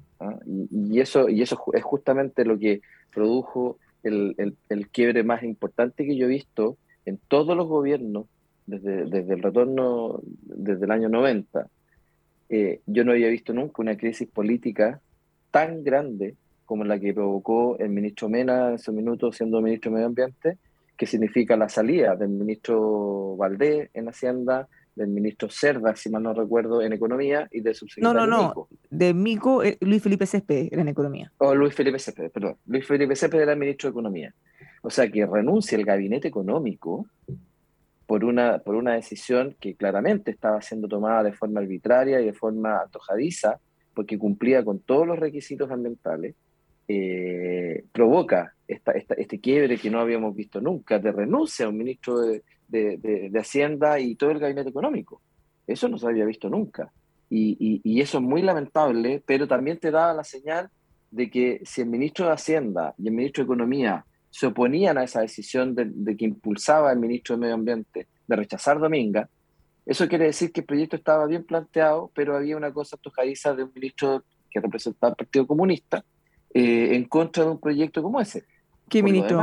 Y, 0.71 1.01
eso, 1.01 1.29
y 1.29 1.43
eso 1.43 1.61
es 1.73 1.83
justamente 1.83 2.45
lo 2.45 2.57
que 2.57 2.81
produjo 3.13 3.79
el, 4.05 4.57
el, 4.69 4.89
quiebre 4.89 5.25
más 5.25 5.43
importante 5.43 6.07
que 6.07 6.17
yo 6.17 6.27
he 6.27 6.29
visto 6.29 6.77
en 7.05 7.19
todos 7.29 7.57
los 7.57 7.67
gobiernos 7.67 8.27
desde, 8.67 9.07
desde 9.07 9.35
el 9.35 9.43
retorno, 9.43 10.21
desde 10.23 10.85
el 10.85 10.91
año 10.93 11.09
90. 11.09 11.67
Eh, 12.51 12.81
yo 12.87 13.05
no 13.05 13.13
había 13.13 13.29
visto 13.29 13.53
nunca 13.53 13.83
una 13.83 13.97
crisis 13.97 14.29
política 14.29 15.01
tan 15.51 15.83
grande 15.83 16.37
como 16.65 16.85
la 16.85 17.01
que 17.01 17.13
provocó 17.13 17.77
el 17.79 17.89
ministro 17.89 18.29
Mena 18.29 18.71
en 18.71 18.79
su 18.79 18.93
minuto 18.93 19.33
siendo 19.33 19.61
ministro 19.61 19.91
de 19.91 19.95
Medio 19.95 20.07
Ambiente, 20.07 20.59
que 21.03 21.07
significa 21.09 21.57
la 21.57 21.69
salida 21.69 22.15
del 22.15 22.29
ministro 22.29 23.35
Valdés 23.37 23.91
en 23.93 24.09
Hacienda, 24.09 24.69
del 24.95 25.09
ministro 25.09 25.51
Cerda, 25.51 25.97
si 25.97 26.09
mal 26.11 26.23
no 26.23 26.33
recuerdo, 26.33 26.81
en 26.81 26.93
Economía, 26.93 27.49
y 27.51 27.61
del 27.61 27.75
subsecretario 27.75 28.21
No, 28.21 28.25
no, 28.25 28.55
no, 28.55 28.69
de 28.88 29.12
Mico, 29.12 29.65
eh, 29.65 29.79
Luis 29.81 30.01
Felipe 30.01 30.27
Céspedes 30.27 30.71
era 30.71 30.83
en 30.83 30.87
Economía. 30.87 31.33
Oh, 31.38 31.57
Luis 31.57 31.75
Felipe 31.75 31.99
Céspedes, 31.99 32.31
perdón. 32.31 32.57
Luis 32.67 32.87
Felipe 32.87 33.17
Céspedes 33.17 33.43
era 33.43 33.55
el 33.55 33.59
ministro 33.59 33.88
de 33.88 33.95
Economía. 33.95 34.33
O 34.83 34.91
sea, 34.91 35.11
que 35.11 35.26
renuncia 35.26 35.76
el 35.76 35.85
gabinete 35.85 36.29
económico 36.29 37.05
por 38.07 38.24
una, 38.24 38.61
por 38.61 38.76
una 38.76 38.93
decisión 38.93 39.57
que 39.59 39.74
claramente 39.74 40.31
estaba 40.31 40.62
siendo 40.62 40.87
tomada 40.87 41.24
de 41.24 41.33
forma 41.33 41.59
arbitraria 41.59 42.20
y 42.20 42.26
de 42.26 42.33
forma 42.33 42.81
antojadiza, 42.81 43.59
porque 43.93 44.16
cumplía 44.16 44.64
con 44.64 44.79
todos 44.79 45.05
los 45.05 45.18
requisitos 45.18 45.68
ambientales, 45.68 46.37
eh, 46.89 47.85
provoca 47.93 48.55
esta, 48.66 48.93
este 48.93 49.41
quiebre 49.41 49.78
que 49.78 49.91
no 49.91 50.01
habíamos 50.01 50.35
visto 50.35 50.61
nunca, 50.61 50.99
de 50.99 51.12
renuncia 51.12 51.66
a 51.66 51.68
un 51.68 51.78
ministro 51.78 52.18
de, 52.20 52.43
Hacienda 53.39 54.01
y 54.01 54.14
todo 54.14 54.30
el 54.30 54.39
gabinete 54.39 54.70
económico. 54.70 55.20
Eso 55.66 55.89
no 55.89 55.99
se 55.99 56.07
había 56.07 56.24
visto 56.24 56.49
nunca. 56.49 56.91
Y, 57.28 58.01
eso 58.01 58.18
es 58.18 58.24
muy 58.24 58.43
lamentable, 58.43 59.22
pero 59.26 59.47
también 59.47 59.78
te 59.78 59.91
daba 59.91 60.12
la 60.14 60.24
señal 60.24 60.70
de 61.11 61.30
que 61.30 61.61
si 61.64 61.83
el 61.83 61.89
ministro 61.89 62.26
de 62.26 62.33
Hacienda 62.33 62.95
y 62.99 63.09
el 63.09 63.14
ministro 63.14 63.43
de 63.43 63.47
Economía 63.47 64.05
se 64.30 64.47
oponían 64.47 64.97
a 64.97 65.05
esa 65.05 65.20
decisión 65.20 65.74
de, 65.74 65.87
de 65.87 66.16
que 66.16 66.24
impulsaba 66.24 66.93
el 66.93 66.99
ministro 66.99 67.37
de 67.37 67.41
Medio 67.41 67.55
Ambiente 67.55 68.07
de 68.26 68.37
rechazar 68.37 68.78
Dominga, 68.78 69.28
eso 69.85 70.09
quiere 70.09 70.26
decir 70.26 70.53
que 70.53 70.61
el 70.61 70.66
proyecto 70.66 70.97
estaba 70.97 71.26
bien 71.26 71.45
planteado, 71.45 72.11
pero 72.14 72.37
había 72.37 72.57
una 72.57 72.72
cosa 72.72 72.97
antojadiza 72.97 73.55
de 73.55 73.64
un 73.64 73.72
ministro 73.74 74.24
que 74.51 74.61
representaba 74.61 75.11
al 75.11 75.16
Partido 75.16 75.47
Comunista 75.47 76.05
eh, 76.55 76.94
en 76.94 77.05
contra 77.05 77.44
de 77.44 77.50
un 77.50 77.59
proyecto 77.61 78.03
como 78.03 78.20
ese. 78.20 78.44
¿Qué 78.88 79.03
ministro? 79.03 79.40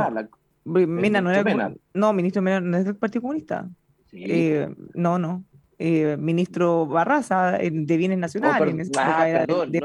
Mena 0.64 1.20
no 1.20 1.30
era. 1.30 1.42
Mena. 1.42 1.72
No, 1.94 2.12
ministro 2.12 2.42
Mena 2.42 2.60
no 2.60 2.76
es 2.76 2.84
del 2.84 2.96
Partido 2.96 3.22
Comunista. 3.22 3.68
Sí. 4.10 4.24
Eh, 4.26 4.68
no, 4.94 5.18
no. 5.18 5.44
Eh, 5.82 6.18
ministro 6.18 6.84
Barraza 6.86 7.52
de 7.52 7.96
Bienes 7.96 8.18
Oh, 8.18 8.20
Nacionales. 8.20 8.90
ah, 8.98 9.44
pero, 9.46 9.62
el 9.62 9.76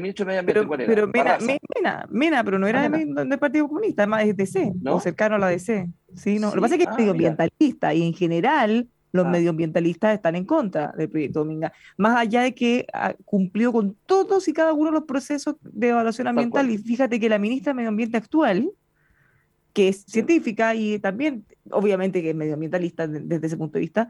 ministro 0.00 0.24
de 0.24 0.28
Medio 0.30 0.40
Ambiente, 0.40 0.54
Pero, 0.54 0.66
¿cuál 0.66 0.80
era? 0.80 0.94
pero 0.94 1.06
Mena, 1.08 1.38
Mena, 1.38 2.06
Mena, 2.10 2.42
pero 2.44 2.58
no 2.58 2.66
era 2.66 2.84
Ah, 2.84 2.88
de 2.88 3.04
del 3.04 3.38
Partido 3.38 3.68
Comunista, 3.68 4.04
además 4.04 4.24
es 4.24 4.34
DC, 4.36 4.72
¿No? 4.80 4.94
o 4.96 5.00
cercano 5.00 5.34
a 5.34 5.38
la 5.38 5.48
DC. 5.48 5.86
Sí, 6.14 6.38
no. 6.38 6.46
Lo 6.48 6.54
que 6.54 6.60
pasa 6.62 6.74
es 6.76 6.80
que 6.80 6.88
ah, 6.88 6.92
es 6.92 6.96
medioambientalista 6.98 7.92
y 7.92 8.06
en 8.06 8.14
general 8.14 8.88
los 9.12 9.26
Ah. 9.26 9.30
medioambientalistas 9.30 10.14
están 10.14 10.36
en 10.36 10.44
contra 10.44 10.92
del 10.96 11.08
proyecto 11.08 11.40
Dominga, 11.40 11.72
más 11.96 12.16
allá 12.16 12.42
de 12.42 12.54
que 12.54 12.86
ah, 12.92 13.14
cumplió 13.24 13.72
con 13.72 13.96
todos 14.06 14.46
y 14.48 14.52
cada 14.52 14.72
uno 14.72 14.86
de 14.86 14.92
los 14.92 15.04
procesos 15.04 15.56
de 15.62 15.88
evaluación 15.88 16.24
Tal 16.26 16.30
ambiental. 16.38 16.70
Y 16.70 16.78
fíjate 16.78 17.18
que 17.20 17.28
la 17.28 17.38
ministra 17.38 17.70
de 17.70 17.74
Medio 17.74 17.88
Ambiente 17.88 18.16
actual, 18.16 18.70
que 19.72 19.88
es 19.88 20.04
científica 20.06 20.74
y 20.74 20.98
también, 20.98 21.44
obviamente, 21.70 22.22
que 22.22 22.30
es 22.30 22.36
medioambientalista 22.36 23.06
de- 23.06 23.20
desde 23.20 23.46
ese 23.46 23.56
punto 23.56 23.74
de 23.74 23.80
vista, 23.80 24.08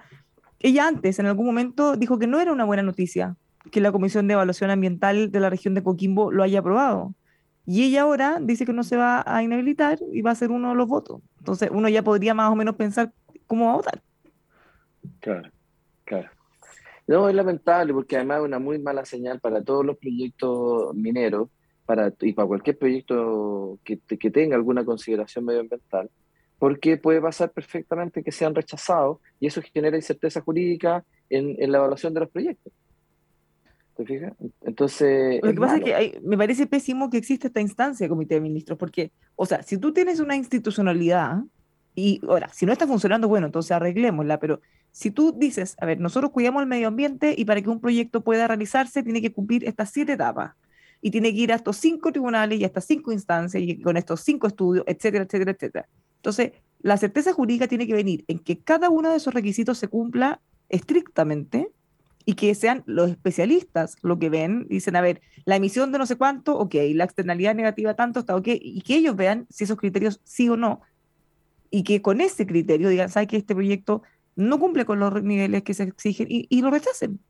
ella 0.58 0.86
antes, 0.88 1.18
en 1.18 1.26
algún 1.26 1.46
momento, 1.46 1.96
dijo 1.96 2.18
que 2.18 2.26
no 2.26 2.40
era 2.40 2.52
una 2.52 2.64
buena 2.64 2.82
noticia 2.82 3.36
que 3.70 3.80
la 3.80 3.92
Comisión 3.92 4.26
de 4.26 4.34
Evaluación 4.34 4.70
Ambiental 4.70 5.30
de 5.30 5.40
la 5.40 5.50
región 5.50 5.74
de 5.74 5.82
Coquimbo 5.82 6.30
lo 6.32 6.42
haya 6.42 6.60
aprobado. 6.60 7.14
Y 7.66 7.82
ella 7.84 8.02
ahora 8.02 8.38
dice 8.40 8.64
que 8.64 8.72
no 8.72 8.82
se 8.82 8.96
va 8.96 9.22
a 9.26 9.42
inhabilitar 9.42 9.98
y 10.12 10.22
va 10.22 10.30
a 10.30 10.34
ser 10.34 10.50
uno 10.50 10.70
de 10.70 10.74
los 10.74 10.88
votos. 10.88 11.20
Entonces, 11.38 11.68
uno 11.72 11.88
ya 11.90 12.02
podría 12.02 12.32
más 12.34 12.50
o 12.50 12.56
menos 12.56 12.74
pensar 12.76 13.12
cómo 13.46 13.66
va 13.66 13.72
a 13.72 13.76
votar. 13.76 14.02
Claro, 15.20 15.50
claro. 16.04 16.28
No, 17.06 17.28
es 17.28 17.34
lamentable 17.34 17.92
porque 17.92 18.16
además 18.16 18.38
es 18.38 18.44
una 18.44 18.58
muy 18.58 18.78
mala 18.78 19.04
señal 19.04 19.40
para 19.40 19.62
todos 19.62 19.84
los 19.84 19.98
proyectos 19.98 20.94
mineros 20.94 21.48
para, 21.84 22.12
y 22.20 22.32
para 22.32 22.46
cualquier 22.46 22.78
proyecto 22.78 23.78
que, 23.82 23.98
que 23.98 24.30
tenga 24.30 24.54
alguna 24.54 24.84
consideración 24.84 25.44
medioambiental, 25.44 26.08
porque 26.58 26.96
puede 26.98 27.20
pasar 27.20 27.50
perfectamente 27.50 28.22
que 28.22 28.30
sean 28.30 28.54
rechazados 28.54 29.18
y 29.40 29.48
eso 29.48 29.60
genera 29.74 29.96
incerteza 29.96 30.40
jurídica 30.40 31.04
en, 31.28 31.56
en 31.58 31.72
la 31.72 31.78
evaluación 31.78 32.14
de 32.14 32.20
los 32.20 32.30
proyectos. 32.30 32.72
¿Te 33.96 34.06
fijas? 34.06 34.32
Entonces, 34.62 35.40
Lo 35.42 35.52
que 35.52 35.60
pasa 35.60 35.76
es 35.78 35.84
que 35.84 35.94
hay- 35.94 36.18
me 36.22 36.38
parece 36.38 36.66
pésimo 36.66 37.10
que 37.10 37.18
exista 37.18 37.48
esta 37.48 37.60
instancia 37.60 38.08
comité 38.08 38.34
de 38.36 38.40
ministros, 38.40 38.78
porque, 38.78 39.10
o 39.34 39.46
sea, 39.46 39.62
si 39.62 39.78
tú 39.78 39.92
tienes 39.92 40.20
una 40.20 40.36
institucionalidad, 40.36 41.42
y 41.94 42.20
ahora, 42.28 42.48
si 42.50 42.66
no 42.66 42.72
está 42.72 42.86
funcionando, 42.86 43.26
bueno, 43.28 43.46
entonces 43.46 43.72
arreglémosla, 43.72 44.38
pero 44.38 44.60
si 44.92 45.10
tú 45.10 45.32
dices, 45.36 45.76
a 45.80 45.86
ver, 45.86 46.00
nosotros 46.00 46.32
cuidamos 46.32 46.62
el 46.62 46.68
medio 46.68 46.88
ambiente 46.88 47.34
y 47.36 47.44
para 47.44 47.60
que 47.62 47.70
un 47.70 47.80
proyecto 47.80 48.22
pueda 48.22 48.46
realizarse 48.46 49.02
tiene 49.02 49.22
que 49.22 49.32
cumplir 49.32 49.64
estas 49.64 49.90
siete 49.90 50.12
etapas, 50.12 50.52
y 51.02 51.10
tiene 51.10 51.32
que 51.32 51.40
ir 51.40 51.52
a 51.52 51.56
estos 51.56 51.76
cinco 51.76 52.12
tribunales 52.12 52.58
y 52.58 52.64
a 52.64 52.66
estas 52.66 52.84
cinco 52.84 53.12
instancias 53.12 53.62
y 53.62 53.80
con 53.80 53.96
estos 53.96 54.20
cinco 54.20 54.46
estudios, 54.46 54.84
etcétera, 54.86 55.24
etcétera, 55.24 55.52
etcétera. 55.52 55.88
Entonces, 56.16 56.52
la 56.82 56.96
certeza 56.96 57.32
jurídica 57.32 57.68
tiene 57.68 57.86
que 57.86 57.94
venir 57.94 58.24
en 58.28 58.38
que 58.38 58.58
cada 58.58 58.90
uno 58.90 59.10
de 59.10 59.16
esos 59.16 59.32
requisitos 59.32 59.78
se 59.78 59.88
cumpla 59.88 60.40
estrictamente 60.68 61.70
y 62.26 62.34
que 62.34 62.54
sean 62.54 62.82
los 62.86 63.10
especialistas 63.10 63.96
lo 64.02 64.18
que 64.18 64.28
ven, 64.28 64.66
dicen, 64.68 64.94
a 64.96 65.00
ver, 65.00 65.22
la 65.46 65.56
emisión 65.56 65.90
de 65.90 65.98
no 65.98 66.06
sé 66.06 66.16
cuánto, 66.16 66.58
ok, 66.58 66.74
la 66.94 67.04
externalidad 67.04 67.54
negativa 67.54 67.94
tanto, 67.94 68.20
está 68.20 68.36
ok, 68.36 68.48
y 68.48 68.82
que 68.82 68.96
ellos 68.96 69.16
vean 69.16 69.46
si 69.48 69.64
esos 69.64 69.78
criterios 69.78 70.20
sí 70.24 70.48
o 70.50 70.56
no, 70.56 70.82
y 71.70 71.82
que 71.82 72.02
con 72.02 72.20
ese 72.20 72.46
criterio 72.46 72.90
digan, 72.90 73.08
¿sabes 73.08 73.28
que 73.28 73.38
este 73.38 73.54
proyecto 73.54 74.02
no 74.40 74.58
cumple 74.58 74.84
con 74.84 74.98
los 75.00 75.22
niveles 75.22 75.62
que 75.62 75.74
se 75.74 75.84
exigen 75.84 76.26
y, 76.30 76.46
y 76.48 76.62
lo 76.62 76.70
rechacen? 76.70 77.20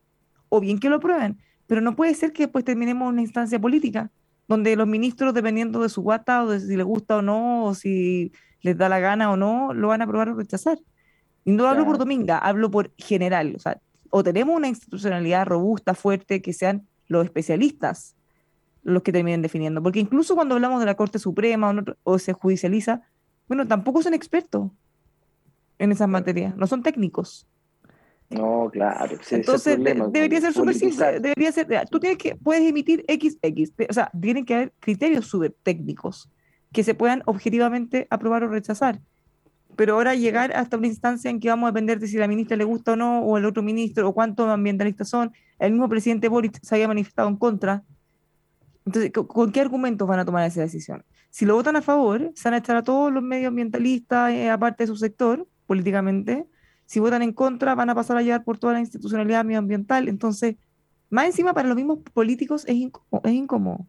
O 0.49 0.59
bien 0.59 0.79
que 0.79 0.89
lo 0.89 0.97
aprueben, 0.97 1.37
pero 1.67 1.81
no 1.81 1.95
puede 1.95 2.13
ser 2.15 2.33
que 2.33 2.43
después 2.43 2.65
terminemos 2.65 3.09
una 3.09 3.21
instancia 3.21 3.59
política, 3.59 4.11
donde 4.47 4.75
los 4.75 4.87
ministros, 4.87 5.33
dependiendo 5.33 5.81
de 5.81 5.89
su 5.89 6.01
guata, 6.01 6.43
o 6.43 6.49
de 6.49 6.59
si 6.59 6.75
les 6.75 6.85
gusta 6.85 7.17
o 7.17 7.21
no, 7.21 7.65
o 7.65 7.73
si 7.75 8.31
les 8.61 8.77
da 8.77 8.89
la 8.89 8.99
gana 8.99 9.31
o 9.31 9.37
no, 9.37 9.73
lo 9.73 9.87
van 9.89 10.01
a 10.01 10.03
aprobar 10.03 10.29
o 10.29 10.35
rechazar. 10.35 10.77
Y 11.45 11.51
no 11.51 11.67
hablo 11.67 11.85
por. 11.85 11.97
Dominga, 11.97 12.37
hablo 12.37 12.69
por 12.69 12.91
general, 12.97 13.53
o 13.55 13.59
sea, 13.59 13.79
o 14.09 14.23
tenemos 14.23 14.55
una 14.55 14.67
institucionalidad 14.67 15.45
robusta, 15.47 15.93
fuerte, 15.93 16.41
que 16.41 16.53
sean 16.53 16.85
los 17.07 17.23
especialistas 17.23 18.15
los 18.83 19.03
que 19.03 19.11
terminen 19.11 19.41
definiendo. 19.41 19.81
Porque 19.81 19.99
incluso 19.99 20.35
cuando 20.35 20.55
hablamos 20.55 20.79
de 20.79 20.85
la 20.85 20.95
Corte 20.95 21.19
Suprema 21.19 21.69
o, 21.69 21.73
no- 21.73 21.83
o 22.03 22.19
se 22.19 22.33
judicializa, 22.33 23.01
bueno, 23.47 23.67
tampoco 23.67 24.01
son 24.01 24.13
expertos 24.13 24.71
en 25.81 25.91
esas 25.91 26.07
materias, 26.07 26.55
no 26.55 26.67
son 26.67 26.83
técnicos. 26.83 27.47
No, 28.29 28.69
claro. 28.71 29.17
sí, 29.21 29.35
Entonces, 29.35 29.75
problema, 29.75 30.07
debería 30.07 30.39
ser 30.39 30.53
súper 30.53 30.75
simple. 30.75 31.19
Debería 31.19 31.51
ser, 31.51 31.67
tú 31.89 31.99
tienes 31.99 32.17
que, 32.17 32.35
puedes 32.35 32.63
emitir 32.63 33.03
XX, 33.09 33.71
o 33.89 33.93
sea, 33.93 34.11
tienen 34.19 34.45
que 34.45 34.53
haber 34.55 34.73
criterios 34.79 35.25
súper 35.25 35.55
técnicos 35.63 36.29
que 36.71 36.83
se 36.83 36.93
puedan 36.93 37.23
objetivamente 37.25 38.07
aprobar 38.09 38.43
o 38.43 38.47
rechazar. 38.47 39.01
Pero 39.75 39.95
ahora 39.95 40.15
llegar 40.15 40.53
hasta 40.55 40.77
una 40.77 40.87
instancia 40.87 41.29
en 41.29 41.39
que 41.39 41.49
vamos 41.49 41.67
a 41.67 41.71
depender 41.71 41.99
de 41.99 42.07
si 42.07 42.17
la 42.17 42.27
ministra 42.27 42.55
le 42.55 42.63
gusta 42.63 42.93
o 42.93 42.95
no, 42.95 43.21
o 43.21 43.37
el 43.37 43.45
otro 43.45 43.63
ministro, 43.63 44.07
o 44.07 44.13
cuántos 44.13 44.47
ambientalistas 44.47 45.09
son, 45.09 45.33
el 45.59 45.71
mismo 45.71 45.89
presidente 45.89 46.29
Boric 46.29 46.59
se 46.61 46.75
había 46.75 46.87
manifestado 46.87 47.27
en 47.27 47.37
contra. 47.37 47.83
Entonces, 48.85 49.11
¿con, 49.11 49.27
con 49.27 49.51
qué 49.51 49.61
argumentos 49.61 50.07
van 50.07 50.19
a 50.19 50.25
tomar 50.25 50.45
esa 50.45 50.61
decisión? 50.61 51.03
Si 51.31 51.45
lo 51.45 51.55
votan 51.55 51.77
a 51.77 51.81
favor, 51.81 52.31
se 52.35 52.43
van 52.49 52.55
a 52.55 52.57
echar 52.57 52.75
a 52.75 52.83
todos 52.83 53.11
los 53.11 53.23
medioambientalistas, 53.23 54.31
eh, 54.31 54.49
aparte 54.49 54.83
de 54.83 54.87
su 54.87 54.97
sector, 54.97 55.47
políticamente. 55.71 56.45
Si 56.85 56.99
votan 56.99 57.21
en 57.21 57.31
contra, 57.31 57.75
van 57.75 57.89
a 57.89 57.95
pasar 57.95 58.17
a 58.17 58.21
llevar 58.21 58.43
por 58.43 58.57
toda 58.57 58.73
la 58.73 58.81
institucionalidad 58.81 59.45
medioambiental. 59.45 60.09
Entonces, 60.09 60.57
más 61.09 61.27
encima 61.27 61.53
para 61.53 61.69
los 61.69 61.77
mismos 61.77 61.99
políticos 62.11 62.65
es 62.67 62.75
incómodo. 62.75 63.21
Es 63.23 63.31
incómodo. 63.31 63.87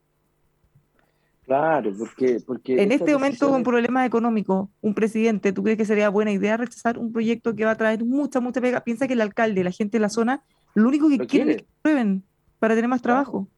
Claro, 1.45 1.91
porque, 1.99 2.39
porque 2.47 2.81
En 2.81 2.93
este 2.93 3.13
momento, 3.13 3.51
con 3.51 3.65
problemas 3.65 4.07
económicos, 4.07 4.69
un 4.81 4.95
presidente, 4.95 5.53
¿tú 5.53 5.65
crees 5.65 5.77
que 5.77 5.85
sería 5.85 6.09
buena 6.09 6.31
idea 6.31 6.57
rechazar 6.57 6.99
un 6.99 7.13
proyecto 7.13 7.57
que 7.57 7.65
va 7.65 7.73
a 7.73 7.77
traer 7.77 8.05
mucha, 8.05 8.39
mucha 8.39 8.61
pega? 8.61 8.85
Piensa 8.85 9.09
que 9.09 9.15
el 9.15 9.21
alcalde, 9.21 9.65
la 9.65 9.73
gente 9.73 9.99
de 9.99 10.03
la 10.03 10.09
zona, 10.09 10.45
lo 10.75 10.87
único 10.87 11.09
que 11.09 11.19
quieren 11.27 11.51
es 11.51 11.57
que 11.57 11.67
prueben 11.83 12.23
para 12.61 12.77
tener 12.77 12.89
más 12.89 13.03
trabajo. 13.03 13.49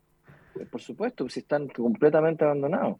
por 0.70 0.80
supuesto, 0.80 1.28
si 1.28 1.40
están 1.40 1.68
completamente 1.68 2.42
abandonados, 2.42 2.96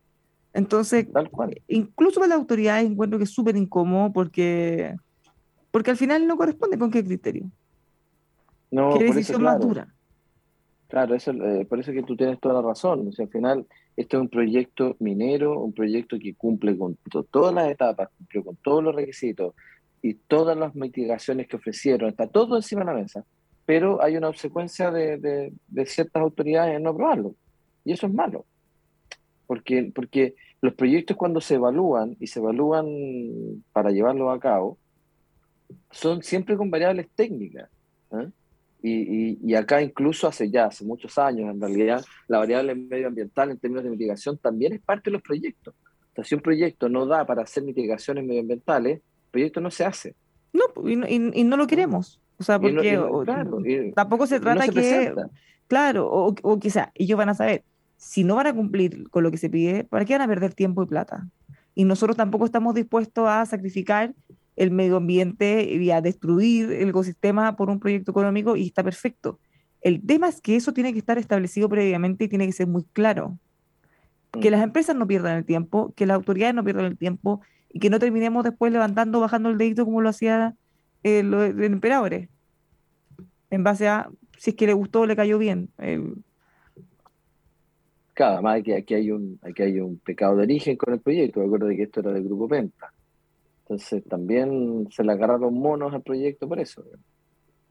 Entonces, 0.53 1.11
tal 1.11 1.31
cual. 1.31 1.63
incluso 1.67 2.21
para 2.21 2.29
las 2.29 2.39
autoridades 2.41 2.85
encuentro 2.85 3.19
que 3.19 3.25
es 3.25 3.31
súper 3.31 3.57
incómodo 3.57 4.13
porque, 4.13 4.95
porque 5.75 5.91
al 5.91 5.97
final 5.97 6.25
no 6.29 6.37
corresponde 6.37 6.79
con 6.79 6.89
qué 6.89 7.03
criterio, 7.05 7.51
No, 8.71 8.91
qué 8.91 8.99
por 8.99 9.03
eso, 9.07 9.15
decisión 9.15 9.43
más 9.43 9.55
claro, 9.57 9.67
dura. 9.67 9.95
Claro, 10.87 11.15
eso, 11.17 11.33
eh, 11.33 11.65
por 11.69 11.81
eso 11.81 11.91
que 11.91 12.05
tú 12.05 12.17
tienes 12.17 12.39
toda 12.39 12.55
la 12.55 12.63
razón. 12.63 13.09
O 13.09 13.13
sea, 13.13 13.25
al 13.25 13.31
final, 13.33 13.67
este 13.97 14.17
es 14.17 14.21
un 14.21 14.29
proyecto 14.29 14.95
minero, 15.01 15.59
un 15.59 15.73
proyecto 15.73 16.17
que 16.21 16.37
cumple 16.37 16.79
con 16.79 16.97
to- 17.11 17.25
todas 17.25 17.53
las 17.53 17.69
etapas, 17.73 18.09
cumplió 18.17 18.45
con 18.45 18.55
todos 18.63 18.85
los 18.85 18.95
requisitos 18.95 19.53
y 20.01 20.15
todas 20.15 20.57
las 20.57 20.77
mitigaciones 20.77 21.49
que 21.49 21.57
ofrecieron. 21.57 22.09
Está 22.09 22.29
todo 22.29 22.55
encima 22.55 22.83
de 22.83 22.87
la 22.87 22.95
mesa, 23.01 23.25
pero 23.67 24.01
hay 24.01 24.17
una 24.17 24.29
obsecuencia 24.29 24.93
de, 24.93 25.19
de- 25.19 25.53
de 25.67 25.87
ciertas 25.87 26.23
autoridades 26.23 26.77
en 26.77 26.85
no 26.85 26.91
aprobarlo. 26.91 27.35
Y 27.85 27.91
eso 27.95 28.07
es 28.07 28.15
malo. 28.15 28.47
Porque, 29.49 29.91
porque 29.93 30.37
los 30.63 30.75
proyectos 30.75 31.17
cuando 31.17 31.41
se 31.41 31.57
evalúan 31.57 32.17
y 32.21 32.29
se 32.29 32.39
evalúan 32.39 32.87
para 33.73 33.91
llevarlos 33.91 34.33
a 34.33 34.39
cabo, 34.39 34.79
son 35.91 36.23
siempre 36.23 36.57
con 36.57 36.71
variables 36.71 37.09
técnicas. 37.15 37.69
¿eh? 38.13 38.29
Y, 38.83 38.93
y- 38.93 39.39
y 39.43 39.55
acá 39.55 39.81
incluso 39.83 40.29
hace 40.29 40.51
ya, 40.51 40.67
hace 40.67 40.85
muchos 40.85 41.17
años, 41.19 41.51
en 41.51 41.61
realidad, 41.61 42.05
la 42.29 42.39
variable 42.39 42.75
medioambiental 42.75 43.51
en 43.51 43.59
términos 43.59 43.85
de 43.85 43.91
mitigación 43.91 44.37
también 44.39 44.75
es 44.75 44.81
parte 44.83 45.11
de 45.11 45.13
los 45.13 45.23
proyectos. 45.23 45.75
O 46.13 46.15
sea, 46.15 46.25
si 46.25 46.35
un 46.35 46.41
proyecto 46.43 46.89
no 46.89 47.07
da 47.07 47.25
para 47.27 47.43
hacer 47.43 47.63
mitigaciones 47.65 48.25
medioambientales, 48.25 48.99
el 48.99 49.31
proyecto 49.31 49.61
no 49.61 49.71
se 49.71 49.85
hace. 49.85 50.15
No, 50.53 50.63
y 50.89 50.97
no, 50.97 51.07
y- 51.09 51.33
y 51.41 51.45
no 51.45 51.57
lo 51.57 51.67
queremos. 51.67 52.21
O 52.39 52.43
sea, 52.45 52.59
porque 52.61 52.93
no- 52.97 53.23
claro, 53.25 53.59
tampoco 53.95 54.27
se 54.27 54.37
y 54.37 54.39
no 54.39 54.45
trata 54.45 54.63
se 54.63 54.69
que, 54.69 54.73
presenta. 54.75 55.31
claro, 55.67 56.09
o, 56.11 56.35
o 56.43 56.59
quizá 56.59 56.93
ellos 56.95 57.17
van 57.17 57.31
a 57.31 57.35
saber, 57.35 57.65
si 57.97 58.23
no 58.23 58.35
van 58.37 58.49
a 58.49 58.55
cumplir 58.55 59.09
con 59.09 59.23
lo 59.23 59.31
que 59.31 59.39
se 59.39 59.49
pide, 59.49 59.85
¿para 59.85 60.05
qué 60.05 60.13
van 60.15 60.23
a 60.23 60.29
perder 60.29 60.53
tiempo 60.53 60.83
y 60.83 60.87
plata? 60.87 61.27
Y 61.75 61.85
nosotros 61.85 62.17
tampoco 62.17 62.45
estamos 62.45 62.75
dispuestos 62.75 63.27
a 63.29 63.47
sacrificar 63.47 64.15
el 64.57 64.71
medio 64.71 64.97
ambiente 64.97 65.65
y 65.65 65.91
a 65.91 66.01
destruir 66.01 66.71
el 66.73 66.89
ecosistema 66.91 67.57
por 67.57 67.71
un 67.71 67.81
proyecto 67.81 68.11
económico 68.13 68.57
y 68.57 68.67
está 68.67 68.83
perfecto. 68.85 69.39
El 69.81 70.01
tema 70.05 70.29
es 70.29 70.41
que 70.41 70.57
eso 70.57 70.73
tiene 70.73 70.93
que 70.93 70.99
estar 70.99 71.19
establecido 71.19 71.69
previamente 71.69 72.25
y 72.25 72.29
tiene 72.29 72.47
que 72.47 72.53
ser 72.53 72.67
muy 72.67 72.85
claro. 72.93 73.39
Que 74.33 74.49
Mm. 74.49 74.53
las 74.53 74.63
empresas 74.63 74.97
no 74.97 75.07
pierdan 75.07 75.37
el 75.37 75.45
tiempo, 75.45 75.93
que 75.97 76.07
las 76.07 76.15
autoridades 76.17 76.55
no 76.55 76.65
pierdan 76.65 76.87
el 76.87 76.97
tiempo 76.97 77.41
y 77.71 77.81
que 77.81 77.91
no 77.91 77.99
terminemos 77.99 78.45
después 78.45 78.73
levantando, 78.73 79.21
bajando 79.21 79.51
el 79.51 79.59
dedito 79.59 79.85
como 79.85 80.01
lo 80.01 80.09
hacía 80.09 80.55
eh, 81.03 81.23
lo- 81.23 81.45
el 81.45 81.63
emperador. 81.65 82.29
En 83.51 83.63
base 83.63 83.89
a 83.89 84.09
si 84.39 84.51
es 84.51 84.57
que 84.57 84.67
le 84.67 84.73
gustó 84.73 85.01
o 85.03 85.07
le 85.07 85.15
cayó 85.17 85.37
bien. 85.39 85.69
El- 85.79 86.15
Claro, 88.15 88.35
además 88.35 88.61
aquí, 88.61 88.73
aquí 88.73 88.95
hay 88.95 89.11
un, 89.11 89.39
aquí 89.43 89.63
hay 89.65 89.81
un 89.81 89.99
pecado 89.99 90.37
de 90.37 90.45
origen 90.45 90.77
con 90.77 90.95
el 90.95 91.01
proyecto. 91.01 91.41
Me 91.41 91.47
acuerdo 91.47 91.67
de 91.67 91.77
que 91.77 91.83
esto 91.83 92.01
era 92.01 92.13
del 92.13 92.25
Grupo 92.25 92.49
Penta. 92.49 92.94
Entonces 93.65 94.05
también 94.05 94.89
se 94.91 95.03
le 95.03 95.13
agarraron 95.13 95.55
monos 95.55 95.93
al 95.95 96.03
proyecto 96.03 96.49
por 96.49 96.61
eso. 96.61 96.85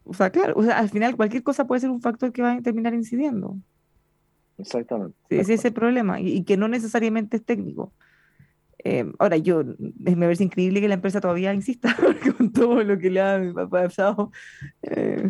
o 0.03 0.13
sea, 0.13 0.29
claro, 0.31 0.53
o 0.57 0.63
sea, 0.63 0.79
al 0.79 0.89
final 0.89 1.15
cualquier 1.15 1.43
cosa 1.43 1.67
puede 1.67 1.81
ser 1.81 1.89
un 1.89 2.01
factor 2.01 2.31
que 2.31 2.41
va 2.41 2.53
a 2.53 2.61
terminar 2.61 2.93
incidiendo. 2.93 3.57
Exactamente. 4.57 5.15
Sí, 5.29 5.35
ese 5.37 5.53
es 5.53 5.65
el 5.65 5.73
problema, 5.73 6.19
y, 6.19 6.29
y 6.29 6.43
que 6.43 6.57
no 6.57 6.67
necesariamente 6.67 7.37
es 7.37 7.45
técnico. 7.45 7.93
Eh, 8.83 9.05
ahora, 9.17 9.37
yo, 9.37 9.63
me 9.79 10.15
parece 10.15 10.43
increíble 10.43 10.81
que 10.81 10.87
la 10.87 10.95
empresa 10.95 11.21
todavía 11.21 11.53
insista 11.53 11.95
con 12.37 12.51
todo 12.51 12.83
lo 12.83 12.97
que 12.97 13.09
le 13.09 13.21
ha 13.21 13.53
pasado. 13.69 14.31
Eh, 14.81 15.29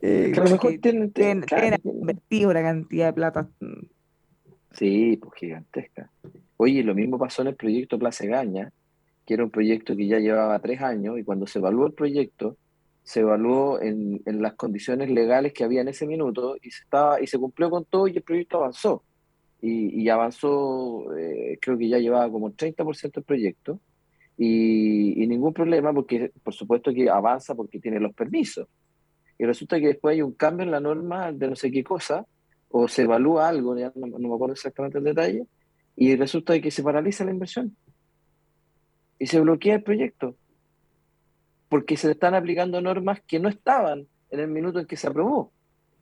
eh, 0.00 0.32
a 0.36 0.44
lo 0.44 0.50
mejor 0.50 0.78
tienen, 0.80 1.12
tienen, 1.12 1.44
invertido 1.84 2.50
una 2.50 2.62
cantidad 2.62 3.06
de 3.06 3.12
plata. 3.12 3.48
Sí, 4.72 5.18
pues 5.20 5.34
gigantesca. 5.38 6.10
Oye, 6.56 6.82
lo 6.84 6.94
mismo 6.94 7.18
pasó 7.18 7.42
en 7.42 7.48
el 7.48 7.56
proyecto 7.56 7.98
Plaza 7.98 8.26
Gaña, 8.26 8.72
era 9.32 9.44
un 9.44 9.50
proyecto 9.50 9.96
que 9.96 10.06
ya 10.06 10.18
llevaba 10.18 10.58
tres 10.60 10.80
años 10.80 11.18
y 11.18 11.24
cuando 11.24 11.46
se 11.46 11.58
evaluó 11.58 11.86
el 11.86 11.92
proyecto, 11.92 12.56
se 13.02 13.20
evaluó 13.20 13.80
en, 13.80 14.22
en 14.26 14.42
las 14.42 14.54
condiciones 14.54 15.10
legales 15.10 15.52
que 15.52 15.64
había 15.64 15.80
en 15.80 15.88
ese 15.88 16.06
minuto 16.06 16.56
y 16.62 16.70
se, 16.70 16.82
estaba, 16.82 17.20
y 17.20 17.26
se 17.26 17.38
cumplió 17.38 17.70
con 17.70 17.84
todo 17.84 18.08
y 18.08 18.16
el 18.16 18.22
proyecto 18.22 18.58
avanzó. 18.58 19.04
Y, 19.64 20.08
avanzó, 20.08 21.16
eh, 21.16 21.56
creo 21.60 21.78
que 21.78 21.88
ya 21.88 21.98
llevaba 21.98 22.28
como 22.28 22.48
el 22.48 22.56
30% 22.56 23.12
del 23.12 23.22
proyecto 23.22 23.80
y, 24.36 25.24
ningún 25.28 25.52
problema 25.52 25.92
porque 25.92 26.32
por 26.42 26.52
supuesto 26.52 26.92
que 26.92 27.08
avanza 27.08 27.54
porque 27.54 27.78
tiene 27.78 28.00
los 28.00 28.12
permisos. 28.12 28.66
Y 29.38 29.44
resulta 29.44 29.78
que 29.78 29.86
después 29.88 30.14
hay 30.14 30.22
un 30.22 30.32
cambio 30.32 30.64
en 30.64 30.72
la 30.72 30.80
norma 30.80 31.30
de 31.30 31.48
no 31.48 31.54
sé 31.54 31.70
qué 31.70 31.84
cosa 31.84 32.26
o 32.70 32.88
se 32.88 33.02
evalúa 33.02 33.48
algo, 33.48 33.78
ya 33.78 33.92
no 33.94 34.18
me 34.18 34.34
acuerdo 34.34 34.54
exactamente 34.54 34.98
el 34.98 35.04
detalle, 35.04 35.46
y 35.94 36.16
resulta 36.16 36.58
que 36.60 36.70
se 36.70 36.82
paraliza 36.82 37.24
la 37.24 37.30
inversión 37.30 37.76
y 39.22 39.28
se 39.28 39.38
bloquea 39.38 39.76
el 39.76 39.84
proyecto 39.84 40.34
porque 41.68 41.96
se 41.96 42.10
están 42.10 42.34
aplicando 42.34 42.80
normas 42.80 43.20
que 43.20 43.38
no 43.38 43.48
estaban 43.48 44.08
en 44.30 44.40
el 44.40 44.48
minuto 44.48 44.80
en 44.80 44.86
que 44.86 44.96
se 44.96 45.06
aprobó. 45.06 45.52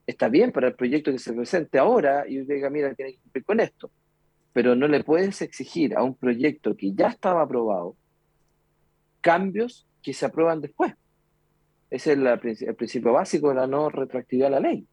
Está 0.06 0.30
bien 0.30 0.52
para 0.52 0.68
el 0.68 0.74
proyecto 0.74 1.12
que 1.12 1.18
se 1.18 1.34
presente 1.34 1.78
ahora 1.78 2.24
y 2.26 2.38
diga, 2.38 2.70
mira, 2.70 2.94
tiene 2.94 3.12
que 3.12 3.18
cumplir 3.18 3.44
con 3.44 3.60
esto, 3.60 3.90
pero 4.54 4.74
no 4.74 4.88
le 4.88 5.04
puedes 5.04 5.42
exigir 5.42 5.94
a 5.98 6.02
un 6.02 6.14
proyecto 6.14 6.74
que 6.74 6.94
ya 6.94 7.08
estaba 7.08 7.42
aprobado 7.42 7.94
cambios 9.20 9.86
que 10.02 10.14
se 10.14 10.24
aprueban 10.24 10.62
después. 10.62 10.94
Ese 11.90 12.14
es 12.14 12.62
el 12.62 12.74
principio 12.74 13.12
básico 13.12 13.50
de 13.50 13.56
la 13.56 13.66
no 13.66 13.90
retroactividad 13.90 14.46
de 14.46 14.50
la 14.50 14.60
ley. 14.60 14.86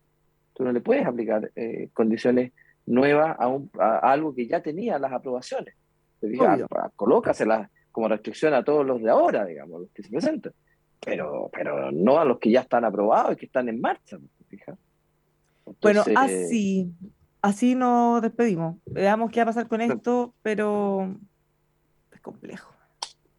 Tú 0.53 0.65
no 0.65 0.73
le 0.73 0.81
puedes 0.81 1.05
aplicar 1.05 1.49
eh, 1.55 1.91
condiciones 1.93 2.51
nuevas 2.87 3.37
a, 3.39 3.47
un, 3.47 3.71
a, 3.79 3.99
algo 3.99 4.35
que 4.35 4.47
ya 4.47 4.61
tenía 4.61 4.99
las 4.99 5.13
aprobaciones. 5.13 5.75
Te 6.19 6.27
diga, 6.27 6.67
colócaselas 6.97 7.69
como 7.97 8.09
restricción 8.09 8.53
a 8.53 8.63
todos 8.63 8.85
los 8.85 9.01
de 9.01 9.09
ahora, 9.09 9.43
digamos, 9.43 9.81
los 9.81 9.89
que 9.89 10.03
se 10.03 10.09
presentan, 10.09 10.53
pero, 11.03 11.49
pero 11.51 11.91
no 11.91 12.19
a 12.19 12.25
los 12.25 12.37
que 12.37 12.51
ya 12.51 12.59
están 12.59 12.85
aprobados 12.85 13.33
y 13.33 13.37
que 13.37 13.47
están 13.47 13.69
en 13.69 13.81
marcha. 13.81 14.19
Entonces, 15.65 15.79
bueno, 15.81 16.03
así, 16.15 16.93
así 17.41 17.73
nos 17.73 18.21
despedimos. 18.21 18.75
Veamos 18.85 19.31
qué 19.31 19.39
va 19.39 19.45
a 19.45 19.45
pasar 19.47 19.67
con 19.67 19.81
esto, 19.81 20.35
pero 20.43 21.11
es 22.11 22.21
complejo. 22.21 22.71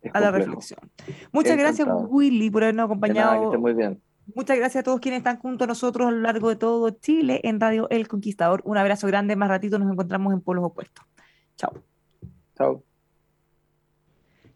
Es 0.02 0.12
a 0.12 0.18
la 0.18 0.32
reflexión. 0.32 0.80
Muchas 1.30 1.56
gracias, 1.56 1.86
Encantado. 1.86 2.08
Willy, 2.08 2.50
por 2.50 2.64
habernos 2.64 2.88
De 2.88 2.96
nada, 2.96 3.04
que 3.06 3.12
acompañado. 3.14 3.44
esté 3.44 3.58
muy 3.58 3.74
bien. 3.74 4.02
Muchas 4.34 4.58
gracias 4.58 4.80
a 4.80 4.84
todos 4.84 4.98
quienes 4.98 5.18
están 5.18 5.38
junto 5.38 5.62
a 5.62 5.66
nosotros 5.68 6.08
a 6.08 6.10
lo 6.10 6.18
largo 6.18 6.48
de 6.48 6.56
todo 6.56 6.90
Chile 6.90 7.40
en 7.44 7.60
Radio 7.60 7.88
El 7.90 8.08
Conquistador. 8.08 8.62
Un 8.64 8.76
abrazo 8.76 9.06
grande, 9.06 9.36
más 9.36 9.50
ratito 9.50 9.78
nos 9.78 9.92
encontramos 9.92 10.32
en 10.34 10.40
polos 10.40 10.64
opuestos. 10.64 11.04
Chao. 11.54 11.74
Chao. 12.56 12.82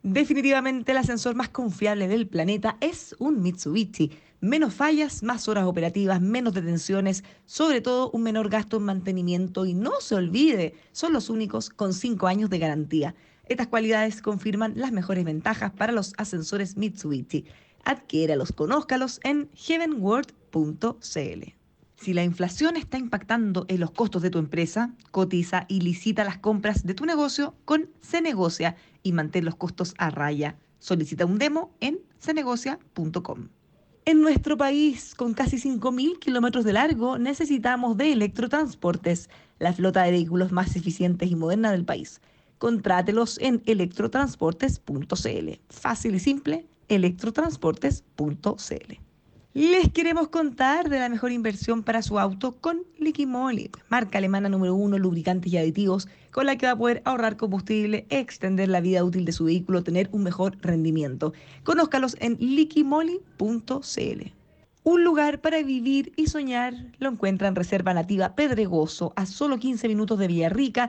Definitivamente 0.03 0.90
el 0.90 0.98
ascensor 0.98 1.36
más 1.36 1.48
confiable 1.48 2.09
del 2.09 2.26
planeta 2.26 2.76
es 2.80 3.14
un 3.20 3.40
Mitsubishi. 3.40 4.11
Menos 4.40 4.74
fallas, 4.74 5.22
más 5.22 5.46
horas 5.46 5.64
operativas, 5.64 6.20
menos 6.20 6.55
detenciones, 6.55 7.22
sobre 7.46 7.80
todo 7.80 8.11
un 8.11 8.24
menor 8.24 8.48
gasto 8.48 8.78
en 8.78 8.82
mantenimiento 8.82 9.64
y 9.64 9.74
no 9.74 10.00
se 10.00 10.16
olvide, 10.16 10.74
son 10.90 11.12
los 11.12 11.30
únicos 11.30 11.70
con 11.70 11.94
5 11.94 12.26
años 12.26 12.50
de 12.50 12.59
garantía. 12.59 13.14
Estas 13.48 13.68
cualidades 13.68 14.20
confirman 14.22 14.72
las 14.74 14.90
mejores 14.90 15.24
ventajas 15.24 15.70
para 15.70 15.92
los 15.92 16.14
ascensores 16.16 16.76
Mitsubishi. 16.76 17.44
Adquiéralos, 17.84 18.50
conózcalos 18.50 19.20
en 19.22 19.50
heavenworld.cl. 19.55 21.53
Si 21.94 22.12
la 22.12 22.24
inflación 22.24 22.76
está 22.76 22.98
impactando 22.98 23.64
en 23.68 23.78
los 23.78 23.92
costos 23.92 24.22
de 24.22 24.30
tu 24.30 24.40
empresa, 24.40 24.92
cotiza 25.12 25.66
y 25.68 25.82
licita 25.82 26.24
las 26.24 26.38
compras 26.38 26.84
de 26.84 26.94
tu 26.94 27.07
negocio 27.07 27.55
con 27.64 27.90
Cenegocia 28.03 28.74
y 29.03 29.12
mantén 29.12 29.44
los 29.44 29.57
costos 29.57 29.94
a 29.98 30.11
raya. 30.11 30.57
Solicita 30.78 31.26
un 31.26 31.38
demo 31.38 31.74
en 31.80 31.98
cenegocia.com. 32.18 33.48
En 34.05 34.20
nuestro 34.20 34.57
país, 34.57 35.14
con 35.14 35.32
casi 35.32 35.59
5.000 35.59 36.18
kilómetros 36.18 36.64
de 36.64 36.72
largo, 36.72 37.18
necesitamos 37.18 37.96
de 37.96 38.11
Electrotransportes, 38.12 39.30
la 39.61 39.72
flota 39.72 40.03
de 40.03 40.11
vehículos 40.11 40.50
más 40.50 40.74
eficientes 40.74 41.30
y 41.30 41.36
moderna 41.36 41.70
del 41.70 41.84
país. 41.84 42.20
Contrátelos 42.59 43.38
en 43.40 43.62
electrotransportes.cl. 43.64 45.50
Fácil 45.68 46.16
y 46.16 46.18
simple, 46.18 46.66
electrotransportes.cl. 46.88 49.11
Les 49.55 49.92
queremos 49.92 50.28
contar 50.28 50.88
de 50.88 50.98
la 50.98 51.11
mejor 51.11 51.30
inversión 51.30 51.82
para 51.82 52.00
su 52.00 52.18
auto 52.18 52.53
con 52.53 52.84
Liquimoli, 52.98 53.70
marca 53.90 54.16
alemana 54.16 54.48
número 54.48 54.74
uno 54.74 54.96
lubricantes 54.96 55.53
y 55.53 55.59
aditivos, 55.59 56.09
con 56.30 56.46
la 56.46 56.57
que 56.57 56.64
va 56.64 56.72
a 56.72 56.78
poder 56.78 57.03
ahorrar 57.05 57.36
combustible, 57.36 58.07
extender 58.09 58.70
la 58.70 58.80
vida 58.80 59.05
útil 59.05 59.26
de 59.26 59.32
su 59.32 59.44
vehículo, 59.44 59.84
tener 59.84 60.09
un 60.12 60.22
mejor 60.22 60.57
rendimiento. 60.62 61.34
Conózcalos 61.64 62.16
en 62.20 62.38
liquimoli.cl. 62.40 64.32
Un 64.84 65.05
lugar 65.05 65.42
para 65.42 65.62
vivir 65.62 66.14
y 66.16 66.28
soñar 66.28 66.72
lo 66.98 67.11
encuentra 67.11 67.46
en 67.46 67.55
Reserva 67.55 67.92
Nativa 67.92 68.34
Pedregoso, 68.34 69.12
a 69.16 69.26
solo 69.26 69.59
15 69.59 69.86
minutos 69.86 70.18
de 70.18 70.28
Villarrica. 70.28 70.88